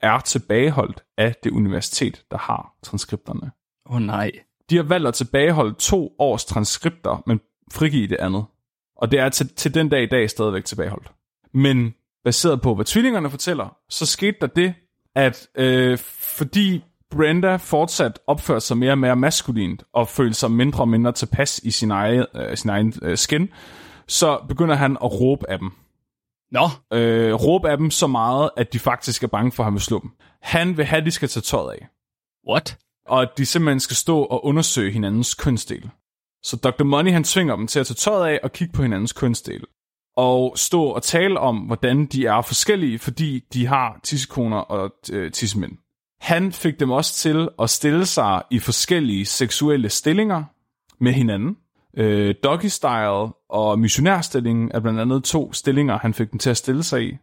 er 0.00 0.20
tilbageholdt 0.20 1.04
af 1.18 1.34
det 1.44 1.50
universitet, 1.50 2.24
der 2.30 2.38
har 2.38 2.74
transkripterne. 2.82 3.50
Åh 3.90 3.96
oh, 3.96 4.02
nej. 4.02 4.30
De 4.70 4.76
har 4.76 4.82
valgt 4.82 5.08
at 5.08 5.14
tilbageholde 5.14 5.74
to 5.78 6.16
års 6.18 6.44
transkripter, 6.44 7.22
men 7.26 7.40
frigive 7.72 8.06
det 8.06 8.16
andet. 8.16 8.44
Og 8.96 9.10
det 9.10 9.18
er 9.18 9.28
til, 9.28 9.48
til 9.48 9.74
den 9.74 9.88
dag 9.88 10.02
i 10.02 10.06
dag 10.06 10.30
stadigvæk 10.30 10.64
tilbageholdt. 10.64 11.12
Men 11.54 11.94
baseret 12.24 12.60
på, 12.60 12.74
hvad 12.74 12.84
tvillingerne 12.84 13.30
fortæller, 13.30 13.76
så 13.88 14.06
skete 14.06 14.36
der 14.40 14.46
det, 14.46 14.74
at 15.14 15.48
øh, 15.54 15.98
fordi 16.38 16.84
Brenda 17.10 17.56
fortsat 17.56 18.18
opførte 18.26 18.66
sig 18.66 18.76
mere 18.76 18.92
og 18.92 18.98
mere 18.98 19.16
maskulint, 19.16 19.82
og 19.92 20.08
følte 20.08 20.34
sig 20.34 20.50
mindre 20.50 20.82
og 20.82 20.88
mindre 20.88 21.12
tilpas 21.12 21.58
i 21.58 21.70
sin 21.70 21.90
egen, 21.90 22.26
øh, 22.34 22.56
sin 22.56 22.70
egen 22.70 22.94
øh, 23.02 23.16
skin, 23.16 23.48
så 24.08 24.44
begynder 24.48 24.74
han 24.74 24.92
at 24.92 25.20
råbe 25.20 25.50
af 25.50 25.58
dem. 25.58 25.70
Nå, 26.50 26.68
Øh, 26.92 27.34
råbe 27.34 27.70
af 27.70 27.76
dem 27.76 27.90
så 27.90 28.06
meget, 28.06 28.50
at 28.56 28.72
de 28.72 28.78
faktisk 28.78 29.22
er 29.22 29.28
bange 29.28 29.52
for, 29.52 29.62
at 29.62 29.64
han 29.64 29.74
vil 29.74 29.82
slå 29.82 30.00
dem. 30.00 30.10
Han 30.42 30.76
vil 30.76 30.84
have, 30.84 31.00
at 31.00 31.06
de 31.06 31.10
skal 31.10 31.28
tage 31.28 31.42
tøjet 31.42 31.72
af 31.72 31.88
what? 32.48 32.78
og 33.08 33.22
at 33.22 33.28
de 33.38 33.46
simpelthen 33.46 33.80
skal 33.80 33.96
stå 33.96 34.22
og 34.22 34.44
undersøge 34.44 34.92
hinandens 34.92 35.34
kønsdel. 35.34 35.90
Så 36.42 36.56
Dr. 36.56 36.84
Money 36.84 37.12
han 37.12 37.24
tvinger 37.24 37.56
dem 37.56 37.66
til 37.66 37.80
at 37.80 37.86
tage 37.86 37.94
tøjet 37.94 38.26
af 38.32 38.40
og 38.42 38.52
kigge 38.52 38.72
på 38.72 38.82
hinandens 38.82 39.12
kønsdel. 39.12 39.64
Og 40.16 40.52
stå 40.56 40.84
og 40.84 41.02
tale 41.02 41.40
om, 41.40 41.56
hvordan 41.58 42.06
de 42.06 42.26
er 42.26 42.42
forskellige, 42.42 42.98
fordi 42.98 43.44
de 43.52 43.66
har 43.66 44.00
tissekoner 44.02 44.56
og 44.56 44.90
øh, 45.12 45.32
tissemænd. 45.32 45.72
Han 46.20 46.52
fik 46.52 46.80
dem 46.80 46.90
også 46.90 47.14
til 47.14 47.48
at 47.58 47.70
stille 47.70 48.06
sig 48.06 48.42
i 48.50 48.58
forskellige 48.58 49.26
seksuelle 49.26 49.88
stillinger 49.88 50.44
med 51.00 51.12
hinanden. 51.12 51.56
Øh, 51.96 52.34
doggy 52.42 52.66
style 52.66 53.32
og 53.48 53.78
missionærstillingen 53.78 54.70
er 54.74 54.80
blandt 54.80 55.00
andet 55.00 55.24
to 55.24 55.52
stillinger, 55.52 55.98
han 55.98 56.14
fik 56.14 56.30
dem 56.30 56.38
til 56.38 56.50
at 56.50 56.56
stille 56.56 56.82
sig 56.82 57.02
i. 57.02 57.16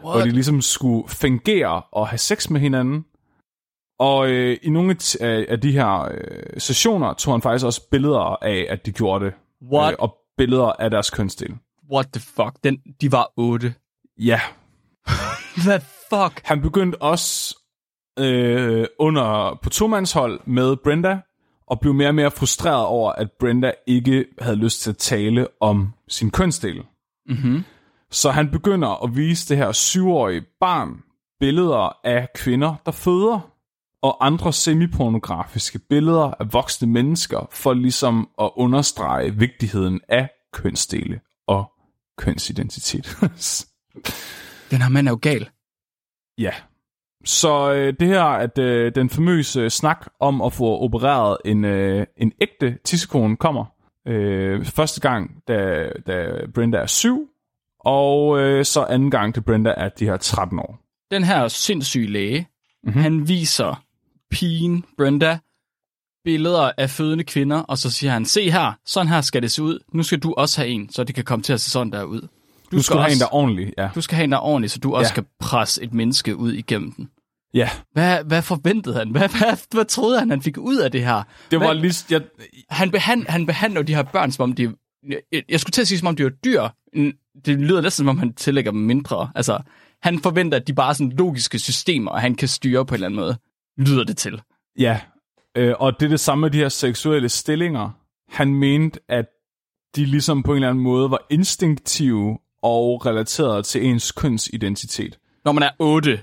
hvor 0.00 0.20
de 0.20 0.30
ligesom 0.30 0.60
skulle 0.60 1.08
fungere 1.08 1.82
og 1.92 2.08
have 2.08 2.18
sex 2.18 2.50
med 2.50 2.60
hinanden. 2.60 3.04
Og 3.98 4.28
øh, 4.28 4.58
i 4.62 4.70
nogle 4.70 4.96
af 5.20 5.46
af 5.48 5.60
de 5.60 5.72
her 5.72 6.08
øh, 6.10 6.60
sessioner 6.60 7.12
tog 7.12 7.34
han 7.34 7.42
faktisk 7.42 7.66
også 7.66 7.88
billeder 7.90 8.44
af, 8.44 8.66
at 8.68 8.86
de 8.86 8.92
gjorde 8.92 9.24
det. 9.24 9.34
What? 9.72 9.92
Øh, 9.92 9.96
og 9.98 10.16
billeder 10.36 10.72
af 10.72 10.90
deres 10.90 11.10
kønsdel. 11.10 11.54
What 11.92 12.06
the 12.12 12.20
fuck? 12.20 12.64
Den, 12.64 12.78
de 13.00 13.12
var 13.12 13.32
otte. 13.36 13.74
Ja, 14.18 14.40
Hvad 15.64 15.80
fuck? 15.80 16.40
Han 16.44 16.62
begyndte 16.62 17.02
også 17.02 17.56
øh, 18.18 18.86
under 18.98 19.58
på 19.62 19.70
tomandshold 19.70 20.40
med 20.46 20.76
Brenda, 20.76 21.18
og 21.66 21.80
blev 21.80 21.94
mere 21.94 22.08
og 22.08 22.14
mere 22.14 22.30
frustreret 22.30 22.86
over, 22.86 23.12
at 23.12 23.32
Brenda 23.40 23.72
ikke 23.86 24.24
havde 24.38 24.56
lyst 24.56 24.80
til 24.80 24.90
at 24.90 24.96
tale 24.96 25.46
om 25.60 25.92
sin 26.08 26.30
kønsdel. 26.30 26.82
Mhm. 27.26 27.64
Så 28.10 28.30
han 28.30 28.50
begynder 28.50 29.04
at 29.04 29.16
vise 29.16 29.48
det 29.48 29.56
her 29.56 29.72
syvårige 29.72 30.42
barn 30.60 31.02
billeder 31.40 31.98
af 32.04 32.28
kvinder, 32.34 32.74
der 32.86 32.92
føder, 32.92 33.50
og 34.02 34.26
andre 34.26 34.52
semipornografiske 34.52 35.78
billeder 35.78 36.34
af 36.40 36.52
voksne 36.52 36.88
mennesker, 36.88 37.48
for 37.50 37.72
ligesom 37.72 38.28
at 38.40 38.50
understrege 38.56 39.34
vigtigheden 39.34 40.00
af 40.08 40.28
kønsdele 40.52 41.20
og 41.46 41.72
kønsidentitet. 42.18 43.04
Den 44.70 44.82
her 44.82 44.88
mand 44.88 45.08
er 45.08 45.12
jo 45.12 45.18
gal. 45.22 45.48
Ja. 46.38 46.52
Så 47.24 47.72
øh, 47.72 47.94
det 48.00 48.08
her, 48.08 48.22
at 48.24 48.58
øh, 48.58 48.94
den 48.94 49.10
famøse 49.10 49.70
snak 49.70 50.06
om 50.20 50.42
at 50.42 50.52
få 50.52 50.78
opereret 50.80 51.36
en, 51.44 51.64
øh, 51.64 52.06
en 52.16 52.32
ægte 52.40 52.78
tissekone 52.84 53.36
kommer 53.36 53.64
øh, 54.08 54.64
første 54.64 55.00
gang, 55.00 55.30
da, 55.48 55.88
da 56.06 56.26
Brenda 56.54 56.78
er 56.78 56.86
syv, 56.86 57.28
og 57.80 58.38
øh, 58.40 58.64
så 58.64 58.84
anden 58.84 59.10
gang, 59.10 59.34
da 59.34 59.40
Brenda 59.40 59.74
er 59.76 59.88
de 59.88 60.04
her 60.04 60.16
13 60.16 60.58
år. 60.58 60.78
Den 61.10 61.24
her 61.24 61.48
sindssyge 61.48 62.06
læge, 62.12 62.38
Mhm. 62.38 62.88
mm-hmm. 62.90 63.02
han 63.02 63.28
viser 63.28 63.82
pigen 64.30 64.84
Brenda 64.98 65.38
billeder 66.24 66.70
af 66.78 66.90
fødende 66.90 67.24
kvinder, 67.24 67.58
og 67.58 67.78
så 67.78 67.90
siger 67.90 68.12
han, 68.12 68.24
se 68.24 68.50
her, 68.50 68.72
sådan 68.86 69.08
her 69.08 69.20
skal 69.20 69.42
det 69.42 69.50
se 69.52 69.62
ud. 69.62 69.78
Nu 69.92 70.02
skal 70.02 70.18
du 70.18 70.34
også 70.36 70.60
have 70.60 70.68
en, 70.70 70.90
så 70.92 71.04
det 71.04 71.14
kan 71.14 71.24
komme 71.24 71.42
til 71.42 71.52
at 71.52 71.60
se 71.60 71.70
sådan 71.70 71.92
der 71.92 72.02
ud. 72.04 72.20
Du, 72.20 72.76
Du 72.76 72.82
skal 72.82 72.96
have 72.96 73.12
en, 73.12 73.18
der 73.18 73.24
er 73.24 73.28
også, 73.28 73.34
ordentlig, 73.36 73.72
ja. 73.78 73.88
du 73.94 74.00
skal 74.00 74.16
have 74.16 74.24
en, 74.24 74.32
der 74.32 74.36
er 74.38 74.42
ordentlig, 74.42 74.70
så 74.70 74.78
du 74.78 74.94
også 74.94 75.08
Ja. 75.08 75.12
skal 75.12 75.24
presse 75.40 75.82
et 75.82 75.94
menneske 75.94 76.36
ud 76.36 76.52
igennem 76.52 76.92
den. 76.92 77.10
Ja, 77.54 77.70
Hvad, 77.92 78.24
hvad 78.24 78.42
forventede 78.42 78.94
han? 78.94 79.10
Hvad, 79.10 79.28
hvad, 79.38 79.66
hvad 79.74 79.84
troede 79.84 80.18
han, 80.18 80.30
han 80.30 80.42
fik 80.42 80.58
ud 80.58 80.76
af 80.76 80.92
det 80.92 81.04
her? 81.04 81.22
det 81.50 81.60
var 81.60 81.66
Hvad- 81.66 81.82
lige... 81.82 81.94
Jeg, 82.10 82.22
han, 82.70 82.90
behand, 82.90 83.26
han 83.28 83.46
behandler 83.46 83.82
de 83.82 83.94
her 83.94 84.02
børn, 84.02 84.32
som 84.32 84.42
om 84.42 84.52
de... 84.52 84.74
Jeg, 85.08 85.42
jeg 85.48 85.60
skulle 85.60 85.72
til 85.72 85.80
at 85.80 85.88
sige, 85.88 85.98
som 85.98 86.08
om 86.08 86.16
de 86.16 86.24
var 86.24 86.30
dyr. 86.30 86.62
Det 87.44 87.58
lyder 87.60 87.80
næsten, 87.80 88.02
som 88.02 88.08
om 88.08 88.18
han 88.18 88.32
tillægger 88.34 88.70
dem 88.70 88.80
mindre. 88.80 89.30
Altså, 89.34 89.58
han 90.02 90.18
forventer, 90.18 90.58
at 90.58 90.66
de 90.66 90.72
bare 90.74 90.88
er 90.88 90.92
sådan 90.92 91.12
logiske 91.12 91.58
systemer, 91.58 92.10
og 92.10 92.20
han 92.20 92.34
kan 92.34 92.48
styre 92.48 92.86
på 92.86 92.94
en 92.94 92.96
eller 92.96 93.06
anden 93.06 93.20
måde. 93.20 93.36
Lyder 93.78 94.04
det 94.04 94.16
til. 94.16 94.42
ja, 94.78 95.00
øh, 95.56 95.74
og 95.78 95.92
det 96.00 96.06
er 96.06 96.10
det 96.10 96.20
samme 96.20 96.40
med 96.42 96.50
de 96.50 96.58
her 96.58 96.68
seksuelle 96.68 97.28
stillinger. 97.28 97.90
Han 98.28 98.54
mente, 98.54 99.00
at 99.08 99.24
de 99.96 100.04
ligesom 100.04 100.42
på 100.42 100.50
en 100.52 100.56
eller 100.56 100.68
anden 100.68 100.84
måde 100.84 101.10
var 101.10 101.26
instinktive 101.30 102.38
og 102.62 103.06
relateret 103.06 103.64
til 103.66 103.84
ens 103.86 104.12
kønsidentitet. 104.12 105.18
Når 105.44 105.52
man 105.52 105.62
er 105.62 105.70
8. 105.78 106.20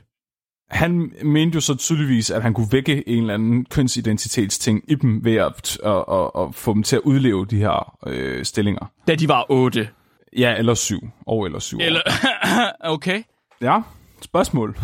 han 0.71 1.13
mente 1.23 1.55
jo 1.55 1.61
så 1.61 1.75
tydeligvis, 1.75 2.31
at 2.31 2.41
han 2.41 2.53
kunne 2.53 2.67
vække 2.71 3.09
en 3.09 3.21
eller 3.21 3.33
anden 3.33 3.65
kønsidentitetsting 3.65 4.83
i 4.87 4.95
dem 4.95 5.23
ved 5.23 5.35
at, 5.35 5.79
at, 5.83 6.03
at, 6.11 6.31
at 6.37 6.55
få 6.55 6.73
dem 6.73 6.83
til 6.83 6.95
at 6.95 7.01
udleve 7.01 7.45
de 7.45 7.57
her 7.57 7.97
øh, 8.07 8.45
stillinger. 8.45 8.91
Da 9.07 9.15
de 9.15 9.27
var 9.27 9.45
8. 9.49 9.89
Ja, 10.37 10.55
eller 10.57 10.73
syv. 10.73 11.09
Og 11.27 11.45
eller 11.45 11.59
syv. 11.59 11.77
år. 11.77 11.81
Eller, 11.81 12.01
okay. 12.93 13.23
Ja, 13.61 13.81
spørgsmål. 14.21 14.77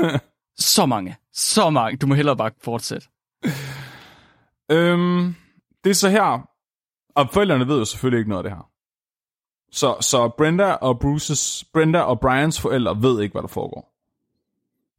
Så 0.58 0.86
mange. 0.86 1.16
Så 1.32 1.70
mange. 1.70 1.96
Du 1.96 2.06
må 2.06 2.14
hellere 2.14 2.36
bare 2.36 2.50
fortsætte. 2.64 3.06
Øhm, 4.70 5.34
det 5.84 5.90
er 5.90 5.94
så 5.94 6.08
her, 6.08 6.48
og 7.14 7.28
forældrene 7.32 7.68
ved 7.68 7.78
jo 7.78 7.84
selvfølgelig 7.84 8.18
ikke 8.18 8.30
noget 8.30 8.44
af 8.44 8.50
det 8.50 8.58
her. 8.58 8.70
Så, 9.72 9.96
så 10.00 10.28
Brenda 10.28 10.72
og 10.72 10.98
Bruce's, 11.04 11.70
Brenda 11.72 12.00
og 12.00 12.20
Brians 12.20 12.60
forældre 12.60 13.02
ved 13.02 13.22
ikke, 13.22 13.32
hvad 13.32 13.42
der 13.42 13.48
foregår. 13.48 13.97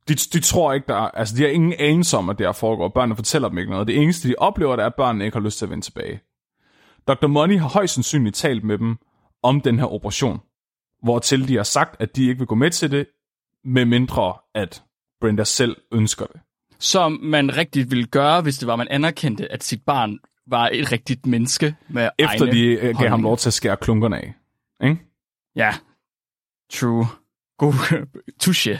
De, 0.10 0.16
de 0.16 0.39
tror 0.39 0.74
ikke, 0.74 0.88
der 0.88 0.95
er, 0.95 1.10
altså 1.12 1.36
de 1.38 1.41
har 1.41 1.49
ingen 1.49 1.74
anelse 1.80 2.18
om, 2.18 2.30
at 2.30 2.38
det 2.38 2.47
her 2.47 2.51
foregår. 2.51 2.88
Børnene 2.88 3.16
fortæller 3.16 3.49
dem 3.49 3.57
ikke 3.57 3.72
noget. 3.72 3.88
Det 3.88 3.97
eneste, 3.97 4.28
de 4.30 4.36
oplever, 4.38 4.76
det 4.76 4.84
er, 4.84 4.88
at 4.88 4.95
børnene 4.95 5.26
ikke 5.26 5.38
har 5.38 5.43
lyst 5.43 5.57
til 5.57 5.66
at 5.66 5.70
vende 5.72 5.86
tilbage. 5.86 6.20
Dr. 7.07 7.28
Money 7.28 7.60
har 7.60 7.70
højst 7.70 7.93
sandsynligt 7.93 8.36
talt 8.36 8.64
med 8.64 8.78
dem 8.78 8.97
om 9.43 9.62
den 9.62 9.80
her 9.80 9.86
operation, 9.86 10.39
hvortil 11.03 11.47
de 11.47 11.55
har 11.55 11.64
sagt, 11.64 12.01
at 12.01 12.16
de 12.16 12.28
ikke 12.28 12.38
vil 12.38 12.47
gå 12.47 12.55
med 12.55 12.72
til 12.72 12.91
det, 12.91 13.07
med 13.64 13.86
mindre 13.86 14.34
at 14.55 14.84
Brenda 15.22 15.43
selv 15.43 15.78
ønsker 15.91 16.26
det. 16.26 16.41
Som 16.80 17.20
man 17.24 17.57
rigtigt 17.57 17.91
ville 17.91 18.05
gøre, 18.05 18.41
hvis 18.41 18.57
det 18.57 18.68
var, 18.68 18.76
man 18.76 18.88
anerkendte, 18.88 19.51
at 19.51 19.64
sit 19.64 19.82
barn 19.86 20.20
var 20.47 20.70
et 20.74 20.91
rigtigt 20.91 21.26
menneske 21.26 21.76
med 21.89 22.10
Efter 22.18 22.45
egne 22.45 22.51
de 22.51 22.66
øh, 22.66 22.82
gav 22.82 22.93
ham 22.93 22.95
holdninger. 22.97 23.18
lov 23.18 23.38
til 23.38 23.49
at 23.49 23.53
skære 23.53 23.78
klunkerne 23.78 24.18
af. 24.18 24.34
Ikke? 24.84 24.97
Ja. 25.55 25.74
True. 26.72 27.05
God. 27.57 28.05
Touche. 28.41 28.80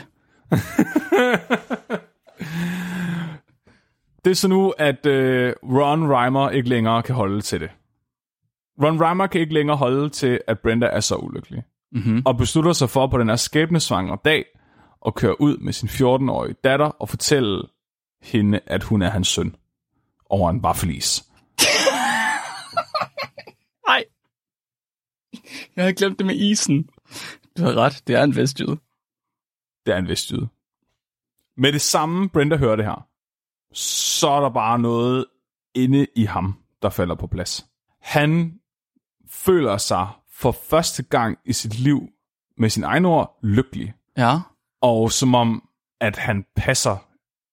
Det 4.24 4.30
er 4.30 4.34
så 4.34 4.48
nu, 4.48 4.74
at 4.78 5.06
øh, 5.06 5.52
Ron 5.62 6.12
Reimer 6.12 6.50
ikke 6.50 6.68
længere 6.68 7.02
kan 7.02 7.14
holde 7.14 7.40
til 7.40 7.60
det. 7.60 7.70
Ron 8.82 9.02
Reimer 9.02 9.26
kan 9.26 9.40
ikke 9.40 9.54
længere 9.54 9.76
holde 9.76 10.08
til, 10.08 10.40
at 10.46 10.58
Brenda 10.58 10.86
er 10.86 11.00
så 11.00 11.16
ulykkelig. 11.16 11.62
Mm-hmm. 11.92 12.22
Og 12.26 12.36
beslutter 12.36 12.72
sig 12.72 12.90
for 12.90 13.06
på 13.06 13.18
den 13.18 13.28
her 13.28 13.36
skæbnesvangre 13.36 14.18
dag 14.24 14.44
at 15.06 15.14
køre 15.14 15.40
ud 15.40 15.56
med 15.56 15.72
sin 15.72 15.88
14-årige 15.88 16.54
datter 16.64 16.86
og 16.86 17.08
fortælle 17.08 17.62
hende, 18.22 18.60
at 18.66 18.82
hun 18.82 19.02
er 19.02 19.10
hans 19.10 19.28
søn 19.28 19.56
over 20.30 20.50
en 20.50 20.62
vaffelis. 20.62 21.24
Nej. 23.88 24.04
Jeg 25.76 25.84
havde 25.84 25.94
glemt 25.94 26.18
det 26.18 26.26
med 26.26 26.34
isen. 26.34 26.88
Du 27.58 27.62
har 27.62 27.74
ret, 27.74 28.02
det 28.06 28.16
er 28.16 28.22
en 28.22 28.36
vestjyde. 28.36 28.78
Det 29.86 29.94
er 29.94 29.98
en 29.98 30.08
vestjyde. 30.08 30.48
Med 31.56 31.72
det 31.72 31.80
samme, 31.80 32.28
Brenda 32.28 32.56
hører 32.56 32.76
det 32.76 32.84
her, 32.84 33.06
så 33.72 34.28
er 34.30 34.40
der 34.40 34.48
bare 34.50 34.78
noget 34.78 35.26
inde 35.74 36.06
i 36.16 36.24
ham, 36.24 36.54
der 36.82 36.90
falder 36.90 37.14
på 37.14 37.26
plads. 37.26 37.66
Han 38.00 38.60
føler 39.28 39.76
sig 39.76 40.08
for 40.32 40.52
første 40.52 41.02
gang 41.02 41.38
i 41.44 41.52
sit 41.52 41.78
liv, 41.78 42.08
med 42.56 42.70
sin 42.70 42.84
egen 42.84 43.04
ord, 43.04 43.38
lykkelig. 43.42 43.94
Ja. 44.16 44.38
Og 44.80 45.12
som 45.12 45.34
om, 45.34 45.68
at 46.00 46.18
han 46.18 46.44
passer 46.56 46.96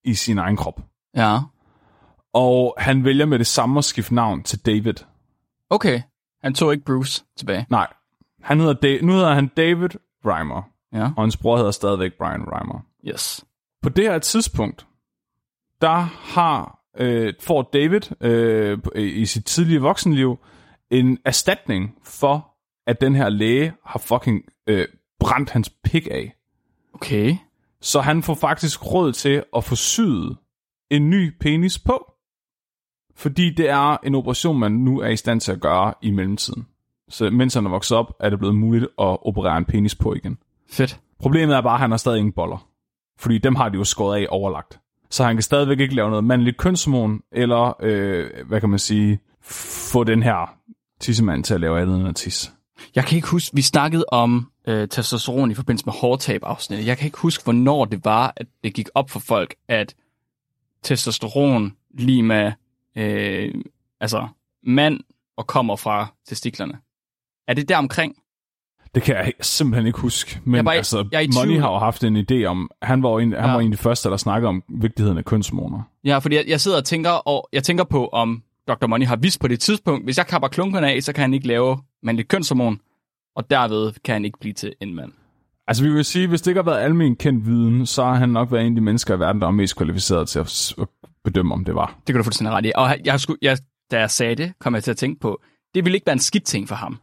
i 0.03 0.13
sin 0.13 0.37
egen 0.37 0.55
krop. 0.57 0.81
Ja. 1.15 1.39
Og 2.33 2.75
han 2.77 3.03
vælger 3.03 3.25
med 3.25 3.39
det 3.39 3.47
samme 3.47 3.77
at 3.77 3.85
skifte 3.85 4.15
navn 4.15 4.43
til 4.43 4.65
David. 4.65 4.93
Okay. 5.69 6.01
Han 6.43 6.53
tog 6.53 6.73
ikke 6.73 6.85
Bruce 6.85 7.25
tilbage. 7.37 7.65
Nej, 7.69 7.93
han 8.41 8.59
hedder 8.59 8.73
da- 8.73 9.05
nu 9.05 9.11
hedder 9.11 9.33
han 9.33 9.47
David 9.47 9.89
Reimer, 10.25 10.61
Ja. 10.97 11.09
og 11.17 11.23
hans 11.23 11.37
bror 11.37 11.57
hedder 11.57 11.71
stadigvæk 11.71 12.11
Brian 12.13 12.43
Reimer. 12.47 12.79
Yes. 13.07 13.45
På 13.81 13.89
det 13.89 14.03
her 14.03 14.19
tidspunkt, 14.19 14.87
der 15.81 15.99
har 16.33 16.79
øh, 16.97 17.33
får 17.39 17.69
David 17.73 18.01
øh, 18.21 18.79
i 18.95 19.25
sit 19.25 19.45
tidlige 19.45 19.81
voksenliv 19.81 20.37
en 20.91 21.17
erstatning 21.25 21.95
for, 22.03 22.53
at 22.87 23.01
den 23.01 23.15
her 23.15 23.29
læge 23.29 23.73
har 23.85 23.99
fucking 23.99 24.43
øh, 24.67 24.87
brændt 25.19 25.49
hans 25.49 25.69
pik 25.83 26.07
af. 26.11 26.35
Okay. 26.93 27.35
Så 27.81 28.01
han 28.01 28.23
får 28.23 28.33
faktisk 28.33 28.85
råd 28.85 29.13
til 29.13 29.43
at 29.55 29.63
få 29.63 29.75
syet 29.75 30.37
en 30.89 31.09
ny 31.09 31.33
penis 31.39 31.79
på. 31.79 32.13
Fordi 33.15 33.49
det 33.49 33.69
er 33.69 33.97
en 34.03 34.15
operation, 34.15 34.59
man 34.59 34.71
nu 34.71 34.99
er 34.99 35.07
i 35.07 35.15
stand 35.15 35.41
til 35.41 35.51
at 35.51 35.61
gøre 35.61 35.93
i 36.01 36.11
mellemtiden. 36.11 36.67
Så 37.09 37.29
mens 37.29 37.53
han 37.53 37.65
er 37.65 37.69
vokset 37.69 37.97
op, 37.97 38.13
er 38.19 38.29
det 38.29 38.39
blevet 38.39 38.55
muligt 38.55 38.83
at 38.83 39.25
operere 39.27 39.57
en 39.57 39.65
penis 39.65 39.95
på 39.95 40.13
igen. 40.13 40.37
Fedt. 40.69 40.99
Problemet 41.19 41.55
er 41.55 41.61
bare, 41.61 41.73
at 41.73 41.79
han 41.79 41.91
har 41.91 41.97
stadig 41.97 42.19
ingen 42.19 42.33
boller. 42.33 42.67
Fordi 43.19 43.37
dem 43.37 43.55
har 43.55 43.69
de 43.69 43.77
jo 43.77 43.83
skåret 43.83 44.21
af 44.21 44.27
overlagt. 44.29 44.79
Så 45.09 45.23
han 45.23 45.35
kan 45.35 45.43
stadigvæk 45.43 45.79
ikke 45.79 45.95
lave 45.95 46.09
noget 46.09 46.23
mandligt 46.23 46.57
kønshormon, 46.57 47.21
eller, 47.31 47.75
øh, 47.79 48.47
hvad 48.47 48.59
kan 48.59 48.69
man 48.69 48.79
sige, 48.79 49.19
få 49.91 50.03
den 50.03 50.23
her 50.23 50.57
tissemand 50.99 51.43
til 51.43 51.53
at 51.53 51.61
lave 51.61 51.81
andet 51.81 51.99
end 51.99 52.07
at 52.07 52.15
tisse. 52.15 52.51
Jeg 52.95 53.05
kan 53.05 53.15
ikke 53.15 53.27
huske, 53.27 53.55
vi 53.55 53.61
snakkede 53.61 54.05
om 54.11 54.51
øh, 54.67 54.87
testosteron 54.87 55.51
i 55.51 55.53
forbindelse 55.53 55.85
med 55.85 55.93
hårtab-afsnittet. 55.93 56.87
Jeg 56.87 56.97
kan 56.97 57.05
ikke 57.05 57.17
huske, 57.17 57.43
hvornår 57.43 57.85
det 57.85 58.05
var, 58.05 58.33
at 58.35 58.47
det 58.63 58.73
gik 58.73 58.89
op 58.95 59.09
for 59.09 59.19
folk, 59.19 59.55
at 59.67 59.95
testosteron 60.83 61.73
lige 61.93 62.23
med, 62.23 62.51
øh, 62.95 63.55
altså 64.01 64.27
mand 64.63 64.99
og 65.37 65.47
kommer 65.47 65.75
fra 65.75 66.13
testiklerne. 66.27 66.73
Er 67.47 67.53
det 67.53 67.69
der 67.69 67.77
omkring? 67.77 68.15
Det 68.95 69.03
kan 69.03 69.15
jeg 69.15 69.33
simpelthen 69.41 69.87
ikke 69.87 69.99
huske. 69.99 70.39
Men 70.45 70.55
Jeg 70.55 70.65
bare- 70.65 70.75
altså, 70.75 71.07
jeg 71.11 71.27
Money 71.33 71.59
har 71.59 71.71
jo 71.71 71.77
haft 71.77 72.03
en 72.03 72.17
idé 72.31 72.43
om, 72.45 72.69
han 72.81 73.03
var 73.03 73.09
jo 73.09 73.17
en, 73.17 73.31
han 73.33 73.45
Ja. 73.45 73.51
var 73.51 73.59
en 73.59 73.65
af 73.71 73.77
de 73.77 73.83
første, 73.83 74.09
der 74.09 74.17
snakkede 74.17 74.49
om 74.49 74.63
vigtigheden 74.69 75.17
af 75.17 75.25
kønshormoner. 75.25 75.81
Ja, 76.03 76.17
fordi 76.17 76.35
jeg, 76.35 76.43
jeg 76.47 76.61
sidder 76.61 76.77
og 76.77 76.85
tænker, 76.85 77.09
og 77.09 77.49
jeg 77.53 77.63
tænker 77.63 77.83
på, 77.83 78.07
om 78.07 78.43
Dr. 78.67 78.87
Money 78.87 79.05
har 79.05 79.15
vidst 79.15 79.39
på 79.39 79.47
det 79.47 79.59
tidspunkt, 79.59 80.03
hvis 80.05 80.17
jeg 80.17 80.27
kapper 80.27 80.47
klunkerne 80.47 80.91
af, 80.91 81.03
så 81.03 81.13
kan 81.13 81.21
han 81.21 81.33
ikke 81.33 81.47
lave 81.47 81.77
mandligt 82.03 82.27
kønshormon, 82.27 82.79
og 83.35 83.49
derved 83.49 83.93
kan 84.03 84.13
han 84.13 84.25
ikke 84.25 84.37
blive 84.39 84.53
til 84.53 84.73
en 84.81 84.95
mand. 84.95 85.11
Altså 85.67 85.83
vi 85.83 85.89
vil 85.91 86.05
sige, 86.05 86.27
hvis 86.27 86.41
det 86.41 86.51
ikke 86.51 86.61
har 86.61 86.71
været 86.71 86.81
almen 86.83 87.15
kendt 87.15 87.45
viden, 87.45 87.85
så 87.85 88.03
har 88.03 88.13
han 88.13 88.29
nok 88.29 88.51
været 88.51 88.65
en 88.65 88.71
af 88.71 88.75
de 88.75 88.81
mennesker 88.81 89.15
i 89.15 89.19
verden, 89.19 89.41
der 89.41 89.47
er 89.47 89.51
mest 89.51 89.75
kvalificeret 89.75 90.29
til 90.29 90.39
at, 90.39 90.77
bedømme, 91.23 91.53
om 91.53 91.65
det 91.65 91.75
var. 91.75 91.87
Det 91.87 92.05
kan 92.13 92.15
du 92.15 92.23
fuldstændig 92.23 92.53
ret 92.53 92.65
i. 92.65 92.71
Og 92.75 92.95
jeg, 93.05 93.19
skulle, 93.19 93.37
jeg, 93.41 93.57
da 93.91 93.99
jeg 93.99 94.11
sagde 94.11 94.35
det, 94.35 94.53
kom 94.59 94.75
jeg 94.75 94.83
til 94.83 94.91
at 94.91 94.97
tænke 94.97 95.19
på, 95.19 95.41
det 95.75 95.85
ville 95.85 95.95
ikke 95.95 96.05
være 96.05 96.13
en 96.13 96.19
skidt 96.19 96.43
ting 96.43 96.67
for 96.67 96.75
ham. 96.75 96.97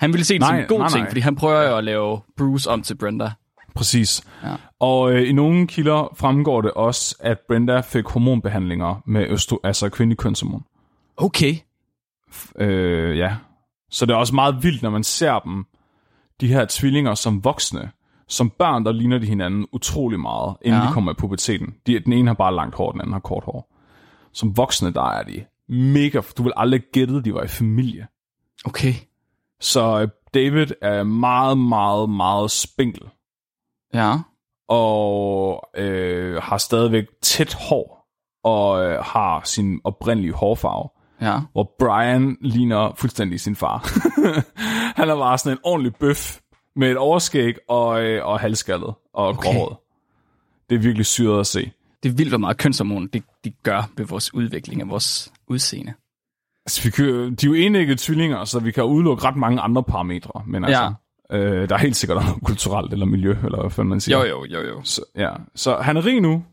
Han 0.00 0.12
ville 0.12 0.24
se 0.24 0.34
det 0.34 0.40
Nej, 0.40 0.48
som 0.50 0.58
en 0.58 0.66
god 0.68 0.78
nej, 0.78 0.88
ting, 0.88 1.00
nej. 1.00 1.10
fordi 1.10 1.20
han 1.20 1.36
prøver 1.36 1.68
jo 1.68 1.76
at 1.76 1.84
lave 1.84 2.20
Bruce 2.36 2.70
om 2.70 2.82
til 2.82 2.94
Brenda. 2.96 3.30
Præcis. 3.74 4.22
Ja. 4.44 4.54
Og 4.80 5.12
øh, 5.12 5.28
i 5.28 5.32
nogle 5.32 5.66
kilder 5.66 6.14
fremgår 6.16 6.60
det 6.60 6.70
også, 6.70 7.16
at 7.20 7.38
Brenda 7.48 7.80
fik 7.80 8.06
hormonbehandlinger 8.06 9.02
med 9.06 9.26
østro, 9.28 9.58
altså 9.64 9.88
kvindelig 9.88 10.18
kønshormon. 10.18 10.64
Okay. 11.16 11.54
Øh, 12.58 13.18
ja. 13.18 13.36
Så 13.90 14.06
det 14.06 14.12
er 14.12 14.16
også 14.16 14.34
meget 14.34 14.62
vildt, 14.62 14.82
når 14.82 14.90
man 14.90 15.04
ser 15.04 15.38
dem, 15.38 15.64
de 16.40 16.46
her 16.48 16.66
tvillinger 16.70 17.14
som 17.14 17.44
voksne. 17.44 17.90
Som 18.28 18.50
børn, 18.50 18.84
der 18.84 18.92
ligner 18.92 19.18
de 19.18 19.26
hinanden 19.26 19.66
utrolig 19.72 20.20
meget, 20.20 20.56
inden 20.62 20.80
Ja. 20.80 20.86
de 20.88 20.92
kommer 20.92 21.12
i 21.12 21.14
puberteten. 21.18 21.74
De, 21.86 21.98
den 22.00 22.12
ene 22.12 22.28
har 22.28 22.34
bare 22.34 22.54
langt 22.54 22.74
hår, 22.74 22.92
den 22.92 23.00
anden 23.00 23.12
har 23.12 23.20
kort 23.20 23.44
hår. 23.44 23.72
Som 24.32 24.56
voksne, 24.56 24.92
der 24.92 25.10
er 25.10 25.22
de 25.22 25.44
mega... 25.68 26.20
Du 26.38 26.42
vil 26.42 26.52
aldrig 26.56 26.82
gætte, 26.92 27.22
de 27.22 27.34
var 27.34 27.42
i 27.42 27.48
familie. 27.48 28.06
Okay. 28.64 28.94
Så 29.60 30.00
øh, 30.00 30.08
David 30.34 30.66
er 30.82 31.02
meget, 31.02 31.58
meget, 31.58 32.10
meget 32.10 32.50
spinkel. 32.50 33.02
Ja. 33.94 34.18
og 34.68 35.62
øh, 35.76 36.42
har 36.42 36.58
stadigvæk 36.58 37.04
tæt 37.22 37.54
hår, 37.54 38.08
og 38.44 38.84
øh, 38.84 39.04
har 39.04 39.40
sin 39.44 39.80
oprindelige 39.84 40.32
hårfarve. 40.32 40.88
Ja. 41.20 41.38
Hvor 41.52 41.74
Brian 41.78 42.36
ligner 42.40 42.92
fuldstændig 42.96 43.40
sin 43.40 43.56
far. 43.56 43.78
han 45.00 45.08
er 45.08 45.16
bare 45.16 45.38
sådan 45.38 45.52
en 45.52 45.60
ordentlig 45.64 45.94
bøf, 45.94 46.40
med 46.76 46.90
et 46.90 46.96
overskæg 46.96 47.54
og, 47.68 48.02
øh, 48.02 48.26
og 48.26 48.40
halskaldet 48.40 48.94
og 49.14 49.28
okay. 49.28 49.42
gråhåret. 49.42 49.76
Det 50.70 50.76
er 50.76 50.80
virkelig 50.80 51.06
syret 51.06 51.40
at 51.40 51.46
se. 51.46 51.72
Det 52.02 52.08
er 52.08 52.12
vildt, 52.12 52.30
hvor 52.30 52.38
meget 52.38 52.56
kønshormon 52.56 53.06
det, 53.06 53.22
det 53.44 53.62
gør 53.62 53.90
ved 53.96 54.06
vores 54.06 54.34
udvikling 54.34 54.80
af 54.80 54.88
vores 54.88 55.32
udseende. 55.48 55.94
Altså, 56.66 56.82
vi 56.84 56.90
kan, 56.90 57.06
de 57.34 57.46
er 57.46 57.50
jo 57.50 57.54
enægget 57.54 57.98
tvillinger, 57.98 58.44
så 58.44 58.60
vi 58.60 58.70
kan 58.70 58.84
udelukke 58.84 59.24
ret 59.24 59.36
mange 59.36 59.60
andre 59.60 59.82
parametre. 59.82 60.42
Men 60.46 60.64
altså, 60.64 60.92
øh, 61.32 61.68
der 61.68 61.74
er 61.74 61.78
helt 61.78 61.96
sikkert 61.96 62.24
noget 62.24 62.42
kulturelt 62.44 62.92
eller 62.92 63.06
miljø, 63.06 63.36
eller 63.44 63.68
hvad 63.74 63.84
man 63.84 64.00
siger. 64.00 64.18
Jo, 64.18 64.24
jo, 64.24 64.44
jo, 64.44 64.68
jo. 64.68 64.80
Så, 64.84 65.02
ja. 65.16 65.30
så 65.54 65.76
han 65.76 65.96
er 65.96 66.06
rig 66.06 66.20
nu. 66.20 66.44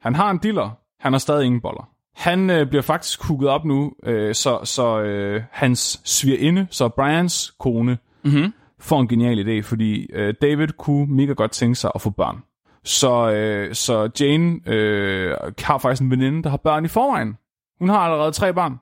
Han 0.00 0.14
har 0.14 0.30
en 0.30 0.38
diller. 0.38 0.70
Han 1.00 1.12
har 1.12 1.18
stadig 1.18 1.44
ingen 1.46 1.60
boller. 1.60 1.88
Han 2.16 2.50
øh, 2.50 2.68
bliver 2.68 2.82
faktisk 2.82 3.22
hugget 3.22 3.50
op 3.50 3.64
nu, 3.64 3.92
øh, 4.04 4.34
så, 4.34 4.60
så 4.64 5.00
øh, 5.00 5.42
hans 5.50 6.00
svigerinde, 6.04 6.66
så 6.70 6.88
Brians 6.88 7.54
kone, 7.58 7.98
Mm-hmm. 8.24 8.52
får 8.80 9.00
en 9.00 9.08
genial 9.08 9.48
idé, 9.48 9.62
fordi 9.62 10.06
øh, 10.12 10.34
David 10.42 10.68
kunne 10.78 11.14
mega 11.14 11.32
godt 11.32 11.50
tænke 11.50 11.74
sig 11.74 11.90
at 11.94 12.00
få 12.00 12.10
børn. 12.10 12.36
Så, 12.84 13.30
øh, 13.30 13.74
så 13.74 14.10
Jane 14.20 14.60
øh, 14.66 15.34
har 15.62 15.78
faktisk 15.78 16.02
en 16.02 16.10
veninde, 16.10 16.42
der 16.42 16.50
har 16.50 16.56
børn 16.56 16.84
i 16.84 16.88
forvejen. 16.88 17.36
Hun 17.78 17.88
har 17.88 17.98
allerede 17.98 18.32
tre 18.32 18.52
børn. 18.54 18.72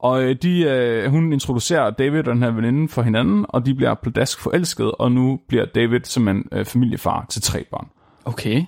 Og 0.00 0.22
øh, 0.22 0.36
de, 0.42 0.62
øh, 0.62 1.10
hun 1.10 1.32
introducerer 1.32 1.90
David 1.90 2.18
og 2.18 2.34
den 2.34 2.42
her 2.42 2.50
veninde 2.50 2.88
for 2.88 3.02
hinanden, 3.02 3.46
og 3.48 3.66
de 3.66 3.74
bliver 3.74 3.94
pladask 3.94 4.40
forelsket, 4.40 4.92
og 4.92 5.12
nu 5.12 5.40
bliver 5.48 5.64
David 5.64 6.00
simpelthen 6.04 6.48
øh, 6.52 6.64
familiefar 6.64 7.26
til 7.28 7.42
tre 7.42 7.64
børn. 7.64 7.88
Okay. 8.24 8.64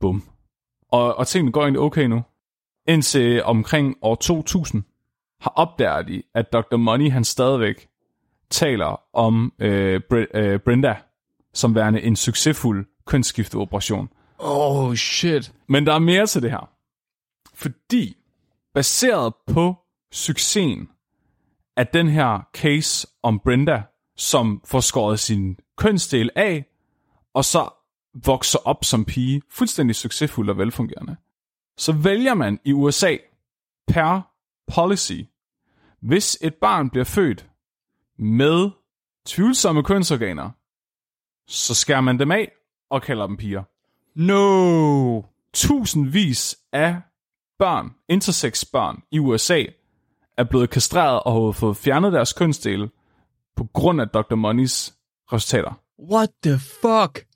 Bum. 0.00 0.22
Og, 0.92 1.18
og 1.18 1.26
tingene 1.26 1.52
går 1.52 1.62
egentlig 1.62 1.80
okay 1.80 2.04
nu. 2.04 2.22
Indtil 2.88 3.44
omkring 3.44 3.96
år 4.02 4.14
2000 4.14 4.82
har 5.40 5.52
opdaget 5.56 6.08
de, 6.08 6.22
at 6.34 6.52
Dr. 6.52 6.76
Money 6.76 7.10
han 7.10 7.24
stadigvæk 7.24 7.88
taler 8.50 9.00
om 9.12 9.52
øh, 9.58 10.00
Bre- 10.12 10.38
øh, 10.38 10.60
Brenda 10.60 10.96
som 11.54 11.74
værende 11.74 12.02
en 12.02 12.16
succesfuld 12.16 12.86
kønsskifteoperation. 13.06 14.08
Oh, 14.38 14.94
shit. 14.94 15.52
Men 15.68 15.86
der 15.86 15.94
er 15.94 15.98
mere 15.98 16.26
til 16.26 16.42
det 16.42 16.50
her. 16.50 16.70
Fordi 17.54 18.16
baseret 18.74 19.34
på 19.46 19.76
succesen 20.12 20.88
af 21.76 21.86
den 21.86 22.08
her 22.08 22.48
case 22.54 23.08
om 23.22 23.40
Brenda, 23.40 23.82
som 24.16 24.62
får 24.64 24.80
skåret 24.80 25.20
sin 25.20 25.58
kønsdel 25.76 26.30
af, 26.36 26.64
og 27.34 27.44
så 27.44 27.68
vokser 28.14 28.58
op 28.64 28.84
som 28.84 29.04
pige, 29.04 29.42
fuldstændig 29.50 29.96
succesfuld 29.96 30.50
og 30.50 30.58
velfungerende, 30.58 31.16
så 31.78 31.92
vælger 31.92 32.34
man 32.34 32.60
i 32.64 32.72
USA 32.72 33.16
per 33.88 34.20
policy, 34.74 35.20
hvis 36.00 36.38
et 36.40 36.54
barn 36.54 36.90
bliver 36.90 37.04
født 37.04 37.46
med 38.18 38.70
tvivlsomme 39.26 39.82
kønsorganer, 39.82 40.50
så 41.48 41.74
skærer 41.74 42.00
man 42.00 42.18
dem 42.18 42.30
af 42.30 42.52
og 42.90 43.02
kalder 43.02 43.26
dem 43.26 43.36
piger 43.36 43.62
No. 44.14 45.22
tusindvis 45.54 46.58
af 46.72 47.00
børn, 47.58 47.90
intersex 48.08 48.64
børn 48.72 49.02
i 49.10 49.18
USA, 49.18 49.64
er 50.38 50.44
blevet 50.44 50.70
kastreret 50.70 51.22
og 51.22 51.44
har 51.44 51.52
fået 51.52 51.76
fjernet 51.76 52.12
deres 52.12 52.32
kønsdele 52.32 52.90
på 53.56 53.64
grund 53.64 54.00
af 54.00 54.08
Dr. 54.08 54.34
Moneys 54.34 54.94
resultater. 55.32 55.80
What 56.12 56.30
the 56.44 56.58
fuck? 56.58 57.26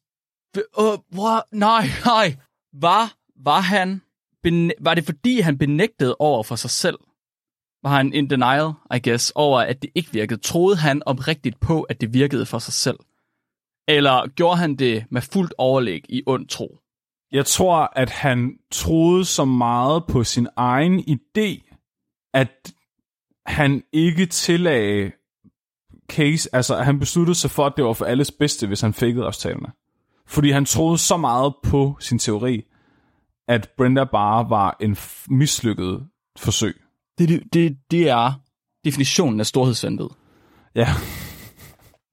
Uh, 0.78 1.18
what? 1.18 1.42
Nej, 1.52 1.86
nej. 2.04 2.36
Var, 2.72 3.14
var 3.44 3.60
han... 3.60 4.02
Var 4.80 4.94
det 4.94 5.04
fordi, 5.04 5.40
han 5.40 5.58
benægtede 5.58 6.16
over 6.18 6.42
for 6.42 6.56
sig 6.56 6.70
selv? 6.70 6.98
Var 7.82 7.90
han 7.90 8.12
in 8.12 8.30
denial, 8.30 8.72
I 8.94 9.10
guess, 9.10 9.32
over 9.34 9.60
at 9.60 9.82
det 9.82 9.90
ikke 9.94 10.12
virkede? 10.12 10.40
Troede 10.40 10.76
han 10.76 11.02
oprigtigt 11.06 11.60
på, 11.60 11.82
at 11.82 12.00
det 12.00 12.14
virkede 12.14 12.46
for 12.46 12.58
sig 12.58 12.74
selv? 12.74 12.98
Eller 13.88 14.28
gjorde 14.28 14.56
han 14.56 14.76
det 14.76 15.04
med 15.10 15.22
fuldt 15.22 15.54
overlæg 15.58 16.04
i 16.08 16.22
ond 16.26 16.48
tro? 16.48 16.78
Jeg 17.32 17.46
tror, 17.46 17.92
at 17.96 18.10
han 18.10 18.58
troede 18.70 19.24
så 19.24 19.44
meget 19.44 20.04
på 20.06 20.24
sin 20.24 20.48
egen 20.56 21.00
idé, 21.00 21.70
at 22.34 22.72
han 23.46 23.82
ikke 23.92 24.26
tillagde 24.26 25.12
case, 26.08 26.48
altså 26.52 26.76
han 26.76 26.98
besluttede 26.98 27.38
sig 27.38 27.50
for, 27.50 27.66
at 27.66 27.72
det 27.76 27.84
var 27.84 27.92
for 27.92 28.04
alles 28.04 28.30
bedste, 28.30 28.66
hvis 28.66 28.80
han 28.80 28.92
fakede 28.92 29.26
resultaterne. 29.26 29.72
Fordi 30.26 30.50
han 30.50 30.64
troede 30.64 30.98
så 30.98 31.16
meget 31.16 31.54
på 31.62 31.96
sin 32.00 32.18
teori, 32.18 32.64
at 33.48 33.70
Brenda 33.76 34.04
bare 34.04 34.50
var 34.50 34.76
en 34.80 34.96
mislykket 35.28 36.06
forsøg. 36.38 36.80
Det, 37.18 37.42
det, 37.52 37.76
det, 37.90 38.08
er 38.08 38.32
definitionen 38.84 39.40
af 39.40 39.46
storhedsvanvid. 39.46 40.08
Ja. 40.74 40.88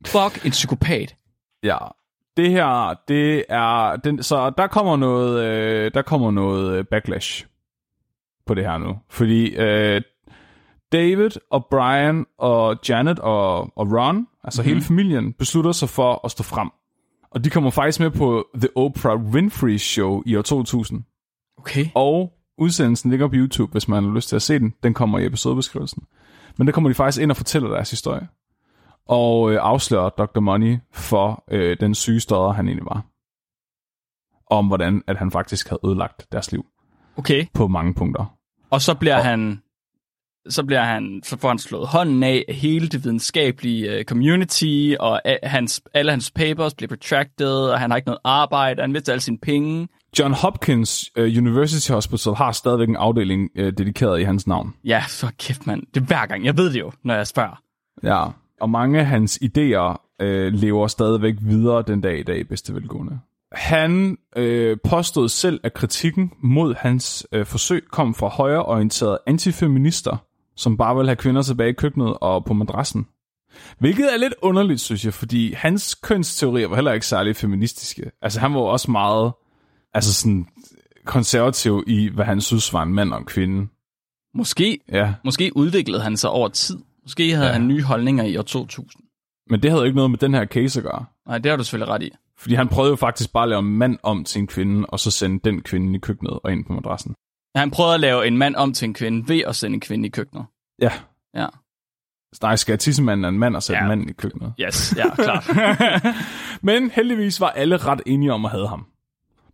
Fuck 0.06 0.46
en 0.46 0.52
psykopat. 0.52 1.16
Ja, 1.64 1.78
det 2.38 2.50
her, 2.50 2.96
det 3.08 3.46
er, 3.50 3.96
den, 3.96 4.24
så 4.24 4.50
der 4.50 4.68
kommer 4.68 4.96
noget, 4.96 5.44
øh, 5.44 5.92
der 5.94 6.02
kommer 6.02 6.32
noget 6.32 6.88
backlash 6.88 7.46
på 8.46 8.54
det 8.54 8.64
her 8.64 8.78
nu. 8.78 9.00
Fordi 9.10 9.56
øh, 9.56 10.02
David 10.92 11.30
og 11.50 11.66
Brian 11.66 12.26
og 12.38 12.78
Janet 12.90 13.20
og, 13.20 13.78
og 13.78 13.92
Ron, 13.92 14.28
altså 14.44 14.62
mm-hmm. 14.62 14.74
hele 14.74 14.82
familien, 14.82 15.34
beslutter 15.34 15.72
sig 15.72 15.90
for 15.90 16.22
at 16.26 16.32
stå 16.32 16.44
frem. 16.44 16.70
Og 17.32 17.44
de 17.44 17.50
kommer 17.50 17.70
faktisk 17.70 18.00
med 18.00 18.12
på 18.12 18.48
The 18.56 18.70
Oprah 18.78 19.20
Winfrey 19.20 19.78
Show 19.78 20.24
i 20.26 20.36
år 20.36 20.42
2000. 20.42 21.04
Okay. 21.58 21.86
Og 21.96 22.34
udsendelsen 22.58 23.10
ligger 23.10 23.28
på 23.28 23.34
YouTube, 23.36 23.72
hvis 23.72 23.88
man 23.88 24.04
har 24.04 24.12
lyst 24.12 24.30
til 24.30 24.36
at 24.36 24.42
se 24.42 24.60
den. 24.60 24.74
Den 24.84 24.94
kommer 24.94 25.20
i 25.20 25.26
episodebeskrivelsen. 25.26 26.04
Men 26.58 26.68
der 26.68 26.74
kommer 26.74 26.90
de 26.90 26.94
faktisk 26.94 27.22
ind 27.22 27.32
og 27.32 27.38
fortæller 27.38 27.70
deres 27.70 27.90
historie. 27.92 28.28
Og 29.08 29.52
øh, 29.52 29.60
afslører 29.62 30.10
Dr. 30.10 30.40
Money 30.40 30.78
for 30.94 31.44
øh, 31.52 31.78
den 31.80 31.96
syge 31.96 32.20
stodder, 32.20 32.52
han 32.52 32.68
egentlig 32.68 32.86
var. 32.86 33.06
Om 34.56 34.68
hvordan 34.68 35.04
at 35.08 35.18
han 35.18 35.32
faktisk 35.32 35.70
havde 35.70 35.80
ødelagt 35.86 36.28
deres 36.32 36.52
liv 36.52 36.66
Okay. 37.18 37.46
på 37.54 37.68
mange 37.68 37.94
punkter. 37.94 38.36
Og 38.70 38.82
så 38.82 38.94
bliver 38.96 39.16
Og- 39.18 39.24
han 39.26 39.62
så 40.50 40.64
bliver 40.64 40.84
han, 40.84 41.22
så 41.24 41.38
får 41.38 41.48
han 41.48 41.60
slået 41.60 41.88
hånden 41.88 42.24
af 42.24 42.46
hele 42.50 42.88
det 42.88 43.04
videnskabelige 43.04 43.98
uh, 43.98 44.04
community, 44.04 44.94
og 45.00 45.22
hans, 45.44 45.82
alle 45.94 46.12
hans 46.12 46.32
papers 46.32 46.74
bliver 46.74 46.92
retracted, 46.92 47.60
og 47.60 47.80
han 47.80 47.90
har 47.92 47.98
ikke 47.98 48.08
noget 48.08 48.20
arbejde, 48.24 48.80
og 48.80 48.84
han 48.84 48.92
mister 48.92 49.12
alle 49.12 49.22
sine 49.22 49.38
penge. 49.38 49.88
John 50.20 50.34
Hopkins 50.34 51.12
øh, 51.16 51.38
University 51.38 51.92
Hospital 51.92 52.34
har 52.34 52.52
stadigvæk 52.52 52.90
en 52.90 52.96
afdeling 52.96 53.50
øh, 53.56 53.74
dedikeret 53.78 54.20
i 54.20 54.24
hans 54.24 54.48
navn. 54.48 54.74
Ja, 54.84 55.04
så 55.08 55.32
kæft 55.40 55.68
mand. 55.68 55.84
Det 55.94 56.02
er 56.02 56.06
hver 56.06 56.26
gang. 56.26 56.46
Jeg 56.46 56.58
ved 56.58 56.74
det 56.74 56.80
jo, 56.80 56.92
når 57.04 57.16
jeg 57.16 57.28
spørger. 57.28 57.62
Ja, 58.04 58.26
og 58.62 58.70
mange 58.70 59.00
af 59.00 59.06
hans 59.06 59.40
idéer 59.44 60.16
øh, 60.22 60.54
lever 60.54 60.88
stadigvæk 60.88 61.34
videre 61.42 61.84
den 61.88 62.02
dag 62.02 62.20
i 62.20 62.24
dag 62.24 62.40
i 62.40 62.44
bedste 62.44 62.74
velgående. 62.74 63.20
Han 63.52 64.18
øh, 64.36 64.78
påstod 64.84 65.30
selv, 65.30 65.60
at 65.64 65.74
kritikken 65.74 66.32
mod 66.44 66.76
hans 66.78 67.28
øh, 67.32 67.46
forsøg 67.46 67.84
kom 67.92 68.14
fra 68.14 68.28
højreorienterede 68.28 69.20
antifeminister, 69.28 70.18
som 70.62 70.78
bare 70.78 70.96
vil 70.98 71.06
have 71.06 71.16
kvinder 71.16 71.42
tilbage 71.42 71.70
i 71.70 71.74
køkkenet 71.74 72.18
og 72.22 72.46
på 72.46 72.54
madrassen. 72.54 73.08
Hvilket 73.80 74.14
er 74.14 74.18
lidt 74.18 74.34
underligt, 74.42 74.82
synes 74.82 75.06
jeg, 75.06 75.14
fordi 75.14 75.54
hans 75.54 75.96
kønsteorier 75.96 76.68
var 76.68 76.76
heller 76.76 76.92
ikke 76.94 77.06
særlig 77.08 77.36
feministiske. 77.36 78.12
Altså 78.22 78.40
han 78.40 78.54
var 78.54 78.60
jo 78.60 78.66
også 78.66 78.92
meget 78.92 79.32
altså 79.94 80.14
sådan, 80.14 80.48
konservativ 81.06 81.84
i, 81.88 82.10
hvad 82.14 82.26
han 82.26 82.42
synes 82.42 82.74
var 82.74 82.84
en 82.84 82.94
mand 82.94 83.14
og 83.14 83.20
en 83.20 83.26
kvinde. 83.26 83.68
Måske, 84.34 84.80
Ja, 84.92 85.14
måske 85.26 85.58
udviklede 85.58 86.02
han 86.02 86.18
sig 86.18 86.30
over 86.30 86.48
tid. 86.48 86.78
Måske 87.04 87.32
havde 87.36 87.48
Ja. 87.48 87.54
han 87.54 87.68
nye 87.68 87.84
holdninger 87.84 88.24
i 88.24 88.38
år 88.38 88.42
2000. 88.42 89.04
Men 89.50 89.62
det 89.64 89.72
havde 89.72 89.82
jo 89.82 89.86
ikke 89.86 89.96
noget 89.96 90.12
med 90.12 90.18
den 90.20 90.34
her 90.34 90.46
case 90.46 90.80
at 90.80 90.84
gøre. 90.84 91.06
Nej, 91.28 91.38
det 91.38 91.50
har 91.50 91.58
du 91.58 91.64
selvfølgelig 91.64 91.94
ret 91.94 92.04
i. 92.04 92.12
Fordi 92.38 92.56
han 92.56 92.68
prøvede 92.68 92.90
jo 92.90 92.96
faktisk 92.96 93.34
bare 93.34 93.44
at 93.44 93.50
lave 93.50 93.60
en 93.60 93.78
mand 93.78 93.98
om 94.04 94.24
til 94.24 94.40
en 94.40 94.48
kvinde, 94.48 94.86
og 94.86 95.00
så 95.00 95.12
sende 95.12 95.40
den 95.44 95.62
kvinde 95.62 95.96
i 95.96 96.00
køkkenet 96.00 96.40
og 96.44 96.52
ind 96.52 96.66
på 96.66 96.74
madrassen. 96.74 97.16
Han 97.56 97.72
prøvede 97.72 97.94
at 97.94 98.00
lave 98.00 98.28
en 98.28 98.38
mand 98.38 98.56
om 98.56 98.74
til 98.74 98.86
en 98.86 98.94
kvinde 98.94 99.28
ved 99.28 99.42
at 99.48 99.56
sende 99.56 99.74
en 99.76 99.80
kvinde 99.82 100.08
i 100.08 100.10
køkkenet. 100.10 100.46
Ja. 100.82 100.92
Ja. 101.36 101.48
Nej, 102.42 102.56
skal 102.56 102.78
tissemanden 102.78 103.26
er 103.26 103.30
en 103.30 103.40
mand 103.40 103.56
og 103.56 103.64
sætte 103.64 103.82
Ja. 103.82 103.88
manden 103.88 104.10
i 104.10 104.14
køkkenet. 104.14 104.54
Yes, 104.60 104.94
ja, 104.98 105.16
klart. 105.16 105.50
Men 106.64 106.90
heldigvis 106.90 107.42
var 107.42 107.50
alle 107.50 107.78
ret 107.78 108.02
enige 108.06 108.34
om 108.34 108.46
at 108.46 108.52
have 108.52 108.68
ham. 108.68 108.86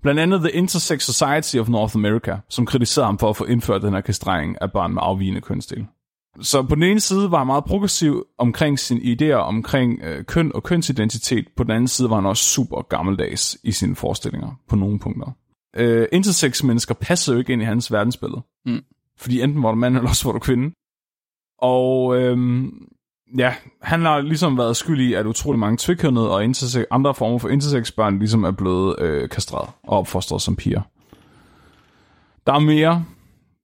Blandt 0.02 0.20
andet 0.20 0.40
The 0.42 0.52
Intersex 0.52 1.02
Society 1.04 1.58
of 1.58 1.70
North 1.70 1.96
America, 1.96 2.38
som 2.50 2.66
kritiserede 2.66 3.06
ham 3.06 3.18
for 3.20 3.30
at 3.30 3.36
få 3.38 3.46
indført 3.46 3.82
den 3.82 3.94
her 3.94 4.02
kastrering 4.02 4.62
af 4.62 4.72
børn 4.72 4.94
med 4.94 5.02
afvigende 5.06 5.42
kønsdel. 5.42 5.86
Så 6.42 6.64
på 6.64 6.76
den 6.76 6.84
ene 6.84 7.00
side 7.00 7.32
var 7.32 7.38
han 7.38 7.48
meget 7.48 7.64
progressiv 7.64 8.24
omkring 8.38 8.80
sine 8.80 9.00
idéer 9.02 9.36
omkring 9.36 10.00
øh, 10.04 10.24
køn 10.26 10.52
og 10.56 10.64
kønsidentitet. 10.64 11.46
På 11.58 11.64
den 11.64 11.72
anden 11.72 11.88
side 11.88 12.10
var 12.10 12.16
han 12.16 12.26
også 12.26 12.44
super 12.44 12.82
gammeldags 12.82 13.58
i 13.64 13.72
sine 13.72 13.96
forestillinger 13.96 14.60
på 14.70 14.76
nogle 14.76 15.00
punkter. 15.00 15.32
Øh, 15.76 16.08
intersex-mennesker 16.12 16.94
passede 16.94 17.36
jo 17.36 17.40
ikke 17.40 17.54
ind 17.54 17.62
i 17.62 17.66
hans 17.66 17.92
verdensbillede. 17.92 18.42
Mm. 18.66 18.84
Fordi 19.20 19.42
enten 19.42 19.64
var 19.64 19.70
du 19.72 19.76
mand, 19.78 19.96
eller 19.98 20.10
også 20.10 20.28
var 20.28 20.34
du 20.34 20.40
kvinde. 20.40 20.74
Og 21.58 22.18
øhm, 22.18 22.88
ja, 23.38 23.54
han 23.82 24.02
har 24.02 24.22
ligesom 24.22 24.58
været 24.58 24.78
skyld 24.78 25.02
i, 25.02 25.14
at 25.14 25.26
utrolig 25.26 25.60
mange 25.60 25.78
tvikønnede 25.78 26.32
og 26.32 26.44
intersex, 26.44 26.86
andre 26.92 27.16
former 27.16 27.38
for 27.38 27.50
intersex-børn 27.50 28.20
ligesom 28.20 28.44
er 28.44 28.52
blevet 28.52 29.00
øh, 29.00 29.30
kastreret 29.30 29.70
og 29.84 29.98
opfostret 29.98 30.42
som 30.42 30.56
piger. 30.56 30.82
Der 32.48 32.54
er 32.54 32.60
mere 32.60 33.06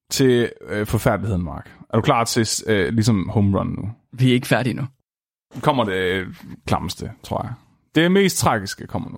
til 0.10 0.52
øh, 0.68 0.88
forfærdeligheden, 0.88 1.44
Mark. 1.44 1.72
Er 1.90 1.98
du 1.98 2.02
klar 2.02 2.24
til 2.24 2.48
øh, 2.68 2.94
ligesom 2.94 3.30
home 3.30 3.60
run 3.60 3.68
nu? 3.68 3.92
Vi 4.12 4.30
er 4.30 4.34
ikke 4.34 4.48
færdige 4.48 4.74
nu. 4.74 4.84
Kommer 5.62 5.84
det 5.84 5.94
øh, 5.94 6.36
klammeste, 6.66 7.12
tror 7.24 7.44
jeg. 7.44 7.54
Det 7.96 8.12
mest 8.12 8.38
tragiske 8.38 8.88
kommer 8.88 9.10
nu. 9.10 9.18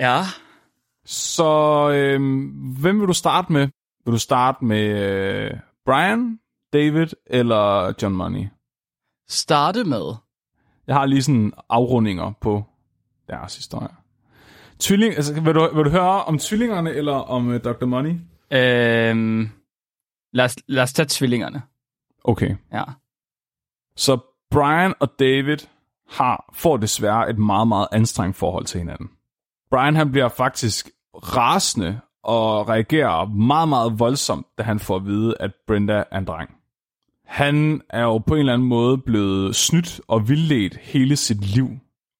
Ja. 0.00 0.20
Så 1.04 1.90
øh, 1.94 2.20
hvem 2.80 3.00
vil 3.00 3.08
du 3.08 3.12
starte 3.12 3.52
med? 3.52 3.68
Vil 4.04 4.12
du 4.12 4.18
starte 4.18 4.64
med 4.64 4.86
øh, 4.86 5.50
Brian, 5.86 6.38
David 6.72 7.06
eller 7.26 7.94
John 8.02 8.14
Money? 8.14 8.48
Starte 9.28 9.84
med. 9.84 10.14
Jeg 10.86 10.96
har 10.96 11.06
lige 11.06 11.22
sådan 11.22 11.52
afrundinger 11.68 12.32
på 12.40 12.64
deres 13.28 13.56
historie. 13.56 13.88
Tvilling, 14.78 15.14
altså, 15.14 15.40
vil, 15.40 15.54
du, 15.54 15.74
vil 15.74 15.84
du 15.84 15.90
høre 15.90 16.24
om 16.24 16.38
tvillingerne 16.38 16.90
eller 16.90 17.12
om 17.12 17.48
uh, 17.48 17.56
Dr. 17.56 17.86
Money? 17.86 18.10
Øhm, 18.50 19.50
lad, 20.32 20.44
os, 20.44 20.56
lad 20.66 20.82
os 20.82 20.92
tage 20.92 21.06
tvillingerne. 21.10 21.62
Okay. 22.24 22.56
Ja. 22.72 22.84
Så 23.96 24.18
Brian 24.50 24.94
og 25.00 25.08
David 25.18 25.58
har, 26.08 26.50
får 26.52 26.76
desværre 26.76 27.30
et 27.30 27.38
meget, 27.38 27.68
meget 27.68 27.88
anstrengt 27.92 28.36
forhold 28.36 28.64
til 28.64 28.80
hinanden. 28.80 29.10
Brian 29.70 29.96
han 29.96 30.10
bliver 30.10 30.28
faktisk 30.28 30.90
rasende 31.14 32.00
og 32.22 32.68
reagerer 32.68 33.24
meget, 33.24 33.68
meget 33.68 33.98
voldsomt, 33.98 34.46
da 34.58 34.62
han 34.62 34.78
får 34.78 34.96
at 34.96 35.04
vide, 35.04 35.34
at 35.40 35.50
Brenda 35.66 36.04
er 36.10 36.18
en 36.18 36.24
dreng. 36.24 36.59
Han 37.30 37.82
er 37.88 38.02
jo 38.02 38.18
på 38.18 38.34
en 38.34 38.40
eller 38.40 38.52
anden 38.52 38.68
måde 38.68 38.98
blevet 38.98 39.56
snydt 39.56 40.00
og 40.08 40.28
vildledt 40.28 40.76
hele 40.76 41.16
sit 41.16 41.44
liv 41.44 41.68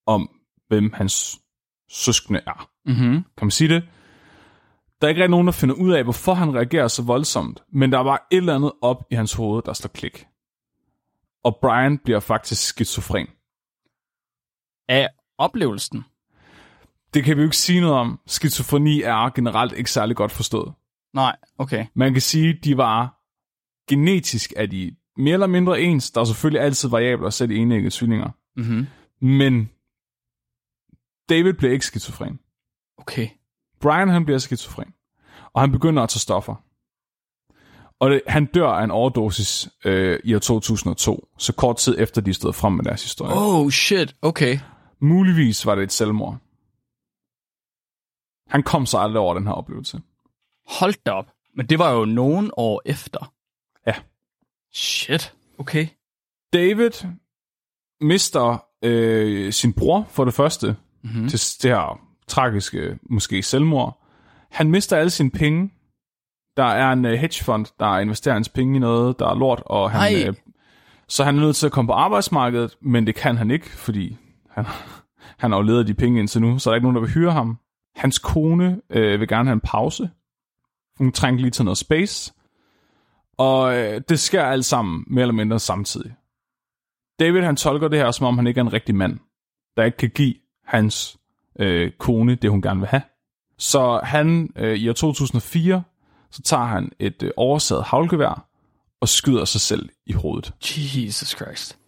om, 0.07 0.31
hvem 0.69 0.93
hans 0.93 1.41
søskende 1.89 2.41
er. 2.47 2.71
Mm-hmm. 2.85 3.25
Kan 3.37 3.47
man 3.47 3.51
sige 3.51 3.75
det? 3.75 3.83
Der 5.01 5.07
er 5.07 5.09
ikke 5.09 5.21
rigtig 5.21 5.31
nogen, 5.31 5.47
der 5.47 5.53
finder 5.53 5.75
ud 5.75 5.93
af, 5.93 6.03
hvorfor 6.03 6.35
han 6.35 6.55
reagerer 6.55 6.89
så 6.89 7.03
voldsomt, 7.03 7.63
men 7.73 7.93
der 7.93 7.99
er 7.99 8.05
bare 8.05 8.19
et 8.31 8.37
eller 8.37 8.55
andet 8.55 8.73
op 8.83 9.05
i 9.11 9.15
hans 9.15 9.33
hoved, 9.35 9.63
der 9.63 9.73
slår 9.73 9.89
klik. 9.89 10.27
Og 11.45 11.59
Brian 11.63 11.99
bliver 11.99 12.21
faktisk 12.21 12.67
skizofren. 12.67 13.27
Af 14.89 15.09
oplevelsen. 15.39 16.05
Det 17.15 17.25
kan 17.25 17.37
vi 17.37 17.43
jo 17.43 17.47
ikke 17.47 17.57
sige 17.57 17.81
noget 17.81 17.97
om. 17.97 18.21
Skizofreni 18.27 19.03
er 19.03 19.31
generelt 19.35 19.73
ikke 19.73 19.91
særlig 19.91 20.17
godt 20.17 20.33
forstået. 20.33 20.73
Nej, 21.15 21.37
okay. 21.59 21.87
Man 21.95 22.13
kan 22.13 22.23
sige, 22.23 22.49
at 22.49 22.65
de 22.65 22.77
var 22.77 23.17
genetisk 23.89 24.53
er 24.57 24.67
de 24.67 24.97
mere 25.17 25.33
eller 25.33 25.47
mindre 25.47 25.81
ens. 25.81 26.11
Der 26.11 26.21
er 26.21 26.25
selvfølgelig 26.25 26.63
altid 26.63 26.89
variabler, 26.89 27.31
selv 27.31 27.51
i 27.51 27.57
enæggede 27.57 27.95
tvillinger. 27.95 28.31
Mm-hmm. 28.57 28.87
Men 29.21 29.71
David 31.29 31.53
bliver 31.53 31.73
ikke 31.73 31.87
skizofren. 31.87 32.39
Okay. 32.99 33.29
Brian 33.81 34.09
han 34.09 34.25
bliver 34.25 34.39
skizofren, 34.39 34.95
og 35.53 35.61
han 35.61 35.73
begynder 35.73 36.03
at 36.03 36.09
tage 36.09 36.21
stoffer. 36.21 36.55
Og 37.99 38.11
det, 38.11 38.23
han 38.27 38.47
dør 38.47 38.69
af 38.69 38.85
en 38.85 38.91
overdosis 38.91 39.69
øh, 39.85 40.21
i 40.25 40.35
år 40.35 40.39
2002, 40.39 41.29
så 41.39 41.53
kort 41.53 41.77
tid 41.77 41.97
efter 41.99 42.21
de 42.21 42.35
stod 42.35 42.53
frem 42.53 42.73
med 42.73 42.85
deres 42.85 43.03
historie. 43.03 43.35
Oh. 43.35 43.61
Oh, 43.61 43.71
shit. 43.71 44.17
Okay. 44.23 44.59
Muligvis 45.01 45.67
var 45.67 45.75
det 45.75 45.85
et 45.85 45.93
selvmord. 45.93 46.39
Han 48.49 48.63
kom 48.63 48.87
så 48.87 48.99
aldrig 48.99 49.21
over 49.21 49.35
den 49.35 49.47
her 49.47 49.53
oplevelse. 49.53 50.01
Hold 50.67 50.95
da 51.07 51.11
op. 51.11 51.27
Men 51.57 51.67
det 51.67 51.79
var 51.79 51.91
jo 51.93 52.05
nogen 52.05 52.51
år 52.57 52.83
efter. 52.85 53.33
Shit. 54.75 55.35
Okay. 55.59 55.87
David 56.53 56.91
mister 58.01 58.64
øh, 58.85 59.53
sin 59.53 59.73
bror 59.73 60.07
for 60.11 60.25
det 60.25 60.35
første, 60.35 60.77
Mm-hmm. 61.03 61.29
til 61.29 61.62
det 61.62 61.71
her 61.71 62.01
tragiske, 62.29 62.99
måske 63.03 63.43
selvmord. 63.43 64.03
Han 64.51 64.71
mister 64.71 64.97
alle 64.97 65.11
sine 65.11 65.31
penge. 65.31 65.71
Der 66.57 66.64
er 66.64 66.93
en 66.93 67.05
uh, 67.05 67.11
hedgefond, 67.11 67.66
der 67.79 67.99
investerer 67.99 68.35
hans 68.35 68.49
penge 68.49 68.77
i 68.77 68.79
noget, 68.79 69.18
der 69.18 69.27
er 69.29 69.35
lort, 69.35 69.62
og 69.66 69.91
han, 69.91 70.01
Ej. 70.01 70.25
øh, 70.29 70.35
så 71.09 71.25
han 71.25 71.37
er 71.37 71.41
nødt 71.41 71.57
til 71.57 71.66
at 71.66 71.73
komme 71.73 71.89
på 71.89 71.93
arbejdsmarkedet, 71.93 72.77
men 72.81 73.07
det 73.07 73.14
kan 73.14 73.37
han 73.37 73.51
ikke, 73.51 73.66
fordi 73.66 74.16
han, 74.51 74.64
han 75.41 75.51
har 75.51 75.59
jo 75.59 75.62
ledet 75.62 75.87
de 75.87 75.95
penge 75.95 76.21
indtil 76.21 76.41
nu, 76.41 76.59
så 76.59 76.71
er 76.71 76.73
der 76.73 76.77
ikke 76.77 76.85
nogen, 76.85 76.95
der 76.97 77.01
vil 77.03 77.11
hyre 77.11 77.33
ham. 77.33 77.59
Hans 77.97 78.18
kone 78.18 78.81
øh, 78.91 79.21
vil 79.21 79.29
gerne 79.29 79.49
have 79.49 79.55
en 79.55 79.61
pause. 79.61 80.11
Hun 80.99 81.12
trænger 81.12 81.41
lige 81.41 81.51
til 81.51 81.64
noget 81.64 81.79
space. 81.79 82.33
Og 83.41 83.76
øh, 83.76 84.01
det 84.09 84.20
sker 84.20 84.43
alt 84.43 84.64
sammen 84.64 85.05
mere 85.07 85.22
eller 85.22 85.34
mindre 85.34 85.59
samtidig. 85.59 86.14
David 87.20 87.43
han 87.43 87.57
tolker 87.57 87.88
det 87.88 87.99
her, 87.99 88.11
som 88.11 88.26
om 88.26 88.38
han 88.38 88.47
ikke 88.47 88.59
er 88.59 88.64
en 88.64 88.72
rigtig 88.72 88.95
mand, 88.95 89.18
der 89.76 89.84
ikke 89.84 89.97
kan 89.97 90.11
give 90.11 90.34
hans 90.66 91.18
øh, 91.59 91.91
kone 91.99 92.34
det, 92.34 92.51
hun 92.51 92.62
gerne 92.62 92.80
vil 92.80 92.88
have. 92.88 93.03
Så 93.59 94.01
han 94.05 94.53
øh, 94.57 94.76
i 94.76 94.88
år 94.88 94.93
2004, 94.93 95.82
så 96.30 96.43
tager 96.43 96.64
han 96.64 96.93
et 96.99 97.22
øh, 97.22 97.30
oversaget 97.36 97.84
havlgevær 97.84 98.49
og 99.01 99.09
skyder 99.09 99.45
sig 99.45 99.61
selv 99.61 99.88
i 100.07 100.12
hovedet. 100.12 100.53
Jesus 100.95 101.28
Christ. 101.28 101.78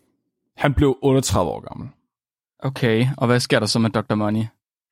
Han 0.56 0.74
blev 0.74 0.98
38 1.02 1.50
år 1.50 1.60
gammel. 1.60 1.88
Okay, 2.58 3.06
og 3.16 3.26
hvad 3.26 3.40
sker 3.40 3.58
der 3.58 3.66
så 3.66 3.78
med 3.78 3.90
Dr. 3.90 4.14
Money? 4.14 4.44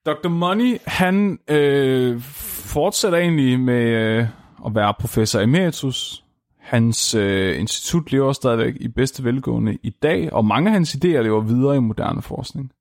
Dr. 0.06 0.28
Money, 0.28 0.78
han 0.86 1.38
øh, 1.48 2.20
fortsætter 2.20 3.18
egentlig 3.18 3.60
med 3.60 3.84
øh, 3.84 4.26
at 4.66 4.74
være 4.74 4.94
professor 4.94 5.40
emeritus. 5.40 6.19
Hans 6.60 7.14
øh, 7.14 7.60
institut 7.60 8.12
lever 8.12 8.32
stadigvæk 8.32 8.76
i 8.80 8.88
bedste 8.88 9.24
velgående 9.24 9.78
i 9.82 9.90
dag, 9.90 10.32
og 10.32 10.44
mange 10.44 10.68
af 10.68 10.72
hans 10.72 10.94
idéer 10.94 11.20
lever 11.20 11.40
videre 11.40 11.76
i 11.76 11.80
moderne 11.80 12.22
forskning. 12.22 12.72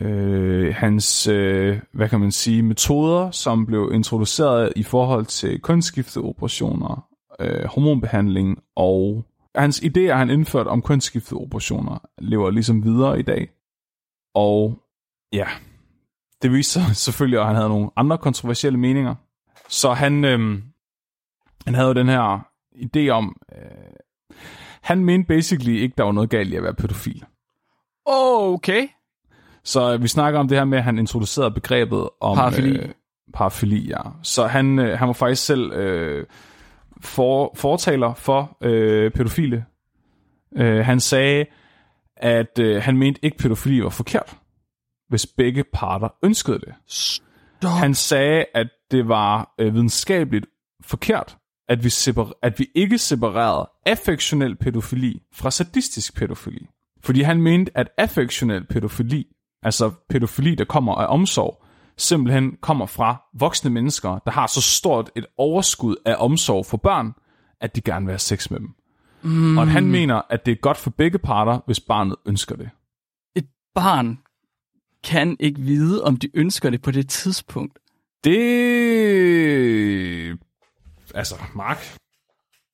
Øh, 0.00 0.74
hans, 0.74 1.26
øh, 1.26 1.80
hvad 1.92 2.08
kan 2.08 2.20
man 2.20 2.32
sige, 2.32 2.62
metoder, 2.62 3.30
som 3.30 3.66
blev 3.66 3.90
introduceret 3.94 4.72
i 4.76 4.82
forhold 4.82 5.26
til 5.26 5.62
kønsskifteoperationer, 5.62 7.08
øh, 7.40 7.64
hormonbehandling 7.64 8.58
og 8.76 9.24
hans 9.54 9.80
idéer, 9.80 10.12
han 10.12 10.30
indført 10.30 10.66
om 10.66 10.82
kønsskifteoperationer, 10.82 11.98
lever 12.18 12.50
ligesom 12.50 12.84
videre 12.84 13.18
i 13.18 13.22
dag. 13.22 13.50
Og 14.34 14.82
ja, 15.32 15.46
det 16.42 16.52
viste 16.52 16.72
sig 16.72 16.96
selvfølgelig, 16.96 17.40
at 17.40 17.46
han 17.46 17.56
havde 17.56 17.68
nogle 17.68 17.90
andre 17.96 18.18
kontroversielle 18.18 18.78
meninger. 18.78 19.14
Så 19.68 19.92
han, 19.92 20.24
øh, 20.24 20.58
han 21.68 21.74
havde 21.74 21.88
jo 21.88 21.94
den 21.94 22.08
her 22.08 22.46
idé 22.74 23.08
om, 23.08 23.36
øh, 23.56 23.60
han 24.82 25.04
mente 25.04 25.26
basically 25.26 25.78
ikke, 25.78 25.94
der 25.98 26.04
var 26.04 26.12
noget 26.12 26.30
galt 26.30 26.52
i 26.52 26.56
at 26.56 26.62
være 26.62 26.74
pædofil. 26.74 27.24
Okay. 28.06 28.88
Så 29.64 29.94
øh, 29.94 30.02
vi 30.02 30.08
snakker 30.08 30.40
om 30.40 30.48
det 30.48 30.58
her 30.58 30.64
med, 30.64 30.78
at 30.78 30.84
han 30.84 30.98
introducerede 30.98 31.50
begrebet 31.50 32.08
om... 32.20 32.36
Parafili. 32.36 32.78
Øh, 32.78 32.88
parafili, 33.34 33.88
ja. 33.88 34.00
Så 34.22 34.46
han, 34.46 34.78
øh, 34.78 34.98
han 34.98 35.08
var 35.08 35.12
faktisk 35.12 35.44
selv 35.44 35.72
øh, 35.72 36.26
for, 37.00 37.52
fortaler 37.56 38.14
for 38.14 38.56
øh, 38.60 39.10
pædofile. 39.10 39.64
Øh, 40.56 40.84
han 40.84 41.00
sagde, 41.00 41.46
at 42.16 42.58
øh, 42.60 42.82
han 42.82 42.96
mente 42.96 43.24
ikke, 43.24 43.38
pædofili 43.38 43.82
var 43.82 43.88
forkert, 43.88 44.36
hvis 45.08 45.26
begge 45.26 45.64
parter 45.72 46.08
ønskede 46.22 46.58
det. 46.58 46.74
Stop. 46.86 47.70
Han 47.70 47.94
sagde, 47.94 48.44
at 48.54 48.68
det 48.90 49.08
var 49.08 49.54
øh, 49.58 49.74
videnskabeligt 49.74 50.46
forkert, 50.84 51.37
at 51.68 51.84
vi, 51.84 51.88
separ- 51.88 52.38
at 52.42 52.58
vi 52.58 52.66
ikke 52.74 52.98
separerede 52.98 53.70
affektionel 53.86 54.56
pædofili 54.56 55.22
fra 55.32 55.50
sadistisk 55.50 56.16
pædofili. 56.16 56.66
Fordi 57.02 57.22
han 57.22 57.42
mente, 57.42 57.72
at 57.74 57.88
affektionel 57.98 58.64
pædofili, 58.64 59.26
altså 59.62 59.90
pædofili, 60.08 60.54
der 60.54 60.64
kommer 60.64 60.94
af 60.94 61.14
omsorg, 61.14 61.64
simpelthen 61.96 62.56
kommer 62.60 62.86
fra 62.86 63.22
voksne 63.38 63.70
mennesker, 63.70 64.18
der 64.18 64.30
har 64.30 64.46
så 64.46 64.60
stort 64.60 65.10
et 65.16 65.26
overskud 65.36 65.96
af 66.04 66.16
omsorg 66.18 66.66
for 66.66 66.76
børn, 66.76 67.12
at 67.60 67.76
de 67.76 67.80
gerne 67.80 68.06
vil 68.06 68.12
have 68.12 68.18
sex 68.18 68.50
med 68.50 68.60
dem. 68.60 68.74
Mm. 69.22 69.58
Og 69.58 69.62
at 69.62 69.68
han 69.68 69.86
mener, 69.86 70.22
at 70.30 70.46
det 70.46 70.52
er 70.52 70.56
godt 70.56 70.76
for 70.76 70.90
begge 70.90 71.18
parter, 71.18 71.60
hvis 71.66 71.80
barnet 71.80 72.16
ønsker 72.26 72.56
det. 72.56 72.70
barn 73.74 74.18
kan 75.04 75.36
ikke 75.40 75.60
vide, 75.60 76.04
om 76.04 76.16
de 76.16 76.28
ønsker 76.34 76.70
det 76.70 76.82
på 76.82 76.90
det 76.90 77.08
tidspunkt. 77.08 77.78
Det... 78.24 80.38
Altså, 81.14 81.34
Mark, 81.54 81.96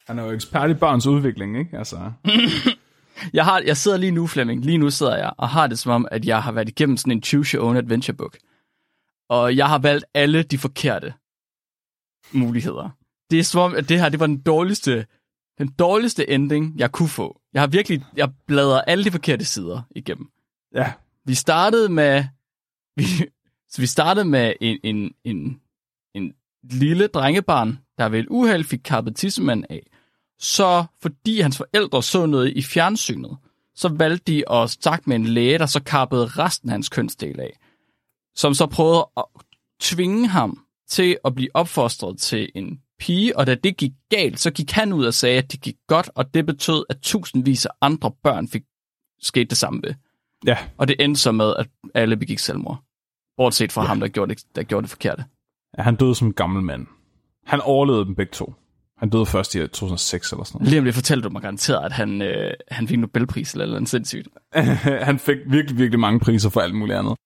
han 0.06 0.18
er 0.18 0.24
jo 0.24 0.30
ekspert 0.30 0.70
i 0.70 0.74
børns 0.74 1.06
udvikling, 1.06 1.58
ikke? 1.58 1.78
Altså, 1.78 2.12
Jeg, 3.32 3.44
har, 3.44 3.60
jeg 3.66 3.76
sidder 3.76 3.96
lige 3.96 4.10
nu, 4.10 4.26
Flemming, 4.26 4.64
lige 4.64 4.78
nu 4.78 4.90
sidder 4.90 5.16
jeg 5.16 5.32
og 5.38 5.48
har 5.48 5.66
det 5.66 5.78
som 5.78 5.92
om, 5.92 6.08
at 6.10 6.24
jeg 6.24 6.42
har 6.42 6.52
været 6.52 6.68
igennem 6.68 6.96
sådan 6.96 7.12
en 7.12 7.22
Choose 7.22 7.56
Your 7.56 7.66
Own 7.66 7.76
Adventure 7.76 8.16
book. 8.16 8.38
Og 9.28 9.56
jeg 9.56 9.68
har 9.68 9.78
valgt 9.78 10.04
alle 10.14 10.42
de 10.42 10.58
forkerte 10.58 11.14
muligheder. 12.32 12.90
Det 13.30 13.38
er 13.38 13.42
som 13.44 13.60
om, 13.60 13.74
at 13.74 13.88
det 13.88 14.00
her 14.00 14.08
det 14.08 14.20
var 14.20 14.26
den 14.26 14.40
dårligste, 14.40 15.06
den 15.58 15.68
dårligste 15.68 16.30
ending, 16.30 16.78
jeg 16.78 16.92
kunne 16.92 17.08
få. 17.08 17.40
Jeg 17.52 17.62
har 17.62 17.66
virkelig, 17.66 18.04
jeg 18.16 18.32
bladrer 18.46 18.80
alle 18.80 19.04
de 19.04 19.10
forkerte 19.10 19.44
sider 19.44 19.82
igennem. 19.96 20.28
ja. 20.74 20.92
Vi 21.26 21.34
startede 21.34 21.88
med, 21.88 22.24
vi, 22.96 23.04
så 23.68 23.80
vi 23.80 23.86
startede 23.86 24.24
med 24.24 24.52
en, 24.60 24.78
en, 24.82 25.14
en, 25.24 25.60
en 26.14 26.34
lille 26.62 27.06
drengebarn, 27.06 27.78
der 27.98 28.08
ved 28.08 28.20
et 28.20 28.26
uheld 28.30 28.64
fik 28.64 28.80
kappet 28.84 29.16
tissemanden 29.16 29.66
af. 29.70 29.86
Så 30.38 30.84
fordi 31.02 31.40
hans 31.40 31.56
forældre 31.56 32.02
så 32.02 32.26
noget 32.26 32.52
i 32.56 32.62
fjernsynet, 32.62 33.36
så 33.74 33.88
valgte 33.88 34.32
de 34.32 34.50
at 34.50 34.70
snakke 34.70 35.08
med 35.08 35.16
en 35.16 35.26
læge, 35.26 35.58
der 35.58 35.66
så 35.66 35.82
kappede 35.82 36.26
resten 36.26 36.68
af 36.68 36.72
hans 36.72 36.88
kønsdel 36.88 37.40
af. 37.40 37.58
Som 38.36 38.54
så 38.54 38.66
prøvede 38.66 39.08
at 39.16 39.24
tvinge 39.80 40.28
ham 40.28 40.64
til 40.88 41.18
at 41.24 41.34
blive 41.34 41.48
opfostret 41.54 42.18
til 42.18 42.50
en 42.54 42.80
pige, 42.98 43.38
og 43.38 43.46
da 43.46 43.54
det 43.54 43.76
gik 43.76 43.92
galt, 44.10 44.40
så 44.40 44.50
gik 44.50 44.70
han 44.70 44.92
ud 44.92 45.04
og 45.04 45.14
sagde, 45.14 45.38
at 45.38 45.52
det 45.52 45.60
gik 45.60 45.76
godt, 45.86 46.10
og 46.14 46.34
det 46.34 46.46
betød, 46.46 46.84
at 46.90 46.96
tusindvis 47.02 47.66
af 47.66 47.70
andre 47.80 48.12
børn 48.22 48.48
fik 48.48 48.62
sket 49.20 49.50
det 49.50 49.58
samme 49.58 49.80
ved. 49.82 49.94
Ja, 50.46 50.58
Og 50.78 50.88
det 50.88 50.96
endte 51.00 51.20
så 51.20 51.32
med, 51.32 51.54
at 51.58 51.66
alle 51.94 52.16
begik 52.16 52.38
selvmord. 52.38 52.82
Bortset 53.36 53.72
fra 53.72 53.82
ja. 53.82 53.88
ham, 53.88 54.00
der 54.00 54.08
gjorde, 54.08 54.34
det, 54.34 54.44
der 54.56 54.62
gjorde 54.62 54.82
det 54.82 54.90
forkerte. 54.90 55.24
ja, 55.78 55.82
han 55.82 55.96
døde 55.96 56.14
som 56.14 56.28
en 56.28 56.34
gammel 56.34 56.62
mand. 56.62 56.86
Han 57.46 57.60
overlevede 57.60 58.04
dem 58.04 58.14
begge 58.14 58.30
to. 58.32 58.54
Han 58.98 59.10
døde 59.10 59.26
først 59.26 59.54
i 59.54 59.58
2006 59.58 60.32
eller 60.32 60.44
sådan 60.44 60.66
Lige 60.66 60.78
om 60.78 60.84
lidt 60.84 60.94
fortalte 60.94 61.28
du 61.28 61.32
mig 61.32 61.42
garanteret, 61.42 61.84
at 61.84 61.92
han, 61.92 62.22
øh, 62.22 62.52
han 62.70 62.88
fik 62.88 62.98
Nobelpris 62.98 63.52
eller 63.52 63.66
noget 63.66 63.88
sindssygt. 63.88 64.28
noget. 64.54 64.78
han 65.08 65.18
fik 65.18 65.36
virkelig, 65.46 65.78
virkelig 65.78 66.00
mange 66.00 66.20
priser 66.20 66.50
for 66.50 66.60
alt 66.60 66.74
muligt 66.74 66.98
andet. 66.98 67.16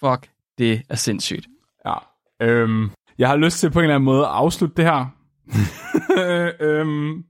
Fuck, 0.00 0.28
det 0.58 0.82
er 0.88 0.96
sindssygt. 0.96 1.46
Ja. 1.86 1.94
Øhm, 2.42 2.90
jeg 3.18 3.28
har 3.28 3.36
lyst 3.36 3.60
til 3.60 3.70
på 3.70 3.78
en 3.78 3.82
eller 3.84 3.94
anden 3.94 4.04
måde 4.04 4.20
at 4.22 4.30
afslutte 4.32 4.76
det 4.76 4.84
her. 4.84 5.06
øhm, 6.60 7.24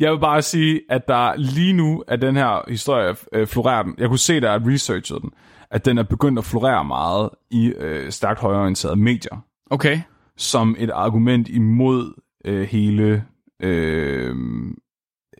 jeg 0.00 0.12
vil 0.12 0.18
bare 0.18 0.42
sige, 0.42 0.80
at 0.90 1.08
der 1.08 1.36
lige 1.36 1.72
nu 1.72 2.04
er 2.08 2.16
den 2.16 2.36
her 2.36 2.70
historie 2.70 3.16
øh, 3.32 3.46
florerer 3.46 3.82
den. 3.82 3.94
Jeg 3.98 4.08
kunne 4.08 4.18
se, 4.18 4.40
da 4.40 4.50
jeg 4.52 4.60
researchede 4.66 5.20
den, 5.20 5.30
at 5.70 5.84
den 5.84 5.98
er 5.98 6.02
begyndt 6.02 6.38
at 6.38 6.44
florere 6.44 6.84
meget 6.84 7.30
i 7.50 7.66
øh, 7.66 8.12
stærkt 8.12 8.40
højorienterede 8.40 8.96
medier, 8.96 9.44
Okay. 9.70 10.00
Som 10.36 10.76
et 10.78 10.90
argument 10.90 11.48
imod 11.48 12.12
øh, 12.44 12.62
hele 12.62 13.24
øh, 13.62 14.36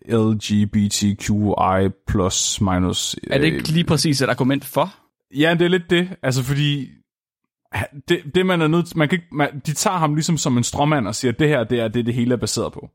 LGBTQI 0.08 1.88
plus 2.06 2.60
minus. 2.60 3.16
Er 3.30 3.38
det 3.38 3.46
ikke 3.46 3.68
lige 3.68 3.84
præcis 3.84 4.22
et 4.22 4.28
argument 4.28 4.64
for? 4.64 4.94
Ja, 5.34 5.54
det 5.58 5.64
er 5.64 5.68
lidt 5.68 5.90
det. 5.90 6.08
Altså, 6.22 6.42
fordi 6.42 6.88
det, 8.08 8.20
det 8.34 8.46
man 8.46 8.60
er 8.60 8.68
nødt 8.68 8.86
til, 8.86 8.98
man 8.98 9.08
kan 9.08 9.16
ikke, 9.16 9.36
man, 9.36 9.60
de 9.66 9.72
tager 9.72 9.96
ham 9.96 10.14
ligesom 10.14 10.36
som 10.36 10.56
en 10.56 10.64
stråmand 10.64 11.08
og 11.08 11.14
siger, 11.14 11.32
at 11.32 11.38
det 11.38 11.48
her, 11.48 11.64
det 11.64 11.80
er 11.80 11.88
det, 11.88 12.06
det 12.06 12.14
hele 12.14 12.32
er 12.32 12.38
baseret 12.38 12.72
på. 12.72 12.90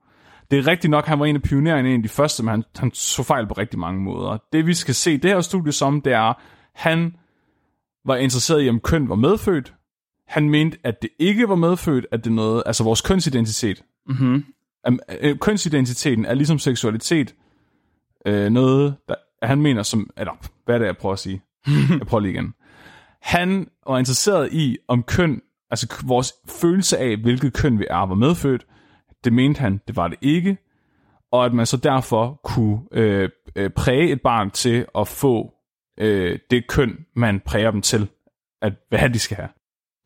Det 0.51 0.59
er 0.59 0.67
rigtigt 0.67 0.91
nok, 0.91 1.05
han 1.05 1.19
var 1.19 1.25
en 1.25 1.35
af 1.35 1.41
pionererne, 1.41 1.89
en 1.89 1.95
af 1.95 2.03
de 2.03 2.09
første, 2.09 2.43
men 2.43 2.49
han, 2.49 2.63
han 2.75 2.91
så 2.93 3.23
fejl 3.23 3.47
på 3.47 3.53
rigtig 3.53 3.79
mange 3.79 4.01
måder. 4.01 4.37
Det 4.53 4.67
vi 4.67 4.73
skal 4.73 4.95
se 4.95 5.17
det 5.17 5.29
her 5.29 5.41
studie 5.41 5.71
som, 5.71 6.01
det 6.01 6.13
er, 6.13 6.33
han 6.75 7.15
var 8.05 8.15
interesseret 8.15 8.65
i, 8.65 8.69
om 8.69 8.79
køn 8.79 9.09
var 9.09 9.15
medfødt. 9.15 9.73
Han 10.29 10.49
mente, 10.49 10.77
at 10.83 11.01
det 11.01 11.09
ikke 11.19 11.49
var 11.49 11.55
medfødt, 11.55 12.05
at 12.11 12.23
det 12.23 12.31
noget, 12.31 12.63
altså 12.65 12.83
vores 12.83 13.01
kønsidentitet. 13.01 13.83
Mm-hmm. 14.07 14.43
Øh, 15.21 15.37
kønsidentiteten 15.37 16.25
er 16.25 16.33
ligesom 16.33 16.59
seksualitet 16.59 17.35
øh, 18.25 18.49
noget, 18.49 18.95
der, 19.07 19.15
han 19.43 19.61
mener 19.61 19.83
som, 19.83 20.09
eller 20.17 20.33
hvad 20.65 20.75
er 20.75 20.79
det, 20.79 20.85
jeg 20.85 20.97
prøver 20.97 21.13
at 21.13 21.19
sige? 21.19 21.41
jeg 21.99 22.07
prøver 22.07 22.21
lige 22.21 22.33
igen. 22.33 22.53
Han 23.21 23.67
var 23.87 23.97
interesseret 23.97 24.53
i, 24.53 24.77
om 24.87 25.03
køn, 25.03 25.41
altså 25.71 26.03
vores 26.05 26.33
følelse 26.61 26.97
af, 26.97 27.17
hvilket 27.17 27.53
køn 27.53 27.79
vi 27.79 27.85
er, 27.89 28.05
var 28.05 28.15
medfødt. 28.15 28.65
Det 29.23 29.33
mente 29.33 29.59
han, 29.59 29.81
det 29.87 29.95
var 29.95 30.07
det 30.07 30.17
ikke. 30.21 30.57
Og 31.31 31.45
at 31.45 31.53
man 31.53 31.65
så 31.65 31.77
derfor 31.77 32.39
kunne 32.43 32.79
øh, 32.91 33.29
øh, 33.55 33.69
præge 33.69 34.11
et 34.11 34.21
barn 34.21 34.51
til 34.51 34.85
at 34.97 35.07
få 35.07 35.53
øh, 35.99 36.39
det 36.51 36.67
køn, 36.67 37.05
man 37.15 37.39
præger 37.39 37.71
dem 37.71 37.81
til, 37.81 38.09
at 38.61 38.73
hvad 38.89 39.09
de 39.09 39.19
skal 39.19 39.37
have. 39.37 39.49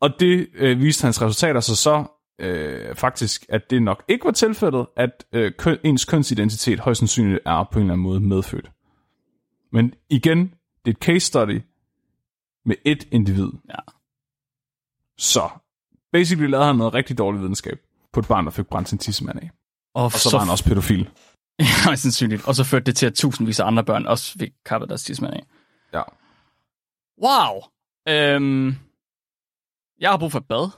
Og 0.04 0.20
det 0.20 0.48
øh, 0.54 0.80
viste 0.80 1.04
hans 1.04 1.22
resultater 1.22 1.60
sig 1.60 1.76
så 1.76 2.04
øh, 2.38 2.94
faktisk, 2.94 3.46
at 3.48 3.70
det 3.70 3.82
nok 3.82 4.04
ikke 4.08 4.24
var 4.24 4.30
tilfældet, 4.30 4.86
at 4.96 5.24
øh, 5.32 5.52
køn, 5.58 5.78
ens 5.84 6.04
kønsidentitet 6.04 6.80
højst 6.80 6.98
sandsynligt 6.98 7.40
er 7.46 7.68
på 7.72 7.78
en 7.78 7.82
eller 7.84 7.92
anden 7.92 8.02
måde 8.02 8.20
medfødt. 8.20 8.70
Men 9.72 9.94
igen, 10.08 10.38
det 10.84 10.90
er 10.90 10.90
et 10.90 10.96
case 10.96 11.26
study 11.26 11.62
med 12.64 12.76
et 12.84 13.08
individ. 13.10 13.48
Ja. 13.68 13.78
Så 15.18 15.48
basically 16.12 16.50
lavede 16.50 16.66
han 16.66 16.76
noget 16.76 16.94
rigtig 16.94 17.18
dårlig 17.18 17.40
videnskab 17.40 17.78
på 18.12 18.20
et 18.20 18.28
barn, 18.28 18.44
der 18.44 18.50
fik 18.50 18.66
brændt 18.66 18.88
sin 18.88 18.98
tissemand 18.98 19.38
af. 19.38 19.50
Og, 19.94 20.04
Og 20.04 20.12
så 20.12 20.28
var 20.32 20.38
han 20.38 20.50
også 20.50 20.64
pædofil. 20.64 21.08
Ja, 21.60 21.94
sandsynligt. 21.96 22.48
Og 22.48 22.54
så 22.54 22.64
førte 22.64 22.84
det 22.84 22.96
til, 22.96 23.06
at 23.06 23.14
tusindvis 23.14 23.60
af 23.60 23.66
andre 23.66 23.84
børn 23.84 24.06
også 24.06 24.38
fik 24.38 24.52
kappet 24.64 24.88
deres 24.88 25.04
tidsmand 25.04 25.34
af. 25.34 25.44
Ja. 25.92 26.02
Wow! 27.22 27.62
Øhm, 28.08 28.76
jeg 30.04 30.12
har 30.12 30.18
brug 30.18 30.32
for 30.32 30.38
et 30.38 30.48
bad. 30.48 30.70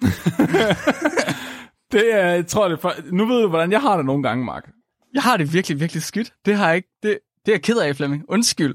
Det 1.92 2.14
er, 2.14 2.26
jeg 2.26 2.46
tror 2.46 2.68
det 2.68 2.80
for, 2.80 2.92
Nu 3.12 3.26
ved 3.26 3.42
du, 3.42 3.48
hvordan 3.48 3.72
jeg 3.72 3.80
har 3.80 3.96
det 3.96 4.06
nogle 4.06 4.22
gange, 4.22 4.44
Mark. 4.44 4.70
Jeg 5.14 5.22
har 5.22 5.36
det 5.36 5.52
virkelig, 5.52 5.80
virkelig 5.80 6.02
skidt. 6.02 6.32
Det 6.46 6.56
har 6.56 6.66
jeg 6.66 6.76
ikke. 6.76 6.88
Det, 7.02 7.18
det 7.46 7.52
er 7.52 7.54
jeg 7.54 7.62
ked 7.62 7.78
af, 7.78 7.96
Flemming. 7.96 8.24
Undskyld. 8.28 8.74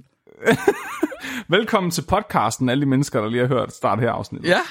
Velkommen 1.58 1.92
til 1.92 2.02
podcasten, 2.02 2.70
alle 2.70 2.82
de 2.82 2.86
mennesker, 2.86 3.22
der 3.22 3.30
lige 3.30 3.42
har 3.42 3.48
hørt 3.48 3.74
start 3.74 4.00
her 4.00 4.12
afsnit. 4.12 4.46
Ja. 4.46 4.62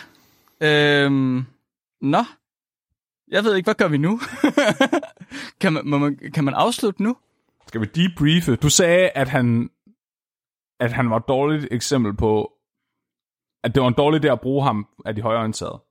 Øhm, 0.61 1.47
nå. 2.01 2.25
Jeg 3.31 3.45
ved 3.45 3.57
ikke, 3.57 3.67
hvad 3.67 3.75
gør 3.75 3.89
vi 3.89 3.99
nu? 3.99 4.21
kan, 5.61 5.73
man, 5.73 5.83
må 5.85 5.99
man, 5.99 6.19
kan 6.35 6.45
man 6.45 6.55
afslutte 6.55 7.03
nu? 7.03 7.17
Skal 7.67 7.81
vi 7.81 7.87
debriefe? 7.87 8.57
Du 8.57 8.69
sagde, 8.69 9.09
at 9.09 9.29
han, 9.29 9.71
at 10.81 10.93
han 10.93 11.11
var 11.11 11.17
et 11.17 11.29
dårligt 11.29 11.69
eksempel 11.71 12.17
på, 12.17 12.53
at 13.65 13.75
det 13.75 13.83
var 13.83 13.89
en 13.89 13.95
dårlig 13.95 14.25
idé 14.25 14.29
at 14.29 14.41
bruge 14.41 14.65
ham 14.65 14.87
af 15.07 15.15
de 15.15 15.23
højreorienterede. 15.23 15.83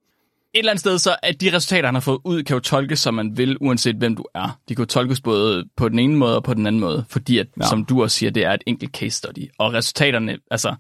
Et 0.54 0.60
eller 0.60 0.72
andet 0.72 0.80
sted, 0.80 0.98
så 1.00 1.16
at 1.24 1.42
de 1.42 1.56
resultater, 1.56 1.88
han 1.88 1.96
har 1.96 2.02
fået 2.02 2.20
ud, 2.26 2.44
kan 2.44 2.54
jo 2.54 2.60
tolkes, 2.60 3.00
som 3.00 3.14
man 3.14 3.38
vil, 3.38 3.58
uanset 3.62 3.96
hvem 3.96 4.16
du 4.16 4.26
er. 4.36 4.60
De 4.70 4.76
kan 4.76 4.82
jo 4.84 4.88
tolkes 4.88 5.22
både 5.22 5.70
på 5.78 5.90
den 5.90 6.00
ene 6.00 6.16
måde 6.16 6.36
og 6.36 6.44
på 6.44 6.54
den 6.54 6.68
anden 6.68 6.80
måde, 6.80 7.06
fordi 7.10 7.38
at, 7.38 7.48
Ja. 7.62 7.66
som 7.68 7.86
du 7.86 8.04
også 8.04 8.18
siger, 8.18 8.30
det 8.32 8.46
er 8.46 8.54
et 8.54 8.64
enkelt 8.66 8.92
case 8.92 9.18
study. 9.18 9.50
Og 9.58 9.74
resultaterne, 9.74 10.38
altså, 10.52 10.76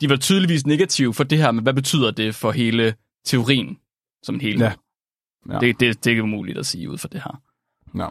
de 0.00 0.10
var 0.10 0.16
tydeligvis 0.16 0.66
negative 0.66 1.14
for 1.14 1.24
det 1.24 1.38
her, 1.38 1.50
men 1.52 1.62
hvad 1.62 1.74
betyder 1.74 2.10
det 2.10 2.34
for 2.34 2.50
hele 2.52 2.94
teorien 3.24 3.78
som 4.22 4.34
en 4.34 4.40
hele? 4.40 4.64
Ja. 4.64 4.72
Ja. 5.52 5.58
Det, 5.58 5.80
det, 5.80 6.04
det 6.04 6.18
er 6.18 6.22
umuligt 6.22 6.58
at 6.58 6.66
sige 6.66 6.90
ud 6.90 6.98
fra 6.98 7.08
det 7.12 7.22
her. 7.24 7.40
Ja. 8.02 8.08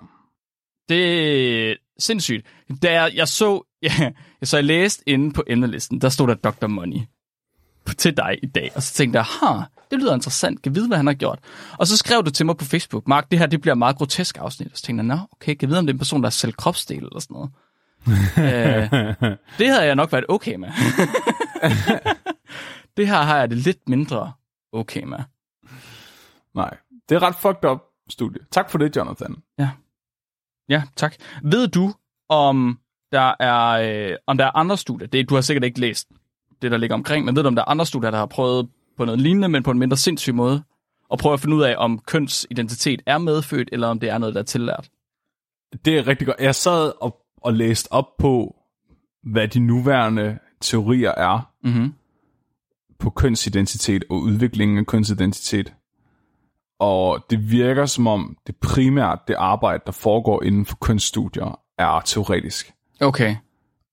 Det 0.89 1.71
er 1.71 1.75
sindssygt. 1.99 2.45
Da 2.81 3.01
jeg, 3.01 3.11
jeg 3.15 3.27
så, 3.27 3.61
ja, 3.83 4.11
så 4.43 4.57
jeg 4.57 4.63
læste 4.63 5.03
inde 5.09 5.33
på 5.33 5.43
emnelisten, 5.47 6.01
der 6.01 6.09
stod 6.09 6.27
der 6.27 6.35
Dr. 6.35 6.67
Money 6.67 6.97
til 7.93 8.17
dig 8.17 8.39
i 8.43 8.45
dag, 8.45 8.71
og 8.75 8.83
så 8.83 8.93
tænkte 8.93 9.17
jeg, 9.17 9.25
ha, 9.25 9.63
det 9.91 9.99
lyder 9.99 10.13
interessant, 10.13 10.61
kan 10.61 10.75
vide, 10.75 10.87
hvad 10.87 10.97
han 10.97 11.07
har 11.07 11.13
gjort. 11.13 11.39
Og 11.77 11.87
så 11.87 11.97
skrev 11.97 12.23
du 12.25 12.29
til 12.29 12.45
mig 12.45 12.57
på 12.57 12.65
Facebook, 12.65 13.07
Mark, 13.07 13.31
det 13.31 13.39
her 13.39 13.45
det 13.45 13.61
bliver 13.61 13.73
et 13.73 13.77
meget 13.77 13.95
grotesk 13.95 14.37
afsnit. 14.37 14.71
Og 14.71 14.77
så 14.77 14.83
tænkte 14.83 15.05
jeg, 15.05 15.17
nå, 15.17 15.19
okay, 15.31 15.55
kan 15.55 15.69
vide, 15.69 15.79
om 15.79 15.85
det 15.85 15.91
er 15.91 15.95
en 15.95 15.99
person, 15.99 16.21
der 16.21 16.27
har 16.27 16.31
selv 16.31 16.53
kropsdel 16.53 16.97
eller 16.97 17.19
sådan 17.19 17.33
noget. 17.33 17.51
øh, 18.37 19.37
det 19.57 19.67
havde 19.67 19.85
jeg 19.85 19.95
nok 19.95 20.11
været 20.11 20.25
okay 20.29 20.55
med. 20.55 20.69
det 22.97 23.07
her 23.07 23.21
har 23.21 23.37
jeg 23.37 23.49
det 23.49 23.57
lidt 23.57 23.89
mindre 23.89 24.33
okay 24.71 25.03
med. 25.03 25.19
Nej, 26.55 26.77
det 27.09 27.15
er 27.15 27.23
ret 27.23 27.35
fucked 27.35 27.69
up 27.69 27.79
studie. 28.09 28.41
Tak 28.51 28.69
for 28.69 28.77
det, 28.77 28.95
Jonathan. 28.95 29.35
Ja, 30.69 30.83
tak. 30.95 31.15
Ved 31.43 31.67
du, 31.67 31.93
om 32.29 32.79
der 33.11 33.33
er, 33.39 33.67
øh, 34.11 34.17
om 34.27 34.37
der 34.37 34.45
er 34.45 34.57
andre 34.57 34.77
studier, 34.77 35.07
det, 35.07 35.29
du 35.29 35.35
har 35.35 35.41
sikkert 35.41 35.63
ikke 35.63 35.79
læst 35.79 36.07
det, 36.61 36.71
der 36.71 36.77
ligger 36.77 36.93
omkring, 36.93 37.25
men 37.25 37.35
ved 37.35 37.43
du, 37.43 37.47
om 37.47 37.55
der 37.55 37.61
er 37.61 37.69
andre 37.69 37.85
studier, 37.85 38.11
der 38.11 38.17
har 38.17 38.25
prøvet 38.25 38.69
på 38.97 39.05
noget 39.05 39.21
lignende, 39.21 39.49
men 39.49 39.63
på 39.63 39.71
en 39.71 39.79
mindre 39.79 39.97
sindssyg 39.97 40.35
måde, 40.35 40.63
og 41.09 41.19
prøve 41.19 41.33
at 41.33 41.39
finde 41.39 41.55
ud 41.55 41.61
af, 41.63 41.75
om 41.77 41.99
kønsidentitet 41.99 43.01
er 43.05 43.17
medfødt, 43.17 43.69
eller 43.71 43.87
om 43.87 43.99
det 43.99 44.09
er 44.09 44.17
noget, 44.17 44.35
der 44.35 44.41
er 44.41 44.45
tillært? 44.45 44.89
Det 45.85 45.97
er 45.97 46.07
rigtig 46.07 46.27
godt. 46.27 46.37
Jeg 46.39 46.55
sad 46.55 46.91
og, 47.01 47.17
og 47.41 47.53
læste 47.53 47.91
op 47.91 48.17
på, 48.17 48.55
hvad 49.23 49.47
de 49.47 49.59
nuværende 49.59 50.37
teorier 50.61 51.11
er 51.11 51.51
Mm-hmm. 51.63 51.93
på 52.99 53.09
kønsidentitet 53.09 54.03
og 54.09 54.15
udviklingen 54.17 54.77
af 54.77 54.85
kønsidentitet. 54.85 55.73
Og 56.79 57.25
det 57.29 57.51
virker 57.51 57.85
som 57.85 58.07
om, 58.07 58.37
det 58.47 58.55
primært 58.55 59.19
det 59.27 59.33
arbejde, 59.33 59.83
der 59.85 59.91
foregår 59.91 60.43
inden 60.43 60.65
for 60.65 60.77
kønsstudier, 60.81 61.59
er 61.77 62.01
teoretisk 62.05 62.73
Okay, 63.01 63.35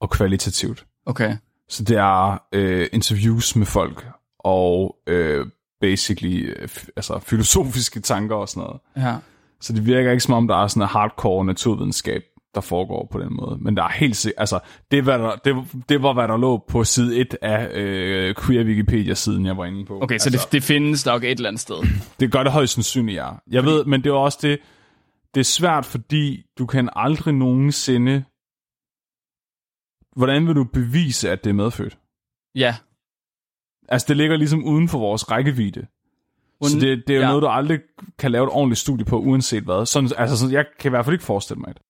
og 0.00 0.10
kvalitativt. 0.10 0.86
okay. 1.06 1.36
Så 1.72 1.84
det 1.84 1.96
er 1.96 2.42
øh, 2.52 2.88
interviews 2.92 3.56
med 3.56 3.66
folk, 3.66 4.06
og 4.38 4.96
øh, 5.06 5.46
basically 5.80 6.54
øh, 6.56 6.68
altså, 6.96 7.18
filosofiske 7.18 8.00
tanker 8.00 8.36
og 8.36 8.48
sådan 8.48 8.62
noget. 8.62 8.80
Ja. 8.96 9.16
Så 9.60 9.72
det 9.72 9.86
virker 9.86 10.10
ikke 10.10 10.22
som 10.22 10.34
om, 10.34 10.48
der 10.48 10.56
er 10.56 10.66
sådan 10.66 10.82
en 10.82 10.88
hardcore 10.88 11.44
naturvidenskab, 11.44 12.22
der 12.54 12.60
foregår 12.60 13.08
på 13.12 13.20
den 13.20 13.28
måde. 13.30 13.58
Men 13.60 13.76
der 13.76 13.82
er 13.82 13.92
helt 13.92 14.16
sikkert, 14.16 14.40
altså, 14.40 14.60
det, 14.90 15.04
hvad 15.04 15.18
der, 15.18 15.36
det, 15.44 15.56
det 15.88 16.02
var, 16.02 16.12
hvad 16.12 16.28
der 16.28 16.36
lå 16.36 16.64
på 16.68 16.84
side 16.84 17.16
1 17.16 17.36
af 17.42 17.68
øh, 17.74 18.34
Queer 18.34 18.64
Wikipedia-siden, 18.64 19.46
jeg 19.46 19.56
var 19.56 19.64
inde 19.64 19.84
på. 19.84 20.00
Okay, 20.02 20.18
så 20.18 20.28
altså, 20.28 20.46
det, 20.46 20.52
det 20.52 20.62
findes 20.62 21.06
nok 21.06 21.24
et 21.24 21.30
eller 21.30 21.48
andet 21.48 21.60
sted. 21.60 21.76
det 22.20 22.32
gør 22.32 22.42
det 22.42 22.52
højst 22.52 22.74
sandsynligt, 22.74 23.16
ja. 23.16 23.28
Jeg 23.50 23.64
ved, 23.64 23.84
men 23.84 24.04
det 24.04 24.10
er 24.10 24.14
også 24.14 24.38
det, 24.42 24.58
det 25.34 25.40
er 25.40 25.44
svært, 25.44 25.86
fordi 25.86 26.42
du 26.58 26.66
kan 26.66 26.88
aldrig 26.96 27.34
nogensinde... 27.34 28.24
Hvordan 30.16 30.46
vil 30.46 30.54
du 30.56 30.64
bevise, 30.64 31.30
at 31.30 31.44
det 31.44 31.50
er 31.50 31.54
medfødt? 31.54 31.98
Ja. 32.54 32.76
Altså, 33.88 34.06
det 34.08 34.16
ligger 34.16 34.36
ligesom 34.36 34.64
uden 34.64 34.88
for 34.88 34.98
vores 34.98 35.30
rækkevidde. 35.30 35.86
Så 36.62 36.78
det, 36.80 37.04
det 37.06 37.12
er 37.12 37.16
jo 37.16 37.22
ja. 37.22 37.28
noget, 37.28 37.42
du 37.42 37.48
aldrig 37.48 37.80
kan 38.18 38.30
lave 38.30 38.44
et 38.44 38.50
ordentligt 38.50 38.80
studie 38.80 39.04
på, 39.04 39.20
uanset 39.20 39.62
hvad. 39.62 39.86
Sådan, 39.86 40.10
altså, 40.18 40.36
sådan, 40.36 40.52
jeg 40.52 40.64
kan 40.78 40.88
i 40.88 40.90
hvert 40.90 41.04
fald 41.04 41.14
ikke 41.14 41.24
forestille 41.24 41.60
mig 41.60 41.74
det. 41.74 41.82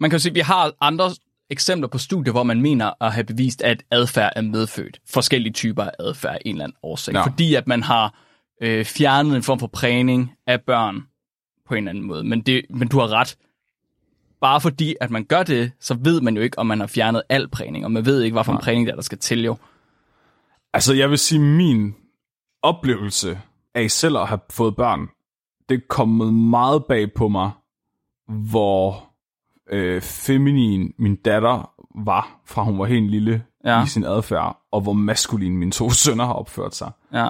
Man 0.00 0.10
kan 0.10 0.16
jo 0.16 0.22
sige, 0.22 0.30
at 0.30 0.34
vi 0.34 0.40
har 0.40 0.72
andre 0.80 1.10
eksempler 1.50 1.88
på 1.88 1.98
studier, 1.98 2.32
hvor 2.32 2.42
man 2.42 2.62
mener 2.62 3.02
at 3.02 3.12
have 3.12 3.24
bevist, 3.24 3.62
at 3.62 3.84
adfærd 3.90 4.32
er 4.36 4.40
medfødt. 4.40 5.00
Forskellige 5.08 5.52
typer 5.52 5.84
af 5.84 5.90
adfærd 5.98 6.34
af 6.34 6.38
en 6.44 6.54
eller 6.54 6.64
anden 6.64 6.78
årsag. 6.82 7.14
Ja. 7.14 7.26
Fordi 7.26 7.54
at 7.54 7.66
man 7.66 7.82
har 7.82 8.14
øh, 8.62 8.84
fjernet 8.84 9.36
en 9.36 9.42
form 9.42 9.58
for 9.58 9.66
prægning 9.66 10.32
af 10.46 10.60
børn 10.60 11.02
på 11.66 11.74
en 11.74 11.78
eller 11.78 11.90
anden 11.90 12.04
måde. 12.04 12.24
Men, 12.24 12.40
det, 12.40 12.66
men 12.70 12.88
du 12.88 12.98
har 12.98 13.08
ret. 13.12 13.36
Bare 14.40 14.60
fordi, 14.60 14.96
at 15.00 15.10
man 15.10 15.24
gør 15.24 15.42
det, 15.42 15.72
så 15.80 15.96
ved 16.00 16.20
man 16.20 16.36
jo 16.36 16.42
ikke, 16.42 16.58
om 16.58 16.66
man 16.66 16.80
har 16.80 16.86
fjernet 16.86 17.22
al 17.28 17.48
prægning, 17.48 17.84
og 17.84 17.92
man 17.92 18.06
ved 18.06 18.22
ikke, 18.22 18.34
hvilken 18.34 18.58
prægning 18.58 18.86
der, 18.86 18.92
er, 18.92 18.96
der 18.96 19.02
skal 19.02 19.18
til 19.18 19.44
jo. 19.44 19.56
Altså, 20.72 20.94
jeg 20.94 21.10
vil 21.10 21.18
sige, 21.18 21.38
min 21.38 21.94
oplevelse 22.62 23.40
af 23.74 23.90
selv 23.90 24.16
at 24.16 24.26
have 24.26 24.40
fået 24.50 24.76
børn, 24.76 25.08
det 25.68 25.74
er 25.74 25.80
kommet 25.88 26.34
meget 26.34 26.84
bag 26.84 27.12
på 27.12 27.28
mig, 27.28 27.50
hvor 28.28 29.04
øh, 29.70 30.02
feminin 30.02 30.92
min 30.98 31.16
datter 31.16 31.70
var, 32.04 32.40
fra 32.46 32.62
hun 32.62 32.78
var 32.78 32.84
helt 32.84 33.10
lille 33.10 33.44
ja. 33.64 33.84
i 33.84 33.86
sin 33.86 34.04
adfærd, 34.04 34.58
og 34.72 34.80
hvor 34.80 34.92
maskulin 34.92 35.56
mine 35.56 35.70
to 35.70 35.90
sønner 36.04 36.24
har 36.24 36.32
opført 36.32 36.74
sig. 36.74 36.90
Ja. 37.12 37.28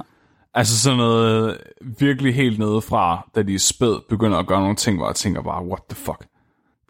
Altså 0.54 0.78
sådan 0.80 0.98
noget 0.98 1.58
virkelig 1.98 2.34
helt 2.34 2.58
nede 2.58 2.80
fra, 2.80 3.28
da 3.34 3.42
de 3.42 3.54
er 3.54 3.58
spæd, 3.58 4.00
begynder 4.08 4.38
at 4.38 4.46
gøre 4.46 4.60
nogle 4.60 4.76
ting, 4.76 4.96
hvor 4.96 5.06
jeg 5.06 5.14
tænker 5.14 5.42
bare, 5.42 5.64
what 5.64 5.82
the 5.88 5.96
fuck? 5.96 6.26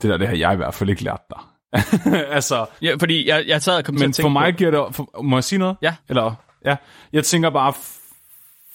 Det 0.03 0.11
der, 0.11 0.17
det 0.17 0.29
har 0.29 0.37
jeg 0.37 0.53
i 0.53 0.57
hvert 0.57 0.75
fald 0.75 0.91
ikke 0.91 1.05
lært 1.05 1.21
dig. 1.31 1.39
altså, 2.37 2.67
ja, 2.83 2.95
fordi 3.01 3.29
jeg, 3.29 3.45
jeg 3.47 3.63
sad 3.63 3.77
og 3.77 3.85
kom 3.85 3.95
til 3.97 4.03
men 4.05 4.09
at 4.11 4.15
tænke 4.15 4.25
for 4.25 4.29
mig 4.29 4.53
på, 4.55 4.57
giver 4.59 4.71
det... 4.71 4.95
For, 4.95 5.23
må 5.23 5.37
jeg 5.37 5.45
sige 5.45 5.59
noget? 5.59 5.77
Ja. 5.83 5.95
Eller, 6.09 6.35
ja. 6.65 6.77
Jeg 7.13 7.25
tænker 7.25 7.51
bare, 7.51 7.73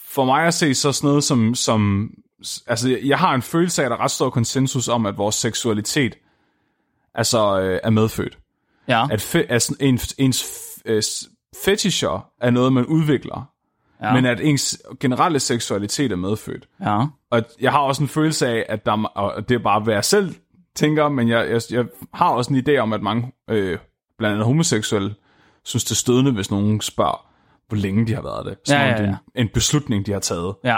for 0.07 0.25
mig 0.25 0.43
at 0.45 0.53
se 0.53 0.73
så 0.73 0.91
sådan 0.91 1.07
noget 1.07 1.23
som... 1.23 1.55
som 1.55 2.11
altså, 2.67 2.99
jeg- 3.03 3.17
har 3.19 3.33
en 3.35 3.41
følelse 3.41 3.81
af, 3.81 3.85
at 3.85 3.91
der 3.91 3.97
er 3.97 4.01
ret 4.01 4.11
stor 4.11 4.29
konsensus 4.29 4.87
om, 4.87 5.05
at 5.05 5.17
vores 5.17 5.35
seksualitet 5.35 6.15
altså, 7.15 7.59
øh, 7.59 7.79
er 7.83 7.89
medfødt. 7.89 8.37
ja, 8.87 9.07
At 9.11 9.21
fe, 9.21 9.45
altså, 9.51 9.75
ens, 9.79 10.15
ens 10.17 10.45
øh, 10.85 11.03
er 12.41 12.49
noget, 12.49 12.73
man 12.73 12.85
udvikler. 12.85 13.49
Ja. 14.01 14.13
Men 14.13 14.25
at 14.25 14.39
ens 14.41 14.81
generelle 14.99 15.39
seksualitet 15.39 16.11
er 16.11 16.15
medfødt. 16.15 16.67
ja, 16.81 17.05
Og 17.29 17.43
jeg 17.61 17.71
har 17.71 17.79
også 17.79 18.03
en 18.03 18.09
følelse 18.09 18.47
af, 18.47 18.65
at 18.69 18.85
der, 18.85 19.03
og 19.05 19.49
det 19.49 19.55
er 19.55 19.59
bare, 19.59 19.79
hvad 19.79 19.93
jeg 19.93 20.05
selv 20.05 20.35
tænker, 20.75 21.09
men 21.09 21.29
jeg, 21.29 21.49
jeg, 21.49 21.61
jeg 21.71 21.85
har 22.13 22.29
også 22.29 22.53
en 22.53 22.63
idé 22.67 22.77
om, 22.77 22.93
at 22.93 23.01
mange, 23.01 23.31
øh, 23.49 23.77
blandt 24.17 24.33
andet 24.33 24.45
homoseksuelle, 24.45 25.15
synes 25.63 25.83
det 25.83 25.91
er 25.91 25.95
stødende, 25.95 26.31
hvis 26.31 26.51
nogen 26.51 26.81
spørger, 26.81 27.27
hvor 27.67 27.77
længe 27.77 28.07
de 28.07 28.13
har 28.13 28.21
været 28.21 28.45
det. 28.45 28.57
Som 28.65 28.77
Ja, 28.77 28.85
ja, 28.87 28.97
det 28.97 29.03
ja. 29.03 29.09
en, 29.09 29.15
en 29.35 29.49
beslutning, 29.53 30.05
de 30.05 30.11
har 30.11 30.19
taget. 30.19 30.55
ja. 30.63 30.77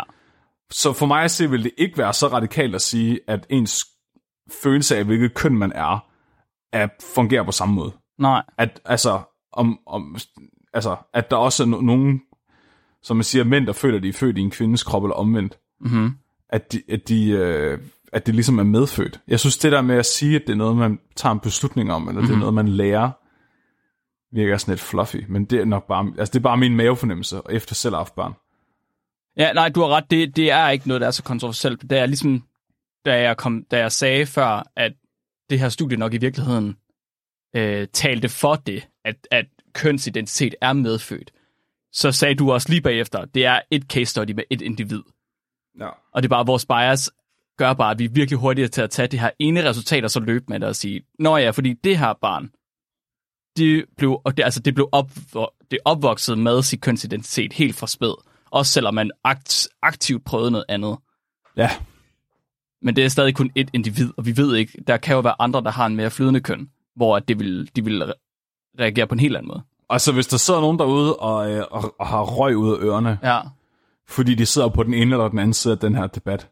Så 0.72 0.94
for 0.94 1.06
mig 1.06 1.24
at 1.24 1.32
se, 1.32 1.50
vil 1.50 1.64
det 1.64 1.72
ikke 1.78 1.98
være 1.98 2.14
så 2.14 2.28
radikalt 2.28 2.76
at 2.76 2.82
sige, 2.82 3.20
at 3.28 3.46
ens 3.50 3.86
følelse 4.64 4.98
af, 4.98 5.06
hvilket 5.06 5.34
køn 5.34 5.58
man 5.58 5.72
er, 5.72 6.06
at 6.72 6.89
fungerer 7.16 7.44
på 7.44 7.52
samme 7.52 7.76
måde. 7.76 7.91
Nej, 8.20 8.44
At, 8.58 8.82
altså, 8.86 9.22
om, 9.52 9.80
om, 9.88 10.18
altså, 10.74 10.96
at 11.14 11.32
der 11.32 11.38
også 11.38 11.64
er 11.64 11.68
no- 11.68 11.86
nogen, 11.86 12.22
som 13.04 13.18
man 13.18 13.24
siger, 13.24 13.44
mænd, 13.44 13.68
der 13.68 13.74
føler, 13.74 13.98
at 13.98 14.04
de 14.04 14.10
er 14.10 14.14
født 14.14 14.38
i 14.38 14.41
en 14.41 14.52
kvindes 14.52 14.84
krop, 14.84 15.04
eller 15.04 15.16
omvendt 15.16 15.60
mm-hmm. 15.82 16.12
at 16.50 16.72
de, 16.74 16.82
at 16.89 17.08
de, 17.08 17.30
øh, 17.30 17.80
at 18.14 18.26
det 18.26 18.36
ligesom 18.36 18.59
er 18.59 18.64
medfødt. 18.64 19.20
Jeg 19.28 19.39
synes, 19.39 19.57
det 19.57 19.72
der 19.72 19.82
med 19.82 19.95
at 19.95 20.05
sige, 20.05 20.36
at 20.36 20.41
det 20.47 20.53
er 20.53 20.57
noget, 20.57 20.78
man 20.78 20.99
tager 21.16 21.34
en 21.34 21.39
beslutning 21.39 21.91
om, 21.91 22.07
eller 22.07 22.11
mm-hmm. 22.11 22.28
det 22.28 22.36
er 22.36 22.39
noget, 22.39 22.53
man 22.53 22.68
lærer, 22.68 23.11
virker 24.36 24.57
sådan 24.57 24.72
lidt 24.72 24.82
fluffy. 24.82 25.26
Men 25.30 25.45
det 25.45 25.59
er 25.59 25.66
nok 25.66 25.88
bare, 25.88 26.14
altså 26.18 26.32
det 26.32 26.39
er 26.39 26.43
bare 26.43 26.57
min 26.57 26.76
mavefornemmelse, 26.76 27.41
efter 27.49 27.76
selv 27.76 27.95
haft 27.95 28.16
børn. 28.16 28.34
Ja, 29.38 29.53
nej, 29.53 29.70
du 29.70 29.82
har 29.82 29.88
ret. 29.88 30.11
Det, 30.11 30.36
det 30.36 30.51
er 30.51 30.70
ikke 30.70 30.88
noget, 30.88 31.01
der 31.01 31.07
er 31.07 31.11
så 31.11 31.24
kontroversielt. 31.24 31.82
Det 31.82 31.97
er 31.97 32.05
ligesom, 32.05 32.43
da 33.05 33.22
jeg, 33.22 33.38
kom, 33.38 33.64
da 33.72 33.78
jeg 33.78 33.91
sagde 33.91 34.26
før, 34.26 34.64
at 34.76 34.93
det 35.49 35.59
her 35.59 35.70
studie 35.70 35.97
nok 35.97 36.14
i 36.14 36.18
virkeligheden 36.18 36.78
øh, 37.55 37.88
talte 37.93 38.30
for 38.30 38.55
det, 38.55 38.88
at, 39.05 39.16
at 39.32 39.45
kønsidentitet 39.74 40.55
er 40.61 40.74
medfødt. 40.74 41.32
Så 41.91 42.11
sagde 42.11 42.36
du 42.36 42.51
også 42.51 42.70
lige 42.70 42.82
bagefter, 42.82 43.26
det 43.26 43.45
er 43.45 43.61
et 43.72 43.84
case 43.84 44.05
study 44.05 44.32
med 44.32 44.43
et 44.49 44.61
individ. 44.61 45.01
Ja. 45.80 45.89
Og 46.14 46.24
det 46.24 46.28
er 46.28 46.30
bare, 46.30 46.45
vores 46.45 46.66
bias 46.66 47.11
gør 47.58 47.74
bare, 47.74 47.91
at 47.91 47.99
vi 47.99 48.06
er 48.06 48.10
virkelig 48.10 48.39
hurtige 48.39 48.68
til 48.68 48.82
at 48.82 48.89
tage 48.89 49.08
det 49.08 49.20
her 49.20 49.30
ene 49.39 49.70
resultat, 49.70 50.04
og 50.04 50.12
så 50.12 50.20
løbe 50.20 50.45
med 50.47 50.60
det 50.60 50.70
og 50.70 50.76
sige, 50.76 51.01
Nå 51.20 51.38
ja, 51.38 51.49
fordi 51.49 51.74
det 51.74 51.97
her 51.97 52.14
barn, 52.22 52.51
det 53.58 53.86
blev, 53.97 54.22
og 54.24 54.38
det, 54.38 54.43
altså 54.43 54.60
det 54.60 54.74
blev 54.76 54.89
op, 54.91 55.12
det 55.72 55.80
opvokset 55.86 56.38
med 56.38 56.62
sit 56.62 56.82
kønsidentitet 56.82 57.54
helt 57.54 57.76
fra 57.76 57.88
spæd. 57.88 58.14
Også 58.51 58.72
selvom 58.72 58.93
man 58.93 59.12
akt, 59.24 59.68
aktivt 59.82 60.26
prøvede 60.26 60.51
noget 60.51 60.66
andet. 60.70 60.97
Ja, 61.58 61.70
Men 62.82 62.95
det 62.95 63.04
er 63.06 63.10
stadig 63.10 63.36
kun 63.36 63.51
et 63.56 63.70
individ, 63.74 64.12
og 64.18 64.26
vi 64.26 64.38
ved 64.38 64.56
ikke, 64.56 64.84
der 64.88 64.97
kan 64.97 65.14
jo 65.16 65.20
være 65.22 65.36
andre, 65.39 65.62
der 65.62 65.72
har 65.72 65.86
en 65.86 65.95
mere 65.95 66.12
flydende 66.12 66.39
køn, 66.39 66.70
hvor 66.95 67.20
det 67.20 67.39
vil, 67.39 67.70
de 67.76 67.84
vil 67.84 68.04
re- 68.04 68.76
reagere 68.80 69.08
på 69.08 69.14
en 69.14 69.20
helt 69.20 69.38
anden 69.38 69.47
måde. 69.47 69.62
og 69.89 70.01
så 70.01 70.12
hvis 70.12 70.28
der 70.28 70.38
sidder 70.38 70.62
nogen 70.62 70.80
derude 70.80 71.16
og, 71.16 71.51
øh, 71.51 71.64
og, 71.72 71.95
og 71.99 72.08
har 72.08 72.22
røg 72.24 72.58
ud 72.58 72.74
af 72.74 72.78
ørerne, 72.82 73.20
Ja, 73.24 73.39
fordi 74.08 74.36
de 74.36 74.45
sidder 74.45 74.70
på 74.70 74.84
den 74.84 74.93
ene 74.93 75.12
eller 75.12 75.28
den 75.28 75.39
anden 75.39 75.54
side 75.54 75.72
af 75.72 75.80
den 75.80 75.95
her 75.95 76.08
debat, 76.08 76.49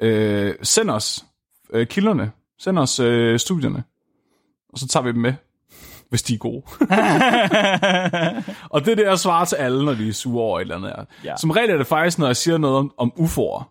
øh, 0.00 0.54
send 0.62 0.90
os 0.90 1.24
øh, 1.72 1.86
kilderne, 1.86 2.32
send 2.58 2.78
os 2.78 3.00
øh, 3.00 3.38
studierne, 3.38 3.84
og 4.72 4.78
så 4.78 4.88
tager 4.88 5.04
vi 5.04 5.12
dem 5.12 5.20
med, 5.20 5.34
hvis 6.08 6.22
de 6.22 6.34
er 6.34 6.38
gode. 6.38 6.62
Og 8.70 8.84
det 8.84 8.92
er 8.92 8.96
det, 8.96 9.02
jeg 9.04 9.18
svarer 9.18 9.44
til 9.44 9.56
alle, 9.56 9.84
når 9.84 9.94
de 9.94 10.08
er 10.08 10.12
sure 10.12 10.44
over 10.44 10.58
et 10.58 10.62
eller 10.62 10.76
andet. 10.76 10.88
Ja. 10.88 11.02
Ja. 11.30 11.36
Som 11.36 11.50
regel 11.50 11.70
er 11.70 11.76
det 11.76 11.86
faktisk, 11.86 12.18
når 12.18 12.26
jeg 12.26 12.36
siger 12.36 12.58
noget 12.58 12.76
om, 12.76 12.92
om 12.98 13.12
UFO'er. 13.16 13.64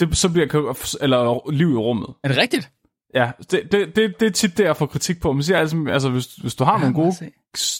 Det, 0.00 0.16
så 0.16 0.32
bliver 0.32 0.46
jeg, 0.52 0.64
eller 1.00 1.50
liv 1.50 1.72
i 1.72 1.76
rummet. 1.76 2.08
er 2.24 2.28
det 2.28 2.36
rigtigt? 2.36 2.70
Ja, 3.14 3.30
det, 3.50 3.72
det, 3.72 3.96
det, 3.96 4.20
det 4.20 4.26
er 4.26 4.30
tit 4.30 4.58
det, 4.58 4.64
jeg 4.64 4.76
får 4.76 4.86
kritik 4.86 5.20
på. 5.20 5.32
Man 5.32 5.42
siger 5.42 5.58
altså, 5.58 5.84
altså 5.88 6.10
hvis, 6.10 6.26
hvis 6.26 6.54
du 6.54 6.64
har 6.64 6.78
nogle 6.78 6.92
må 6.94 7.02
gode 7.02 7.14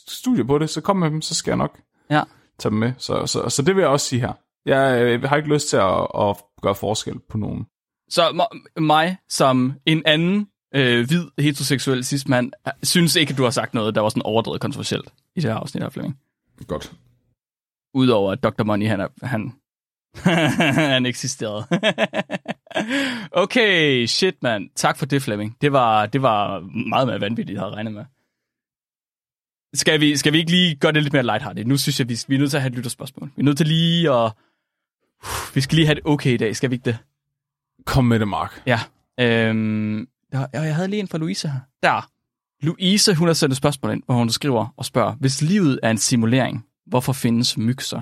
studier 0.09 0.45
på 0.45 0.59
det, 0.59 0.71
så 0.71 0.81
kom 0.81 0.97
med 0.97 1.11
dem, 1.11 1.23
så 1.23 1.35
skal 1.35 1.51
jeg 1.51 1.57
nok 1.57 1.79
Ja. 2.11 2.23
tage 2.59 2.71
dem 2.71 2.79
med. 2.79 2.93
Så, 2.99 3.27
så, 3.27 3.49
så 3.49 3.63
det 3.63 3.77
vil 3.77 3.83
jeg 3.83 3.91
også 3.91 4.07
sige 4.07 4.21
her. 4.21 4.33
Jeg, 4.67 5.03
øh, 5.03 5.23
har 5.23 5.37
ikke 5.37 5.49
lyst 5.55 5.69
til 5.69 5.77
at, 5.77 6.07
at 6.19 6.37
gøre 6.63 6.75
forskel 6.75 7.19
på 7.31 7.39
nogen. 7.39 7.67
Så 8.09 8.47
mig, 8.77 9.17
som 9.29 9.73
en 9.87 10.03
anden 10.07 10.49
øh, 10.75 11.07
hvid 11.07 11.25
heteroseksuel 11.39 12.05
cis-mand, 12.05 12.53
synes 12.83 13.17
ikke, 13.17 13.31
at 13.31 13.39
du 13.39 13.43
har 13.43 13.51
sagt 13.51 13.75
noget, 13.75 13.95
der 13.95 14.01
var 14.01 14.09
sådan 14.09 14.23
overdrevet 14.23 14.61
kontroversielt 14.61 15.09
i 15.37 15.41
det 15.41 15.51
her 15.51 15.59
afsnit 15.59 15.83
her, 15.83 15.91
Flemming. 15.91 16.19
Godt. 16.67 16.93
Udover 17.95 18.33
at 18.33 18.43
Dr. 18.43 18.65
Money, 18.65 18.87
han, 18.87 19.01
er, 19.01 19.09
han, 19.23 19.53
han 20.93 21.07
eksisterede. 21.07 21.67
okay, 23.43 24.07
shit, 24.07 24.43
mand. 24.43 24.71
Tak 24.75 24.99
for 24.99 25.07
det, 25.07 25.23
Flemming. 25.23 25.57
Det 25.61 25.73
var, 25.73 26.07
det 26.07 26.23
var 26.23 26.61
meget 26.89 27.07
mere 27.07 27.21
vanvittigt, 27.21 27.55
jeg 27.55 27.63
havde 27.63 27.75
regnet 27.75 27.93
med. 27.93 28.05
Skal 29.75 30.01
vi, 30.01 30.17
skal 30.17 30.33
vi 30.33 30.39
ikke 30.39 30.51
lige 30.51 30.77
gøre 30.77 30.93
det 30.93 31.03
lidt 31.03 31.13
mere 31.13 31.23
lighthearted? 31.23 31.65
Nu 31.65 31.77
synes 31.77 32.01
jeg, 32.01 32.09
vi, 32.09 32.19
vi 32.29 32.35
er 32.35 32.39
nødt 32.39 32.51
til 32.51 32.57
at 32.57 32.63
have 32.63 32.71
et 32.71 32.77
lytterspørgsmål. 32.77 33.31
Vi 33.37 33.41
er 33.41 33.45
nødt 33.45 33.57
til 33.57 33.67
lige 33.67 34.11
at... 34.13 34.33
Uh, 35.23 35.55
vi 35.55 35.61
skal 35.61 35.77
lige 35.77 35.87
have 35.87 35.95
det 35.95 36.07
okay 36.07 36.35
i 36.35 36.37
dag, 36.37 36.57
skal 36.57 36.71
vi 36.71 36.75
ikke 36.75 36.85
det? 36.85 36.99
Kom 37.87 38.05
med 38.05 38.19
det, 38.19 38.29
Mark. 38.29 38.63
Ja. 38.67 38.81
Øhm, 39.21 40.09
jeg, 40.33 40.49
jeg 40.53 40.75
havde 40.75 40.89
lige 40.89 41.01
en 41.01 41.09
fra 41.09 41.19
Louise 41.19 41.49
her. 41.49 41.61
Der. 41.83 42.11
Louise, 42.61 43.15
hun 43.15 43.29
har 43.29 43.35
sendt 43.35 43.53
et 43.53 43.57
spørgsmål 43.57 43.93
ind, 43.93 44.03
hvor 44.07 44.15
hun 44.15 44.31
skriver 44.31 44.75
og 44.77 44.85
spørger, 44.85 45.15
hvis 45.15 45.43
livet 45.43 45.81
er 45.83 45.91
en 45.91 45.99
simulering, 45.99 46.67
hvorfor 46.87 47.13
findes 47.13 47.59
myg 47.59 47.83
så? 47.83 48.01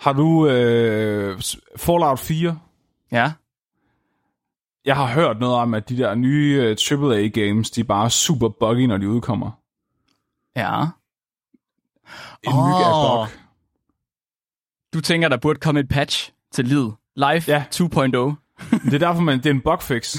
Har 0.00 0.12
du 0.12 0.46
øh, 0.48 1.40
Fallout 1.76 2.18
4? 2.18 2.58
Ja. 3.12 3.32
Jeg 4.84 4.96
har 4.96 5.06
hørt 5.06 5.40
noget 5.40 5.56
om, 5.56 5.74
at 5.74 5.88
de 5.88 5.96
der 5.96 6.14
nye 6.14 6.76
uh, 6.92 7.10
AAA-games, 7.10 7.70
de 7.70 7.80
er 7.80 7.84
bare 7.84 8.10
super 8.10 8.48
buggy, 8.48 8.86
når 8.86 8.96
de 8.96 9.08
udkommer. 9.08 9.50
Ja. 10.56 10.80
En 12.42 12.52
myg 12.52 12.80
er 12.80 13.16
bug. 13.16 13.40
Du 14.94 15.00
tænker, 15.00 15.28
der 15.28 15.36
burde 15.36 15.60
komme 15.60 15.80
et 15.80 15.88
patch 15.88 16.32
til 16.52 16.64
livet. 16.64 16.94
Live 17.20 17.42
Ja. 17.46 17.64
2.0. 17.74 17.80
Det 18.84 18.94
er 18.94 18.98
derfor, 18.98 19.20
man, 19.20 19.38
det 19.38 19.46
er 19.46 19.50
en 19.50 19.60
bugfix. 19.60 20.16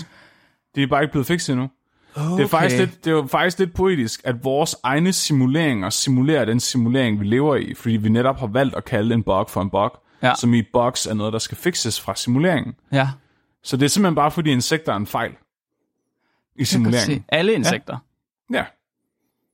De 0.75 0.83
er 0.83 0.87
bare 0.87 1.01
ikke 1.03 1.11
blevet 1.11 1.27
fikset 1.27 1.53
endnu. 1.53 1.69
Det 2.15 2.43
er, 2.43 2.47
faktisk 2.47 2.77
lidt, 2.79 3.05
det 3.05 3.13
er 3.13 3.27
faktisk 3.27 3.59
lidt 3.59 3.73
poetisk, 3.73 4.21
at 4.23 4.43
vores 4.43 4.75
egne 4.83 5.13
simuleringer 5.13 5.89
simulerer 5.89 6.45
den 6.45 6.59
simulering, 6.59 7.19
vi 7.19 7.25
lever 7.25 7.55
i, 7.55 7.73
fordi 7.73 7.95
vi 7.95 8.09
netop 8.09 8.39
har 8.39 8.47
valgt 8.47 8.75
at 8.75 8.85
kalde 8.85 9.13
en 9.15 9.23
bug 9.23 9.49
for 9.49 9.61
en 9.61 9.69
bug, 9.69 9.91
Ja. 10.23 10.33
som 10.35 10.53
i 10.53 10.61
bugs 10.73 11.07
er 11.07 11.13
noget, 11.13 11.33
der 11.33 11.39
skal 11.39 11.57
fixes 11.57 12.01
fra 12.01 12.15
simuleringen. 12.15 12.75
Ja. 12.91 13.09
Så 13.63 13.77
det 13.77 13.85
er 13.85 13.89
simpelthen 13.89 14.15
bare, 14.15 14.31
fordi 14.31 14.51
insekter 14.51 14.91
er 14.93 14.97
en 14.97 15.07
fejl 15.07 15.31
i 16.55 16.65
simuleringen. 16.65 17.25
Alle 17.29 17.53
insekter. 17.53 17.97
Ja. 18.53 18.65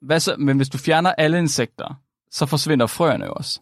Hvad 0.01 0.19
så? 0.19 0.35
Men 0.39 0.57
hvis 0.57 0.69
du 0.69 0.77
fjerner 0.77 1.11
alle 1.17 1.37
insekter, 1.39 1.99
så 2.31 2.45
forsvinder 2.45 2.87
frøerne 2.87 3.25
jo 3.25 3.31
også. 3.35 3.59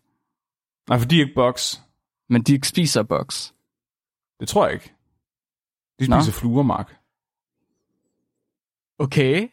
Nej, 0.89 0.99
for 0.99 1.05
de 1.07 1.15
er 1.17 1.21
ikke 1.21 1.35
bugs. 1.35 1.81
Men 2.29 2.41
de 2.41 2.59
spiser 2.63 3.03
bugs. 3.03 3.53
Det 4.39 4.47
tror 4.47 4.65
jeg 4.65 4.73
ikke. 4.73 4.93
De 5.99 6.09
Nå. 6.09 6.21
spiser 6.21 6.39
fluer, 6.39 6.63
Mark. 6.63 6.95
Okay. 8.99 9.47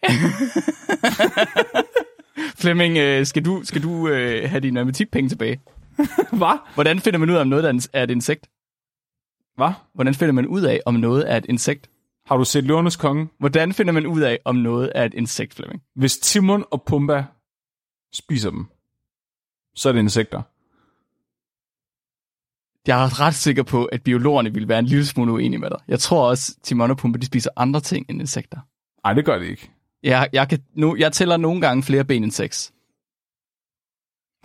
Flemming, 2.62 2.98
øh, 2.98 3.26
skal 3.26 3.44
du, 3.44 3.60
skal 3.64 3.82
du 3.82 4.08
øh, 4.08 4.50
have 4.50 4.60
dine 4.60 4.74
matematikpenge 4.74 5.28
tilbage? 5.28 5.60
Hvad? 6.38 6.58
Hvordan 6.74 7.00
finder 7.00 7.18
man 7.18 7.30
ud 7.30 7.34
af, 7.34 7.40
om 7.40 7.46
noget 7.46 7.88
er 7.92 8.02
et 8.02 8.10
insekt? 8.10 8.50
Hvad? 9.56 9.72
Hvordan 9.94 10.14
finder 10.14 10.32
man 10.32 10.46
ud 10.46 10.62
af, 10.62 10.80
om 10.86 10.94
noget 10.94 11.32
er 11.32 11.36
et 11.36 11.46
insekt? 11.48 11.90
Har 12.26 12.36
du 12.36 12.44
set 12.44 12.64
Løvernes 12.64 12.96
Konge? 12.96 13.28
Hvordan 13.38 13.72
finder 13.72 13.92
man 13.92 14.06
ud 14.06 14.20
af, 14.20 14.38
om 14.44 14.56
noget 14.56 14.92
er 14.94 15.04
et 15.04 15.14
insekt, 15.14 15.54
Flemming? 15.54 15.82
Hvis 15.94 16.18
Timon 16.18 16.64
og 16.70 16.82
Pumba 16.82 17.24
spiser 18.12 18.50
dem, 18.50 18.66
så 19.74 19.88
er 19.88 19.92
det 19.92 20.00
insekter. 20.00 20.42
Jeg 22.86 23.04
er 23.04 23.20
ret 23.20 23.34
sikker 23.34 23.62
på, 23.62 23.84
at 23.84 24.02
biologerne 24.02 24.54
vil 24.54 24.68
være 24.68 24.78
en 24.78 24.86
lille 24.86 25.06
smule 25.06 25.32
uenige 25.32 25.60
med 25.60 25.70
dig. 25.70 25.78
Jeg 25.88 25.98
tror 25.98 26.28
også, 26.28 26.56
Timon 26.62 26.90
og 26.90 26.96
Pumba 26.96 27.18
de 27.18 27.26
spiser 27.26 27.50
andre 27.56 27.80
ting 27.80 28.06
end 28.08 28.20
insekter. 28.20 28.58
Nej, 29.04 29.14
det 29.14 29.24
gør 29.24 29.38
det 29.38 29.46
ikke. 29.46 29.70
Jeg, 30.02 30.28
jeg, 30.32 30.48
kan, 30.48 30.58
nu, 30.74 30.96
jeg 30.96 31.12
tæller 31.12 31.36
nogle 31.36 31.60
gange 31.60 31.82
flere 31.82 32.04
ben 32.04 32.24
end 32.24 32.30
seks. 32.30 32.72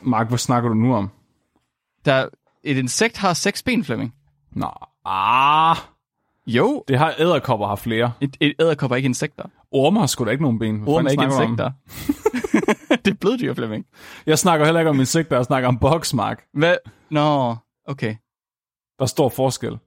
Mark, 0.01 0.27
hvad 0.27 0.37
snakker 0.37 0.69
du 0.69 0.75
nu 0.75 0.95
om? 0.95 1.09
Der, 2.05 2.29
et 2.63 2.77
insekt 2.77 3.17
har 3.17 3.33
seks 3.33 3.63
ben, 3.63 3.83
Flemming. 3.83 4.13
Nå, 4.51 4.71
ah, 5.05 5.77
Jo, 6.47 6.83
det 6.87 6.97
har 6.97 7.15
æderkopper 7.19 7.67
har 7.67 7.75
flere. 7.75 8.11
et, 8.21 8.37
et 8.39 8.53
æderkop 8.59 8.91
er 8.91 8.95
ikke 8.95 9.05
insekter. 9.05 9.43
Orme 9.71 9.99
har 9.99 10.07
sgu 10.07 10.25
da 10.25 10.29
ikke 10.31 10.43
nogen 10.43 10.59
ben. 10.59 10.79
Hvad 10.79 10.93
Orme 10.93 11.07
er 11.07 11.11
ikke 11.11 11.23
insekter. 11.23 11.71
det 13.05 13.11
er 13.11 13.17
bløddyr, 13.21 13.53
Flemming. 13.53 13.85
Jeg 14.25 14.39
snakker 14.39 14.65
heller 14.65 14.79
ikke 14.79 14.89
om 14.89 14.99
insekter, 14.99 15.35
jeg 15.35 15.45
snakker 15.45 15.67
om 15.67 15.77
bugs, 15.79 16.13
Mark. 16.13 16.43
Hvad? 16.53 16.75
Nå, 17.11 17.55
okay. 17.85 18.15
Der 18.99 19.03
er 19.03 19.07
stor 19.07 19.29
forskel. 19.29 19.77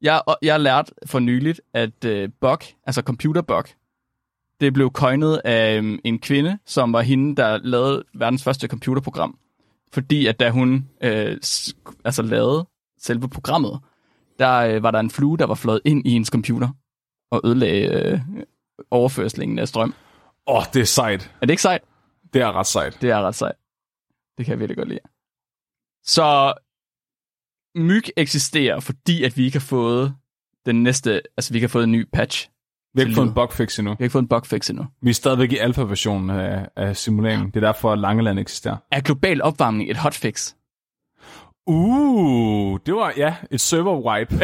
Jeg, 0.00 0.22
jeg 0.42 0.54
har 0.54 0.58
lært 0.58 0.92
for 1.06 1.18
nyligt, 1.18 1.60
at 1.74 2.04
øh, 2.04 2.28
bug, 2.40 2.58
altså 2.86 3.02
computerbug, 3.02 3.64
det 4.60 4.72
blev 4.72 4.90
coinet 4.92 5.40
af 5.44 5.78
øh, 5.78 5.98
en 6.04 6.18
kvinde, 6.18 6.58
som 6.66 6.92
var 6.92 7.00
hende, 7.00 7.36
der 7.36 7.58
lavede 7.58 8.04
verdens 8.14 8.44
første 8.44 8.68
computerprogram. 8.68 9.38
Fordi 9.92 10.26
at 10.26 10.40
da 10.40 10.50
hun 10.50 10.88
øh, 11.00 11.36
altså 12.04 12.22
lavede 12.22 12.66
selve 12.98 13.28
programmet, 13.28 13.80
der 14.38 14.58
øh, 14.58 14.82
var 14.82 14.90
der 14.90 15.00
en 15.00 15.10
flue, 15.10 15.38
der 15.38 15.46
var 15.46 15.54
fløjet 15.54 15.80
ind 15.84 16.06
i 16.06 16.10
hendes 16.10 16.28
computer 16.28 16.68
og 17.30 17.40
ødelagde 17.44 17.88
øh, 17.88 18.20
overførslingen 18.90 19.58
af 19.58 19.68
strøm. 19.68 19.94
Åh, 20.46 20.56
oh, 20.56 20.62
det 20.72 20.80
er 20.80 20.86
sejt. 20.86 21.34
Er 21.40 21.46
det 21.46 21.50
ikke 21.50 21.62
sejt? 21.62 21.82
Det 22.32 22.42
er 22.42 22.52
ret 22.52 22.66
sejt. 22.66 22.98
Det 23.00 23.10
er 23.10 23.20
ret 23.20 23.34
sejt. 23.34 23.56
Det 24.38 24.46
kan 24.46 24.52
jeg 24.52 24.58
virkelig 24.58 24.76
godt 24.76 24.88
lide. 24.88 25.00
Så 26.04 26.54
myg 27.74 28.02
eksisterer, 28.16 28.80
fordi 28.80 29.24
at 29.24 29.36
vi 29.36 29.44
ikke 29.44 29.58
har 29.58 29.66
fået 29.66 30.14
den 30.66 30.82
næste, 30.82 31.22
altså 31.36 31.52
vi 31.52 31.56
ikke 31.56 31.66
har 31.66 31.68
fået 31.70 31.84
en 31.84 31.92
ny 31.92 32.06
patch. 32.12 32.50
Vi 32.94 33.00
har 33.00 33.06
ikke 33.06 33.14
fået 33.14 33.26
en 33.26 33.34
bugfix 33.34 33.78
endnu. 33.78 33.90
Vi 33.90 33.96
har 33.98 34.04
ikke 34.04 34.12
fået 34.12 34.22
en 34.22 34.28
bugfix 34.28 34.70
endnu. 34.70 34.86
Vi 35.02 35.10
er 35.10 35.14
stadigvæk 35.14 35.52
i 35.52 35.56
alfa-versionen 35.56 36.30
af, 36.30 36.68
af 36.76 36.96
simuleringen. 36.96 37.50
Det 37.50 37.56
er 37.56 37.60
derfor, 37.60 37.92
at 37.92 37.98
Langeland 37.98 38.38
eksisterer. 38.38 38.76
Er 38.90 39.00
global 39.00 39.42
opvarmning 39.42 39.90
et 39.90 39.96
hotfix? 39.96 40.54
Uh, 41.66 42.78
det 42.86 42.94
var, 42.94 43.12
ja, 43.16 43.34
et 43.50 43.60
server 43.60 44.00
wipe. 44.00 44.34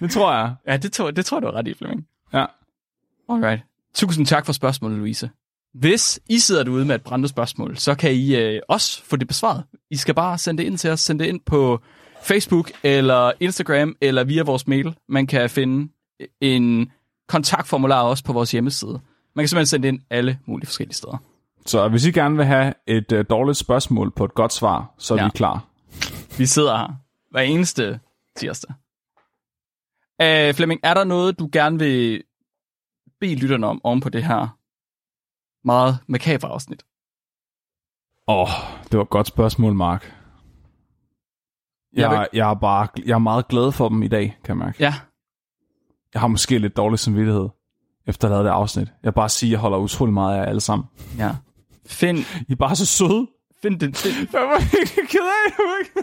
det 0.00 0.10
tror 0.10 0.32
jeg. 0.32 0.54
Ja, 0.66 0.76
det 0.76 0.92
tror, 0.92 1.10
det 1.10 1.26
tror 1.26 1.36
jeg, 1.36 1.42
du 1.42 1.46
er 1.46 1.52
ret 1.52 1.68
i, 1.68 1.74
Flemming. 1.74 2.06
Ja. 2.32 2.46
Alright. 3.28 3.62
Tusind 3.94 4.26
tak 4.26 4.46
for 4.46 4.52
spørgsmålet, 4.52 4.98
Louise. 4.98 5.30
Hvis 5.74 6.20
I 6.28 6.38
sidder 6.38 6.62
derude 6.62 6.84
med 6.84 6.94
et 6.94 7.02
brændende 7.02 7.28
spørgsmål, 7.28 7.76
så 7.76 7.94
kan 7.94 8.12
I 8.14 8.36
øh, 8.36 8.60
også 8.68 9.04
få 9.04 9.16
det 9.16 9.28
besvaret. 9.28 9.64
I 9.90 9.96
skal 9.96 10.14
bare 10.14 10.38
sende 10.38 10.62
det 10.62 10.66
ind 10.68 10.78
til 10.78 10.90
os. 10.90 11.00
Send 11.00 11.18
det 11.18 11.26
ind 11.26 11.40
på 11.46 11.80
Facebook 12.22 12.70
eller 12.82 13.32
Instagram 13.40 13.96
eller 14.00 14.24
via 14.24 14.42
vores 14.42 14.66
mail. 14.68 14.94
Man 15.08 15.26
kan 15.26 15.50
finde 15.50 15.92
en 16.40 16.92
kontaktformular 17.28 18.02
også 18.02 18.24
på 18.24 18.32
vores 18.32 18.52
hjemmeside. 18.52 19.00
Man 19.36 19.42
kan 19.42 19.48
simpelthen 19.48 19.66
sende 19.66 19.88
ind 19.88 20.00
alle 20.10 20.38
mulige 20.46 20.66
forskellige 20.66 20.94
steder. 20.94 21.16
Så 21.66 21.88
hvis 21.88 22.06
I 22.06 22.10
gerne 22.10 22.36
vil 22.36 22.44
have 22.46 22.74
et 22.86 23.12
uh, 23.12 23.20
dårligt 23.30 23.58
spørgsmål 23.58 24.10
på 24.10 24.24
et 24.24 24.34
godt 24.34 24.52
svar, 24.52 24.94
så 24.98 25.14
er 25.14 25.18
Ja. 25.18 25.24
vi 25.24 25.30
klar. 25.34 25.64
Vi 26.38 26.46
sidder 26.46 26.76
her 26.76 26.88
hver 27.30 27.40
eneste 27.40 28.00
tirsdag. 28.36 28.74
Uh, 30.22 30.54
Flemming, 30.54 30.80
er 30.82 30.94
der 30.94 31.04
noget, 31.04 31.38
du 31.38 31.48
gerne 31.52 31.78
vil 31.78 32.22
bede 33.20 33.34
lytterne 33.34 33.66
om 33.66 33.80
oven 33.84 34.00
på 34.00 34.08
det 34.08 34.24
her 34.24 34.58
meget 35.64 35.98
makabre 36.08 36.48
afsnit? 36.48 36.82
Åh, 38.28 38.40
oh, 38.40 38.48
det 38.90 38.96
var 38.98 39.02
et 39.04 39.10
godt 39.10 39.26
spørgsmål, 39.26 39.74
Mark. 39.74 40.14
Jeg 41.96 42.28
Jeg, 42.32 42.50
er 42.50 42.54
bare, 42.54 42.88
jeg 43.06 43.14
er 43.14 43.18
meget 43.18 43.48
glad 43.48 43.72
for 43.72 43.88
dem 43.88 44.02
i 44.02 44.08
dag, 44.08 44.38
kan 44.44 44.58
jeg 44.58 44.64
mærke. 44.64 44.76
Ja, 44.80 44.94
Jeg 46.14 46.20
har 46.20 46.28
måske 46.28 46.58
lidt 46.58 46.76
dårlig 46.76 46.98
samvittighed, 46.98 47.48
efter 48.06 48.28
at 48.28 48.30
have 48.34 48.36
lavet 48.36 48.44
det 48.44 48.50
afsnit. 48.60 48.88
Jeg 49.02 49.14
bare 49.14 49.28
sige, 49.28 49.48
at 49.48 49.52
jeg 49.52 49.58
holder 49.60 49.78
utrolig 49.78 50.12
meget 50.14 50.34
af 50.36 50.40
jer 50.40 50.44
alle 50.46 50.60
sammen. 50.60 50.86
ja. 51.18 51.36
Find, 51.86 52.18
I 52.48 52.52
er 52.52 52.56
bare 52.56 52.76
så 52.76 52.86
søde. 52.86 53.26
find, 53.62 53.80
den, 53.80 53.94
find, 53.94 54.14
Jeg 54.32 54.40
var 54.40 54.78
ikke 54.80 55.06
ked 55.10 55.20
af 55.20 56.02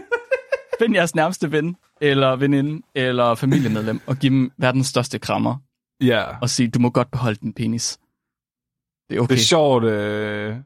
find 0.78 0.94
jeres 0.94 1.14
nærmeste 1.14 1.52
ven, 1.52 1.76
eller 2.00 2.36
veninde, 2.36 2.82
eller 2.94 3.34
familiemedlem, 3.34 4.00
og 4.06 4.16
giv 4.16 4.30
dem 4.30 4.52
verdens 4.58 4.86
største 4.86 5.18
krammer, 5.18 5.56
Ja, 6.00 6.24
og 6.42 6.50
sige, 6.50 6.68
du 6.68 6.78
må 6.78 6.90
godt 6.90 7.10
beholde 7.10 7.38
din 7.42 7.52
penis. 7.52 7.98
Det 9.10 9.16
er 9.16 9.20
okay. 9.20 9.34
det 9.34 9.40
er 9.40 9.44
sjovt, 9.44 9.84
øh, 9.84 10.56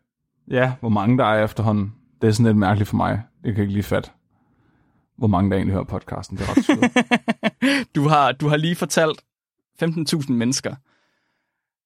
ja, 0.51 0.73
hvor 0.81 0.89
mange 0.89 1.19
der 1.19 1.25
er 1.25 1.45
efterhånden. 1.45 1.95
Det 2.21 2.29
er 2.29 2.33
sådan 2.33 2.47
lidt 2.47 2.57
mærkeligt 2.57 2.89
for 2.89 2.97
mig. 2.97 3.23
Jeg 3.45 3.55
kan 3.55 3.63
ikke 3.63 3.73
lige 3.73 3.83
fatte, 3.83 4.11
hvor 5.17 5.27
mange 5.27 5.51
der 5.51 5.57
egentlig 5.57 5.73
hører 5.73 5.85
podcasten. 5.85 6.37
Det 6.37 6.45
er 6.49 6.51
ret. 6.51 7.87
Du 7.95 8.09
har, 8.09 8.33
du 8.33 8.49
har 8.49 8.57
lige 8.57 8.77
fortalt 8.77 9.21
15.000 9.83 10.33
mennesker 10.33 10.75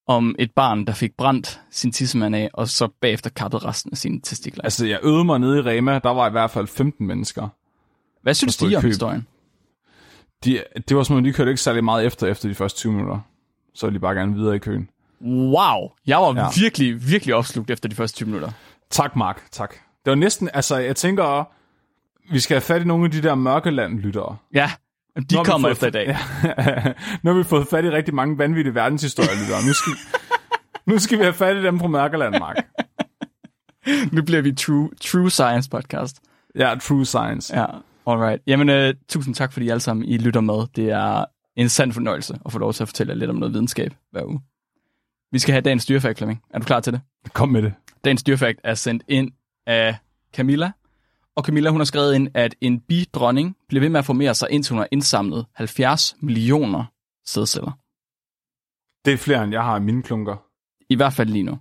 om 0.06 0.34
et 0.38 0.50
barn, 0.52 0.84
der 0.86 0.92
fik 0.92 1.16
brændt 1.16 1.60
sin 1.70 1.92
tissemand 1.92 2.36
af, 2.36 2.50
og 2.52 2.68
så 2.68 2.88
bagefter 3.00 3.30
kappet 3.30 3.64
resten 3.64 3.92
af 3.92 3.98
sine 3.98 4.20
testikler. 4.20 4.64
Altså, 4.64 4.86
jeg 4.86 4.98
øvede 5.02 5.24
mig 5.24 5.38
nede 5.38 5.58
i 5.58 5.62
Rema. 5.62 5.98
Der 5.98 6.10
var 6.10 6.28
i 6.28 6.30
hvert 6.30 6.50
fald 6.50 6.66
15 6.66 7.06
mennesker. 7.06 7.48
Hvad 8.22 8.34
synes 8.34 8.56
de 8.56 8.76
om 8.76 8.84
historien? 8.84 9.26
De, 10.44 10.62
det 10.88 10.96
var 10.96 11.02
som 11.02 11.16
om, 11.16 11.24
de 11.24 11.32
kørte 11.32 11.50
ikke 11.50 11.60
særlig 11.60 11.84
meget 11.84 12.06
efter, 12.06 12.26
efter 12.26 12.48
de 12.48 12.54
første 12.54 12.78
20 12.78 12.92
minutter. 12.92 13.20
Så 13.74 13.86
ville 13.86 13.94
de 13.94 14.00
bare 14.00 14.14
gerne 14.14 14.34
videre 14.34 14.56
i 14.56 14.58
køen. 14.58 14.88
Wow! 15.24 15.90
Jeg 16.06 16.18
var 16.18 16.34
Ja. 16.36 16.46
virkelig, 16.60 17.08
virkelig 17.10 17.34
opslugt 17.34 17.70
efter 17.70 17.88
de 17.88 17.94
første 17.94 18.16
20 18.16 18.26
minutter. 18.26 18.50
Tak, 18.90 19.16
Mark. 19.16 19.42
Tak. 19.50 19.70
Det 20.04 20.10
var 20.10 20.14
næsten, 20.14 20.50
altså, 20.54 20.76
jeg 20.76 20.96
tænker, 20.96 21.48
vi 22.32 22.40
skal 22.40 22.54
have 22.54 22.60
fat 22.62 22.82
i 22.82 22.84
nogle 22.84 23.04
af 23.04 23.10
de 23.10 23.22
der 23.22 23.34
mørkeland-lyttere. 23.34 24.36
Ja, 24.54 24.70
de 25.16 25.24
vi 25.30 25.36
kommer 25.44 25.68
fået- 25.68 25.72
efter 25.72 25.86
i 25.86 25.90
dag. 25.90 26.06
Ja. 26.58 26.92
nu 27.22 27.30
har 27.30 27.38
vi 27.38 27.44
fået 27.44 27.66
fat 27.68 27.84
i 27.84 27.90
rigtig 27.90 28.14
mange 28.14 28.38
vanvittige 28.38 28.74
verdenshistorier-lyttere. 28.74 29.66
Nu 29.66 29.72
skal, 29.72 29.92
nu 30.86 30.98
skal 30.98 31.18
vi 31.18 31.22
have 31.22 31.34
fat 31.34 31.56
i 31.56 31.62
dem 31.62 31.78
fra 31.80 31.88
Mørkeland, 31.88 32.38
Mark. 32.38 32.56
Nu 34.12 34.22
bliver 34.22 34.42
vi 34.42 34.52
True, 34.54 34.90
true 35.00 35.30
Science 35.30 35.70
Podcast. 35.70 36.16
Ja, 36.54 36.74
True 36.82 37.04
Science. 37.06 37.56
Ja, 37.60 37.66
alright. 38.06 38.42
Jamen, 38.46 38.68
uh, 38.88 38.94
tusind 39.08 39.34
tak, 39.34 39.52
fordi 39.52 39.66
I 39.66 39.68
alle 39.68 39.80
sammen 39.80 40.04
I 40.08 40.16
lytter 40.18 40.40
med. 40.40 40.66
Det 40.76 40.90
er 40.90 41.24
en 41.56 41.68
sand 41.68 41.92
fornøjelse 41.92 42.38
at 42.46 42.52
få 42.52 42.58
lov 42.58 42.72
til 42.72 42.82
at 42.84 42.88
fortælle 42.88 43.12
jer 43.12 43.16
lidt 43.18 43.30
om 43.30 43.36
noget 43.36 43.52
videnskab 43.54 43.94
hver 44.12 44.24
uge. 44.24 44.40
Vi 45.32 45.38
skal 45.38 45.52
have 45.52 45.62
dagens 45.62 45.86
dyrefakt, 45.86 46.18
Flemming. 46.18 46.42
Er 46.50 46.58
du 46.58 46.64
klar 46.64 46.80
til 46.80 46.92
det? 46.92 47.00
Kom 47.32 47.48
med 47.48 47.62
det. 47.62 47.74
Dagens 48.04 48.22
dyrefakt 48.22 48.60
er 48.64 48.74
sendt 48.74 49.02
ind 49.08 49.30
af 49.66 49.96
Camilla. 50.34 50.70
Og 51.36 51.44
Camilla, 51.44 51.70
hun 51.70 51.80
har 51.80 51.84
skrevet 51.84 52.14
ind, 52.14 52.28
at 52.34 52.54
en 52.60 52.80
bidronning 52.80 53.56
bliver 53.68 53.80
ved 53.80 53.88
med 53.88 53.98
at 53.98 54.04
formere 54.04 54.34
sig, 54.34 54.48
indtil 54.50 54.72
hun 54.72 54.78
har 54.78 54.88
indsamlet 54.92 55.46
70 55.54 56.16
millioner 56.20 56.84
sædceller. 57.26 57.70
Det 59.04 59.12
er 59.12 59.16
flere, 59.18 59.44
end 59.44 59.52
jeg 59.52 59.62
har 59.62 59.76
i 59.76 59.80
mine 59.80 60.02
klunker. 60.02 60.36
I 60.90 60.96
hvert 60.96 61.12
fald 61.12 61.28
lige 61.28 61.42
nu. 61.42 61.58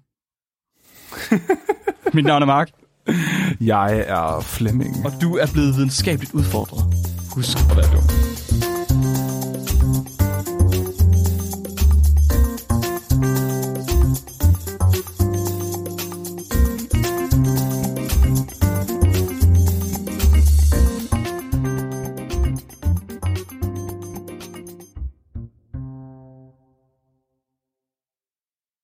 Mit 2.13 2.25
navn 2.25 2.41
er 2.41 2.45
Mark, 2.45 2.71
Jeg 3.61 3.99
er 4.07 4.39
Flemming. 4.41 5.05
og 5.05 5.11
du 5.21 5.35
er 5.37 5.47
blevet 5.53 5.75
videnskabeligt 5.75 6.33
udfordret. 6.33 6.83
Husk 7.35 7.57
at 7.71 7.77
være 7.77 7.91
dum. 7.93 8.26